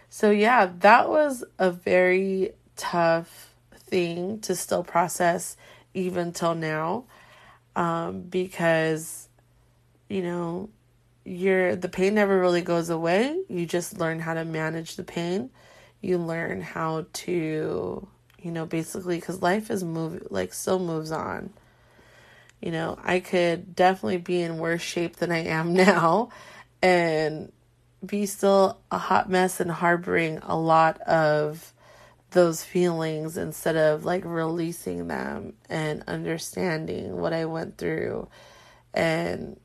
so, 0.09 0.31
yeah, 0.31 0.71
that 0.81 1.09
was 1.09 1.45
a 1.59 1.71
very 1.71 2.53
tough 2.77 3.55
thing 3.77 4.41
to 4.41 4.57
still 4.57 4.83
process 4.83 5.57
even 5.95 6.33
till 6.33 6.55
now 6.55 7.05
um, 7.77 8.23
because, 8.23 9.29
you 10.09 10.23
know, 10.23 10.71
your 11.25 11.77
the 11.77 11.89
pain 11.89 12.15
never 12.15 12.39
really 12.39 12.63
goes 12.63 12.91
away. 12.91 13.41
You 13.49 13.67
just 13.67 13.99
learn 13.99 14.21
how 14.21 14.35
to 14.35 14.45
manage 14.45 14.97
the 14.97 15.05
pain. 15.05 15.51
You 16.01 16.19
learn 16.19 16.61
how 16.61 17.07
to 17.13 18.09
you 18.43 18.51
know, 18.51 18.67
basically 18.67 19.17
because 19.17 19.41
life 19.41 19.71
is 19.71 19.85
move 19.85 20.27
like 20.31 20.53
still 20.53 20.79
moves 20.79 21.13
on. 21.13 21.51
You 22.61 22.73
know, 22.73 22.99
I 23.03 23.21
could 23.21 23.75
definitely 23.75 24.19
be 24.19 24.43
in 24.43 24.59
worse 24.59 24.83
shape 24.83 25.17
than 25.17 25.33
I 25.33 25.45
am 25.45 25.73
now 25.75 26.31
and 26.83 27.53
be 28.05 28.27
still 28.27 28.79
a 28.91 28.99
hot 28.99 29.31
mess 29.31 29.61
and 29.61 29.71
harboring 29.71 30.39
a 30.43 30.57
lot 30.57 31.01
of 31.03 31.73
those 32.31 32.65
feelings 32.65 33.37
instead 33.37 33.77
of 33.77 34.05
like 34.05 34.25
releasing 34.25 35.07
them 35.07 35.53
and 35.69 36.03
understanding 36.09 37.17
what 37.17 37.33
I 37.33 37.45
went 37.45 37.77
through 37.77 38.27
and 38.95 39.61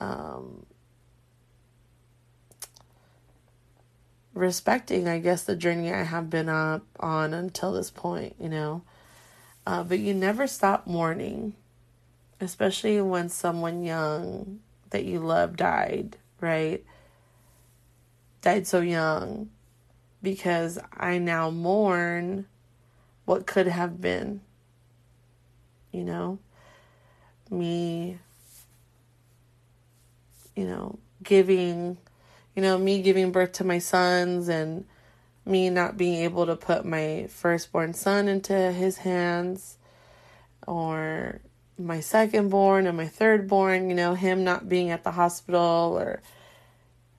um 0.00 0.64
respecting, 4.34 5.08
I 5.08 5.18
guess, 5.18 5.44
the 5.44 5.56
journey 5.56 5.92
I 5.92 6.02
have 6.02 6.30
been 6.30 6.48
up 6.48 6.84
on 6.98 7.34
until 7.34 7.72
this 7.72 7.90
point, 7.90 8.36
you 8.40 8.48
know. 8.48 8.82
Uh, 9.66 9.84
but 9.84 9.98
you 9.98 10.14
never 10.14 10.46
stop 10.46 10.86
mourning, 10.86 11.54
especially 12.40 13.00
when 13.00 13.28
someone 13.28 13.84
young 13.84 14.60
that 14.90 15.04
you 15.04 15.20
love 15.20 15.56
died, 15.56 16.16
right? 16.40 16.84
Died 18.40 18.66
so 18.66 18.80
young, 18.80 19.50
because 20.22 20.78
I 20.92 21.18
now 21.18 21.50
mourn 21.50 22.46
what 23.24 23.46
could 23.46 23.68
have 23.68 24.00
been, 24.00 24.40
you 25.92 26.02
know, 26.02 26.38
me, 27.50 28.18
you 30.56 30.64
know, 30.64 30.98
giving 31.22 31.98
you 32.54 32.62
know, 32.62 32.78
me 32.78 33.00
giving 33.02 33.32
birth 33.32 33.52
to 33.52 33.64
my 33.64 33.78
sons 33.78 34.48
and 34.48 34.84
me 35.44 35.70
not 35.70 35.96
being 35.96 36.22
able 36.22 36.46
to 36.46 36.56
put 36.56 36.84
my 36.84 37.26
firstborn 37.28 37.94
son 37.94 38.28
into 38.28 38.72
his 38.72 38.98
hands 38.98 39.78
or 40.66 41.40
my 41.78 41.98
secondborn 41.98 42.86
and 42.86 42.96
my 42.96 43.06
thirdborn, 43.06 43.88
you 43.88 43.94
know, 43.94 44.14
him 44.14 44.44
not 44.44 44.68
being 44.68 44.90
at 44.90 45.02
the 45.02 45.12
hospital 45.12 45.96
or 45.98 46.22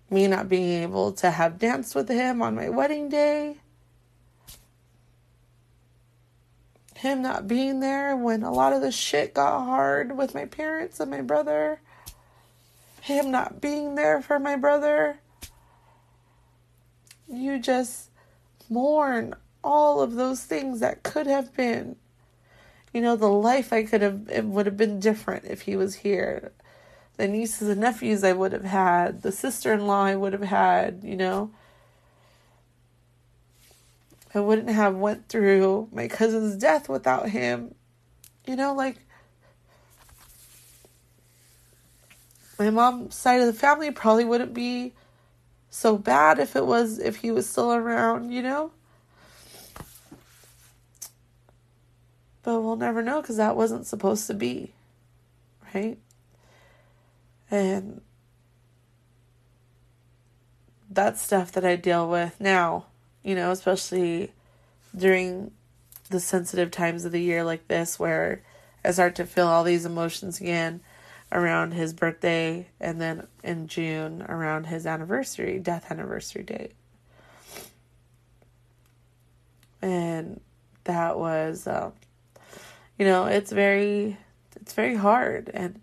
me 0.10 0.28
not 0.28 0.48
being 0.48 0.84
able 0.84 1.12
to 1.12 1.32
have 1.32 1.60
danced 1.60 1.96
with 1.96 2.08
him 2.08 2.42
on 2.42 2.56
my 2.56 2.70
wedding 2.70 3.10
day. 3.10 3.58
Him 6.96 7.22
not 7.22 7.48
being 7.48 7.82
there 7.82 8.16
when 8.16 8.44
a 8.44 8.52
lot 8.52 8.72
of 8.72 8.82
the 8.82 8.92
shit 8.92 9.34
got 9.34 9.66
hard 9.66 10.16
with 10.16 10.34
my 10.34 10.46
parents 10.46 11.00
and 11.00 11.12
my 11.12 11.22
brother. 11.22 11.82
Him 13.02 13.32
not 13.32 13.60
being 13.60 13.96
there 13.96 14.22
for 14.22 14.40
my 14.40 14.56
brother 14.56 15.20
you 17.38 17.60
just 17.60 18.10
mourn 18.70 19.36
all 19.64 20.02
of 20.02 20.16
those 20.16 20.44
things 20.44 20.80
that 20.80 21.04
could 21.04 21.28
have 21.28 21.56
been. 21.56 21.96
You 22.94 23.02
know, 23.02 23.16
the 23.16 23.28
life 23.28 23.74
I 23.74 23.84
could 23.84 24.02
have, 24.02 24.30
it 24.30 24.46
would 24.46 24.66
have 24.66 24.78
been 24.78 25.00
different 25.00 25.46
if 25.46 25.62
he 25.62 25.76
was 25.76 25.96
here. 25.96 26.52
The 27.18 27.28
nieces 27.28 27.70
and 27.70 27.82
nephews 27.82 28.24
I 28.24 28.34
would 28.34 28.54
have 28.54 28.66
had, 28.66 29.22
the 29.22 29.32
sister 29.32 29.74
in 29.74 29.88
law 29.88 30.04
I 30.04 30.16
would 30.16 30.34
have 30.34 30.44
had, 30.44 31.02
you 31.04 31.16
know. 31.16 31.52
I 34.36 34.40
wouldn't 34.40 34.70
have 34.70 34.96
went 34.96 35.30
through 35.30 35.90
my 35.92 36.08
cousin's 36.08 36.56
death 36.56 36.90
without 36.90 37.30
him. 37.30 37.76
You 38.48 38.56
know, 38.56 38.74
like 38.74 38.98
my 42.58 42.70
mom's 42.70 43.16
side 43.16 43.42
of 43.42 43.48
the 43.48 43.54
family 43.54 43.92
probably 43.92 44.26
wouldn't 44.26 44.54
be 44.54 44.94
so 45.74 45.98
bad 45.98 46.38
if 46.38 46.56
it 46.56 46.68
was 46.68 47.00
if 47.00 47.18
he 47.18 47.32
was 47.32 47.50
still 47.50 47.74
around, 47.74 48.32
you 48.32 48.44
know? 48.44 48.72
But 52.44 52.62
we'll 52.62 52.76
never 52.76 53.02
know 53.02 53.24
cuz 53.24 53.38
that 53.38 53.56
wasn't 53.56 53.88
supposed 53.88 54.28
to 54.28 54.36
be. 54.36 54.74
Right? 55.74 55.98
And 57.50 58.02
that's 60.92 61.24
stuff 61.24 61.52
that 61.54 61.66
I 61.66 61.76
deal 61.76 62.08
with 62.08 62.40
now, 62.40 62.86
you 63.24 63.34
know, 63.34 63.50
especially 63.50 64.32
during 64.96 65.52
the 66.12 66.20
sensitive 66.20 66.70
times 66.70 67.04
of 67.04 67.12
the 67.12 67.22
year 67.22 67.44
like 67.44 67.68
this 67.68 67.98
where 67.98 68.44
I 68.86 68.92
start 68.92 69.16
to 69.16 69.26
feel 69.26 69.48
all 69.48 69.64
these 69.64 69.86
emotions 69.88 70.40
again 70.40 70.82
around 71.34 71.74
his 71.74 71.94
birthday 71.94 72.68
and 72.80 73.02
then 73.02 73.28
in 73.44 73.68
June 73.68 74.22
around 74.30 74.68
his 74.68 74.86
anniversary, 74.86 75.60
death 75.60 75.92
anniversary 75.92 76.44
date. 76.44 76.72
And 79.82 80.40
that 80.86 81.18
was 81.18 81.68
uh, 81.68 81.92
you 82.98 83.06
know, 83.06 83.26
it's 83.26 83.52
very 83.52 84.18
it's 84.56 84.74
very 84.74 84.96
hard 84.96 85.50
and 85.54 85.82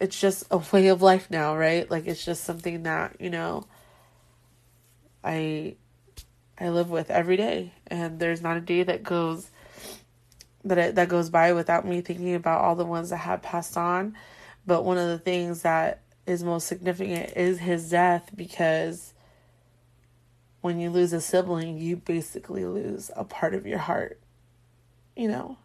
it's 0.00 0.20
just 0.20 0.44
a 0.50 0.58
way 0.72 0.88
of 0.88 1.00
life 1.00 1.30
now, 1.30 1.56
right? 1.56 1.90
Like 1.90 2.06
it's 2.06 2.24
just 2.24 2.44
something 2.44 2.82
that, 2.82 3.16
you 3.18 3.30
know, 3.30 3.66
I 5.24 5.76
I 6.58 6.68
live 6.68 6.90
with 6.90 7.10
every 7.10 7.36
day 7.36 7.72
and 7.86 8.20
there's 8.20 8.42
not 8.42 8.56
a 8.56 8.60
day 8.60 8.82
that 8.82 9.02
goes 9.02 9.48
that 10.64 10.78
it, 10.78 10.94
that 10.94 11.08
goes 11.08 11.30
by 11.30 11.52
without 11.52 11.86
me 11.86 12.00
thinking 12.02 12.34
about 12.34 12.60
all 12.60 12.76
the 12.76 12.84
ones 12.84 13.10
that 13.10 13.16
have 13.16 13.42
passed 13.42 13.76
on 13.76 14.14
but 14.66 14.84
one 14.84 14.98
of 14.98 15.08
the 15.08 15.18
things 15.18 15.62
that 15.62 16.02
is 16.26 16.44
most 16.44 16.66
significant 16.66 17.36
is 17.36 17.58
his 17.58 17.90
death 17.90 18.30
because 18.36 19.12
when 20.60 20.78
you 20.78 20.90
lose 20.90 21.12
a 21.12 21.20
sibling, 21.20 21.78
you 21.78 21.96
basically 21.96 22.64
lose 22.64 23.10
a 23.16 23.24
part 23.24 23.54
of 23.54 23.66
your 23.66 23.78
heart. 23.78 24.20
You 25.16 25.28
know? 25.28 25.56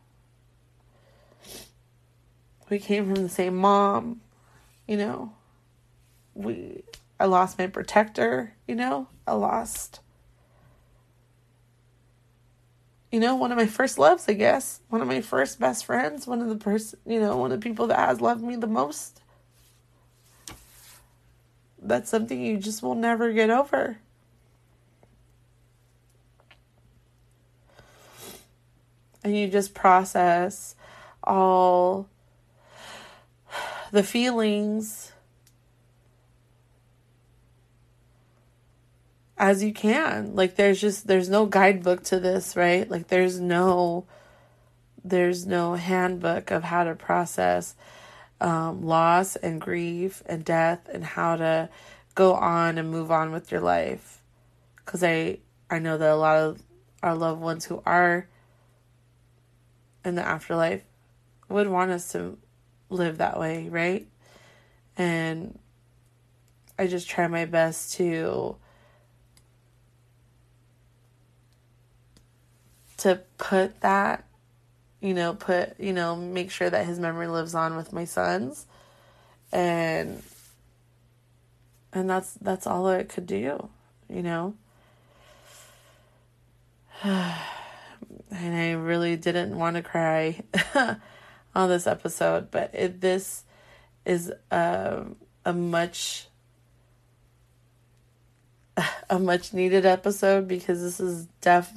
We 2.69 2.79
came 2.79 3.05
from 3.05 3.23
the 3.23 3.29
same 3.29 3.55
mom, 3.55 4.21
you 4.87 4.97
know? 4.97 5.31
We 6.33 6.83
I 7.19 7.25
lost 7.25 7.57
my 7.57 7.67
protector, 7.67 8.53
you 8.67 8.75
know? 8.75 9.07
I 9.25 9.33
lost 9.33 10.01
you 13.11 13.19
know, 13.19 13.35
one 13.35 13.51
of 13.51 13.57
my 13.57 13.67
first 13.67 13.97
loves, 13.97 14.25
I 14.27 14.33
guess. 14.33 14.81
One 14.89 15.01
of 15.01 15.07
my 15.07 15.21
first 15.21 15.59
best 15.59 15.85
friends, 15.85 16.27
one 16.27 16.41
of 16.41 16.49
the 16.49 16.55
person, 16.55 16.99
you 17.05 17.19
know, 17.19 17.37
one 17.37 17.51
of 17.51 17.59
the 17.59 17.63
people 17.69 17.87
that 17.87 17.99
has 17.99 18.21
loved 18.21 18.43
me 18.43 18.55
the 18.55 18.67
most. 18.67 19.21
that's 21.81 22.09
something 22.09 22.41
you 22.41 22.57
just 22.57 22.83
will 22.83 22.95
never 22.95 23.31
get 23.31 23.49
over. 23.49 23.97
And 29.23 29.35
you 29.35 29.47
just 29.47 29.73
process 29.73 30.75
all 31.23 32.09
the 33.91 34.03
feelings 34.03 35.13
as 39.37 39.63
you 39.63 39.73
can. 39.73 40.35
Like 40.35 40.55
there's 40.55 40.81
just 40.81 41.07
there's 41.07 41.29
no 41.29 41.45
guidebook 41.45 42.03
to 42.05 42.19
this, 42.19 42.55
right? 42.55 42.89
Like 42.89 43.07
there's 43.07 43.39
no 43.39 44.05
there's 45.03 45.45
no 45.45 45.75
handbook 45.75 46.51
of 46.51 46.63
how 46.63 46.83
to 46.83 46.95
process 46.95 47.75
um, 48.41 48.83
loss 48.83 49.35
and 49.35 49.61
grief 49.61 50.21
and 50.25 50.43
death 50.43 50.89
and 50.91 51.03
how 51.03 51.35
to 51.37 51.69
go 52.15 52.33
on 52.33 52.77
and 52.77 52.89
move 52.89 53.11
on 53.11 53.31
with 53.31 53.51
your 53.51 53.61
life. 53.61 54.21
Because 54.77 55.03
I 55.03 55.39
I 55.69 55.79
know 55.79 55.97
that 55.97 56.09
a 56.09 56.15
lot 56.15 56.37
of 56.37 56.61
our 57.03 57.15
loved 57.15 57.41
ones 57.41 57.65
who 57.65 57.81
are 57.85 58.27
in 60.03 60.15
the 60.15 60.25
afterlife 60.25 60.83
would 61.49 61.67
want 61.67 61.91
us 61.91 62.11
to 62.13 62.37
live 62.89 63.19
that 63.19 63.39
way, 63.39 63.69
right? 63.69 64.07
And 64.97 65.59
I 66.79 66.87
just 66.87 67.09
try 67.09 67.27
my 67.27 67.45
best 67.45 67.93
to 67.95 68.55
to 72.97 73.21
put 73.37 73.81
that 73.81 74.27
you 74.99 75.13
know, 75.13 75.33
put, 75.33 75.79
you 75.79 75.93
know, 75.93 76.15
make 76.15 76.51
sure 76.51 76.69
that 76.69 76.85
his 76.85 76.99
memory 76.99 77.27
lives 77.27 77.53
on 77.53 77.75
with 77.77 77.93
my 77.93 78.05
sons. 78.05 78.65
And 79.51 80.23
and 81.93 82.09
that's 82.09 82.33
that's 82.33 82.67
all 82.67 82.89
it 82.89 83.09
could 83.09 83.25
do, 83.25 83.69
you 84.09 84.23
know. 84.23 84.55
and 87.03 87.35
I 88.31 88.71
really 88.71 89.15
didn't 89.15 89.57
want 89.57 89.75
to 89.77 89.83
cry 89.83 90.41
on 91.55 91.69
this 91.69 91.87
episode, 91.87 92.51
but 92.51 92.73
it, 92.73 92.99
this 92.99 93.43
is 94.05 94.33
a, 94.51 95.05
a 95.45 95.53
much 95.53 96.27
a 99.09 99.19
much 99.19 99.53
needed 99.53 99.85
episode 99.85 100.47
because 100.47 100.81
this 100.81 100.99
is 100.99 101.27
def 101.41 101.71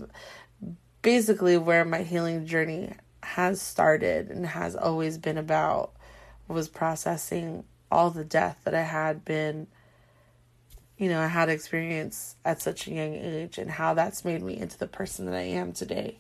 basically 1.02 1.56
where 1.56 1.84
my 1.84 2.02
healing 2.02 2.46
journey 2.46 2.92
has 3.22 3.60
started 3.60 4.30
and 4.30 4.46
has 4.46 4.76
always 4.76 5.18
been 5.18 5.38
about 5.38 5.92
was 6.48 6.68
processing 6.68 7.64
all 7.90 8.10
the 8.10 8.24
death 8.24 8.60
that 8.64 8.74
I 8.74 8.82
had 8.82 9.24
been, 9.24 9.66
you 10.98 11.08
know, 11.08 11.20
I 11.20 11.28
had 11.28 11.48
experienced 11.48 12.36
at 12.44 12.60
such 12.60 12.86
a 12.86 12.92
young 12.92 13.14
age 13.14 13.58
and 13.58 13.70
how 13.70 13.94
that's 13.94 14.24
made 14.24 14.42
me 14.42 14.56
into 14.56 14.78
the 14.78 14.86
person 14.86 15.26
that 15.26 15.34
I 15.34 15.42
am 15.42 15.72
today. 15.72 16.18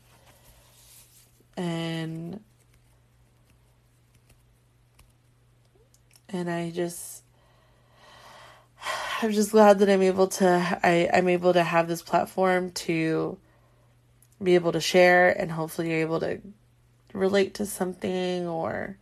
And 1.56 2.40
and 6.28 6.48
I 6.48 6.70
just 6.70 7.22
I'm 9.20 9.32
just 9.32 9.50
glad 9.50 9.80
that 9.80 9.90
I'm 9.90 10.02
able 10.02 10.28
to 10.28 10.80
I, 10.82 11.10
I'm 11.12 11.28
able 11.28 11.52
to 11.52 11.62
have 11.62 11.88
this 11.88 12.02
platform 12.02 12.70
to 12.72 13.36
be 14.42 14.54
able 14.54 14.72
to 14.72 14.80
share 14.80 15.30
and 15.30 15.52
hopefully 15.52 15.90
you're 15.90 16.00
able 16.00 16.20
to 16.20 16.40
relate 17.12 17.54
to 17.54 17.66
something 17.66 18.46
or 18.46 18.96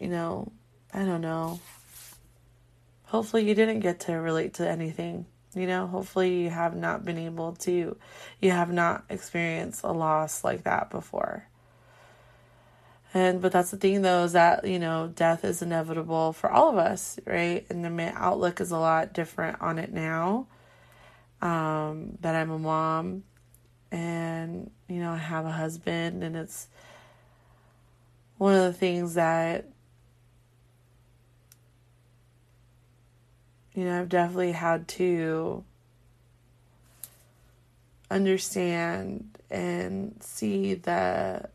you 0.00 0.08
know, 0.08 0.52
I 0.92 1.04
don't 1.04 1.20
know. 1.20 1.60
Hopefully 3.06 3.48
you 3.48 3.54
didn't 3.54 3.80
get 3.80 4.00
to 4.00 4.12
relate 4.12 4.54
to 4.54 4.68
anything. 4.68 5.26
You 5.54 5.66
know, 5.66 5.86
hopefully 5.86 6.42
you 6.42 6.50
have 6.50 6.76
not 6.76 7.04
been 7.04 7.18
able 7.18 7.54
to 7.56 7.96
you 8.40 8.50
have 8.50 8.70
not 8.70 9.04
experienced 9.08 9.82
a 9.82 9.92
loss 9.92 10.44
like 10.44 10.64
that 10.64 10.90
before. 10.90 11.48
And 13.14 13.40
but 13.40 13.52
that's 13.52 13.70
the 13.70 13.78
thing 13.78 14.02
though 14.02 14.24
is 14.24 14.32
that, 14.32 14.66
you 14.66 14.78
know, 14.78 15.10
death 15.14 15.44
is 15.44 15.62
inevitable 15.62 16.32
for 16.32 16.50
all 16.50 16.68
of 16.68 16.76
us, 16.76 17.18
right? 17.24 17.66
And 17.70 17.84
the 17.84 18.12
outlook 18.14 18.60
is 18.60 18.70
a 18.70 18.78
lot 18.78 19.14
different 19.14 19.60
on 19.60 19.78
it 19.78 19.92
now. 19.92 20.46
Um, 21.40 22.18
that 22.20 22.34
I'm 22.34 22.50
a 22.50 22.58
mom 22.58 23.22
and 23.90 24.70
you 24.88 25.00
know 25.00 25.12
I 25.12 25.16
have 25.16 25.46
a 25.46 25.52
husband 25.52 26.22
and 26.22 26.36
it's 26.36 26.68
one 28.36 28.54
of 28.54 28.62
the 28.62 28.72
things 28.72 29.14
that 29.14 29.66
you 33.74 33.84
know 33.84 34.00
I've 34.00 34.08
definitely 34.08 34.52
had 34.52 34.88
to 34.88 35.64
understand 38.10 39.38
and 39.50 40.16
see 40.20 40.74
the 40.74 41.48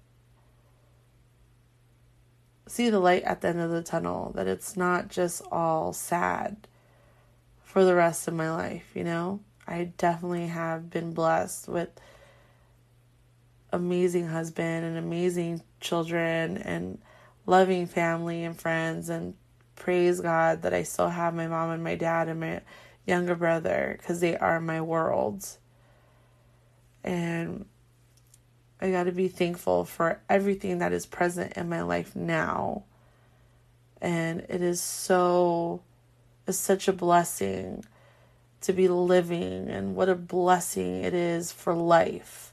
see 2.68 2.90
the 2.90 3.00
light 3.00 3.24
at 3.24 3.42
the 3.42 3.50
end 3.50 3.60
of 3.60 3.70
the 3.70 3.84
tunnel 3.84 4.32
that 4.36 4.48
it's 4.48 4.76
not 4.76 5.10
just 5.10 5.44
all 5.52 5.94
sad 5.94 6.68
for 7.64 7.84
the 7.84 7.96
rest 7.96 8.28
of 8.28 8.34
my 8.34 8.52
life 8.52 8.92
you 8.94 9.04
know? 9.04 9.40
I 9.66 9.94
definitely 9.98 10.48
have 10.48 10.90
been 10.90 11.14
blessed 11.14 11.70
with 11.70 11.90
amazing 13.74 14.28
husband 14.28 14.86
and 14.86 14.98
amazing 14.98 15.62
children 15.82 16.58
and 16.58 17.00
loving 17.46 17.88
family 17.88 18.44
and 18.44 18.58
friends 18.58 19.10
and 19.10 19.34
praise 19.76 20.22
God 20.22 20.62
that 20.62 20.74
I 20.74 20.84
still 20.84 21.10
have 21.10 21.34
my 21.34 21.48
mom 21.48 21.72
and 21.72 21.84
my 21.84 21.96
dad 21.96 22.30
and 22.30 22.40
my 22.40 22.62
younger 23.06 23.36
brother 23.36 23.96
because 23.98 24.22
they 24.22 24.38
are 24.38 24.62
my 24.62 24.80
worlds. 24.80 25.58
And 27.04 27.66
I 28.80 28.92
got 28.92 29.06
to 29.06 29.12
be 29.12 29.28
thankful 29.28 29.86
for 29.86 30.22
everything 30.30 30.78
that 30.78 30.94
is 30.94 31.06
present 31.06 31.54
in 31.54 31.68
my 31.68 31.82
life 31.82 32.16
now. 32.16 32.84
And 34.00 34.42
it 34.50 34.62
is 34.62 34.82
so, 34.82 35.82
it's 36.48 36.58
such 36.58 36.88
a 36.88 36.94
blessing 36.94 37.86
to 38.62 38.72
be 38.72 38.88
living, 38.88 39.70
and 39.70 39.94
what 39.94 40.08
a 40.08 40.16
blessing 40.16 41.04
it 41.04 41.14
is 41.14 41.52
for 41.52 41.74
life 41.74 42.53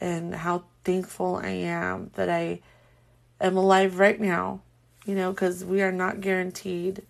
and 0.00 0.34
how 0.34 0.64
thankful 0.84 1.36
I 1.36 1.50
am 1.50 2.10
that 2.14 2.28
I 2.28 2.60
am 3.40 3.56
alive 3.56 3.98
right 3.98 4.20
now, 4.20 4.62
you 5.04 5.14
know, 5.14 5.32
because 5.32 5.64
we 5.64 5.82
are 5.82 5.92
not 5.92 6.20
guaranteed 6.20 7.02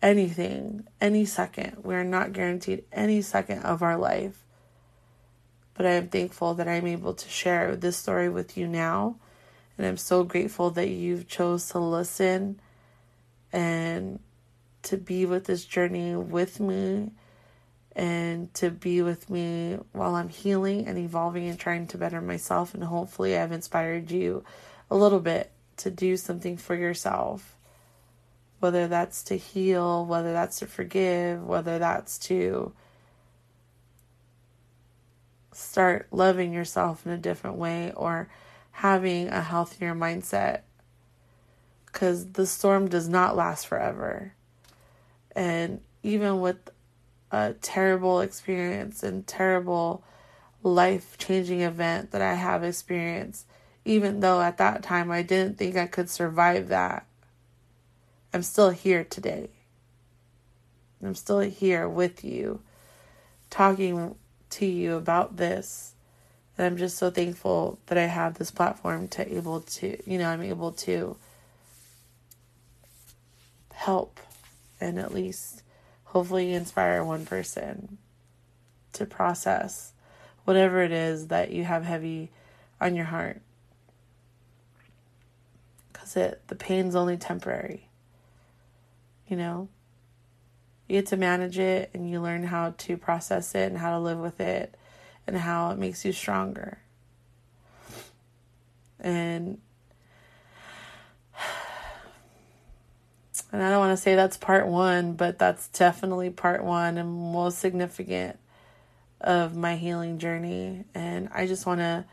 anything, 0.00 0.86
any 1.00 1.24
second. 1.24 1.78
We 1.84 1.94
are 1.94 2.04
not 2.04 2.32
guaranteed 2.32 2.84
any 2.92 3.22
second 3.22 3.62
of 3.62 3.82
our 3.82 3.96
life. 3.96 4.44
But 5.74 5.86
I 5.86 5.92
am 5.92 6.08
thankful 6.08 6.54
that 6.54 6.68
I'm 6.68 6.86
able 6.86 7.14
to 7.14 7.28
share 7.28 7.76
this 7.76 7.96
story 7.96 8.28
with 8.28 8.56
you 8.56 8.66
now. 8.66 9.16
And 9.78 9.86
I'm 9.86 9.96
so 9.96 10.22
grateful 10.24 10.70
that 10.70 10.88
you've 10.88 11.28
chose 11.28 11.68
to 11.70 11.78
listen 11.78 12.60
and 13.52 14.18
to 14.82 14.96
be 14.96 15.24
with 15.24 15.44
this 15.44 15.64
journey 15.64 16.14
with 16.16 16.60
me 16.60 17.12
and 17.94 18.52
to 18.54 18.70
be 18.70 19.02
with 19.02 19.28
me 19.28 19.78
while 19.92 20.14
I'm 20.14 20.28
healing 20.28 20.86
and 20.86 20.98
evolving 20.98 21.48
and 21.48 21.58
trying 21.58 21.86
to 21.88 21.98
better 21.98 22.20
myself. 22.20 22.74
And 22.74 22.84
hopefully, 22.84 23.36
I've 23.36 23.52
inspired 23.52 24.10
you 24.10 24.44
a 24.90 24.96
little 24.96 25.20
bit 25.20 25.50
to 25.78 25.90
do 25.90 26.16
something 26.16 26.56
for 26.56 26.74
yourself. 26.74 27.56
Whether 28.60 28.86
that's 28.88 29.22
to 29.24 29.36
heal, 29.36 30.06
whether 30.06 30.32
that's 30.32 30.60
to 30.60 30.66
forgive, 30.66 31.44
whether 31.44 31.78
that's 31.78 32.18
to 32.20 32.72
start 35.52 36.06
loving 36.10 36.52
yourself 36.52 37.04
in 37.04 37.12
a 37.12 37.18
different 37.18 37.56
way 37.56 37.92
or 37.94 38.28
having 38.70 39.28
a 39.28 39.42
healthier 39.42 39.94
mindset. 39.94 40.60
Because 41.86 42.32
the 42.32 42.46
storm 42.46 42.88
does 42.88 43.08
not 43.08 43.36
last 43.36 43.66
forever. 43.66 44.32
And 45.36 45.80
even 46.02 46.40
with 46.40 46.70
a 47.32 47.54
terrible 47.54 48.20
experience 48.20 49.02
and 49.02 49.26
terrible 49.26 50.04
life 50.62 51.16
changing 51.18 51.62
event 51.62 52.12
that 52.12 52.22
I 52.22 52.34
have 52.34 52.62
experienced, 52.62 53.46
even 53.84 54.20
though 54.20 54.40
at 54.40 54.58
that 54.58 54.82
time 54.82 55.10
I 55.10 55.22
didn't 55.22 55.58
think 55.58 55.76
I 55.76 55.86
could 55.86 56.10
survive 56.10 56.68
that. 56.68 57.06
I'm 58.34 58.42
still 58.42 58.70
here 58.70 59.02
today. 59.02 59.48
I'm 61.02 61.14
still 61.14 61.40
here 61.40 61.88
with 61.88 62.22
you, 62.22 62.60
talking 63.50 64.14
to 64.50 64.66
you 64.66 64.94
about 64.94 65.36
this. 65.36 65.94
And 66.56 66.66
I'm 66.66 66.76
just 66.76 66.98
so 66.98 67.10
thankful 67.10 67.78
that 67.86 67.98
I 67.98 68.04
have 68.04 68.34
this 68.34 68.50
platform 68.50 69.08
to 69.08 69.36
able 69.36 69.62
to, 69.62 69.98
you 70.08 70.18
know, 70.18 70.28
I'm 70.28 70.42
able 70.42 70.72
to 70.72 71.16
help 73.72 74.20
and 74.80 74.98
at 74.98 75.12
least 75.14 75.62
hopefully 76.12 76.52
inspire 76.52 77.02
one 77.04 77.26
person 77.26 77.98
to 78.92 79.06
process 79.06 79.92
whatever 80.44 80.82
it 80.82 80.92
is 80.92 81.28
that 81.28 81.50
you 81.50 81.64
have 81.64 81.84
heavy 81.84 82.30
on 82.80 82.94
your 82.94 83.06
heart 83.06 83.40
because 85.92 86.16
it 86.16 86.42
the 86.48 86.54
pain's 86.54 86.94
only 86.94 87.16
temporary 87.16 87.88
you 89.32 89.38
know, 89.38 89.70
you 90.86 90.98
get 90.98 91.06
to 91.06 91.16
manage 91.16 91.58
it 91.58 91.88
and 91.94 92.10
you 92.10 92.20
learn 92.20 92.44
how 92.44 92.74
to 92.76 92.98
process 92.98 93.54
it 93.54 93.70
and 93.70 93.78
how 93.78 93.92
to 93.92 93.98
live 93.98 94.18
with 94.18 94.40
it 94.40 94.76
and 95.26 95.38
how 95.38 95.70
it 95.70 95.78
makes 95.78 96.04
you 96.04 96.12
stronger. 96.12 96.76
And 99.00 99.58
and 103.52 103.62
I 103.62 103.70
don't 103.70 103.78
want 103.78 103.96
to 103.96 104.02
say 104.02 104.14
that's 104.14 104.36
part 104.36 104.66
1, 104.66 105.12
but 105.14 105.38
that's 105.38 105.68
definitely 105.68 106.30
part 106.30 106.64
1 106.64 106.98
and 106.98 107.32
most 107.32 107.58
significant 107.58 108.38
of 109.20 109.54
my 109.54 109.76
healing 109.76 110.18
journey 110.18 110.84
and 110.94 111.28
I 111.32 111.46
just 111.46 111.64
want 111.64 111.78
to 111.78 112.04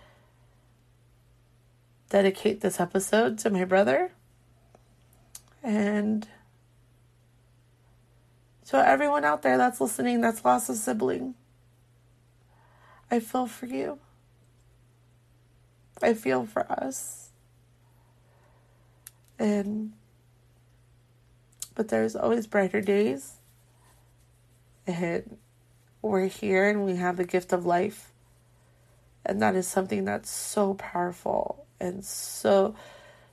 dedicate 2.09 2.61
this 2.61 2.79
episode 2.79 3.39
to 3.39 3.49
my 3.49 3.65
brother 3.65 4.11
and 5.63 6.27
to 8.67 8.77
everyone 8.77 9.25
out 9.25 9.41
there 9.41 9.57
that's 9.57 9.81
listening 9.81 10.21
that's 10.21 10.45
lost 10.45 10.69
a 10.69 10.75
sibling. 10.75 11.33
I 13.09 13.19
feel 13.19 13.47
for 13.47 13.65
you. 13.65 13.97
I 16.01 16.13
feel 16.13 16.45
for 16.45 16.71
us. 16.71 17.31
And 19.39 19.93
but 21.79 21.87
there's 21.87 22.13
always 22.13 22.45
brighter 22.45 22.81
days. 22.81 23.35
And 24.85 25.37
we're 26.01 26.27
here 26.27 26.67
and 26.67 26.83
we 26.83 26.97
have 26.97 27.15
the 27.15 27.23
gift 27.23 27.53
of 27.53 27.65
life. 27.65 28.11
And 29.25 29.41
that 29.41 29.55
is 29.55 29.65
something 29.65 30.03
that's 30.03 30.29
so 30.29 30.73
powerful 30.73 31.65
and 31.79 32.03
so 32.03 32.75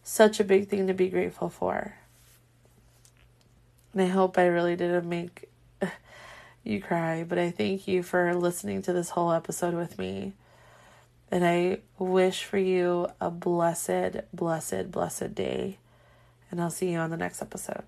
such 0.05 0.38
a 0.38 0.44
big 0.44 0.68
thing 0.68 0.86
to 0.86 0.94
be 0.94 1.09
grateful 1.09 1.49
for. 1.49 1.97
And 3.92 4.03
I 4.03 4.07
hope 4.07 4.38
I 4.38 4.47
really 4.47 4.76
didn't 4.76 5.09
make 5.09 5.51
you 6.62 6.80
cry, 6.80 7.24
but 7.24 7.40
I 7.40 7.51
thank 7.51 7.88
you 7.88 8.05
for 8.05 8.32
listening 8.32 8.80
to 8.82 8.92
this 8.92 9.11
whole 9.11 9.32
episode 9.32 9.74
with 9.74 9.99
me. 9.99 10.34
And 11.32 11.44
I 11.44 11.78
wish 11.99 12.44
for 12.44 12.59
you 12.59 13.09
a 13.20 13.28
blessed, 13.28 14.18
blessed, 14.32 14.92
blessed 14.92 15.34
day. 15.34 15.78
And 16.49 16.61
I'll 16.61 16.70
see 16.70 16.92
you 16.92 16.99
on 16.99 17.11
the 17.11 17.16
next 17.16 17.42
episode. 17.42 17.82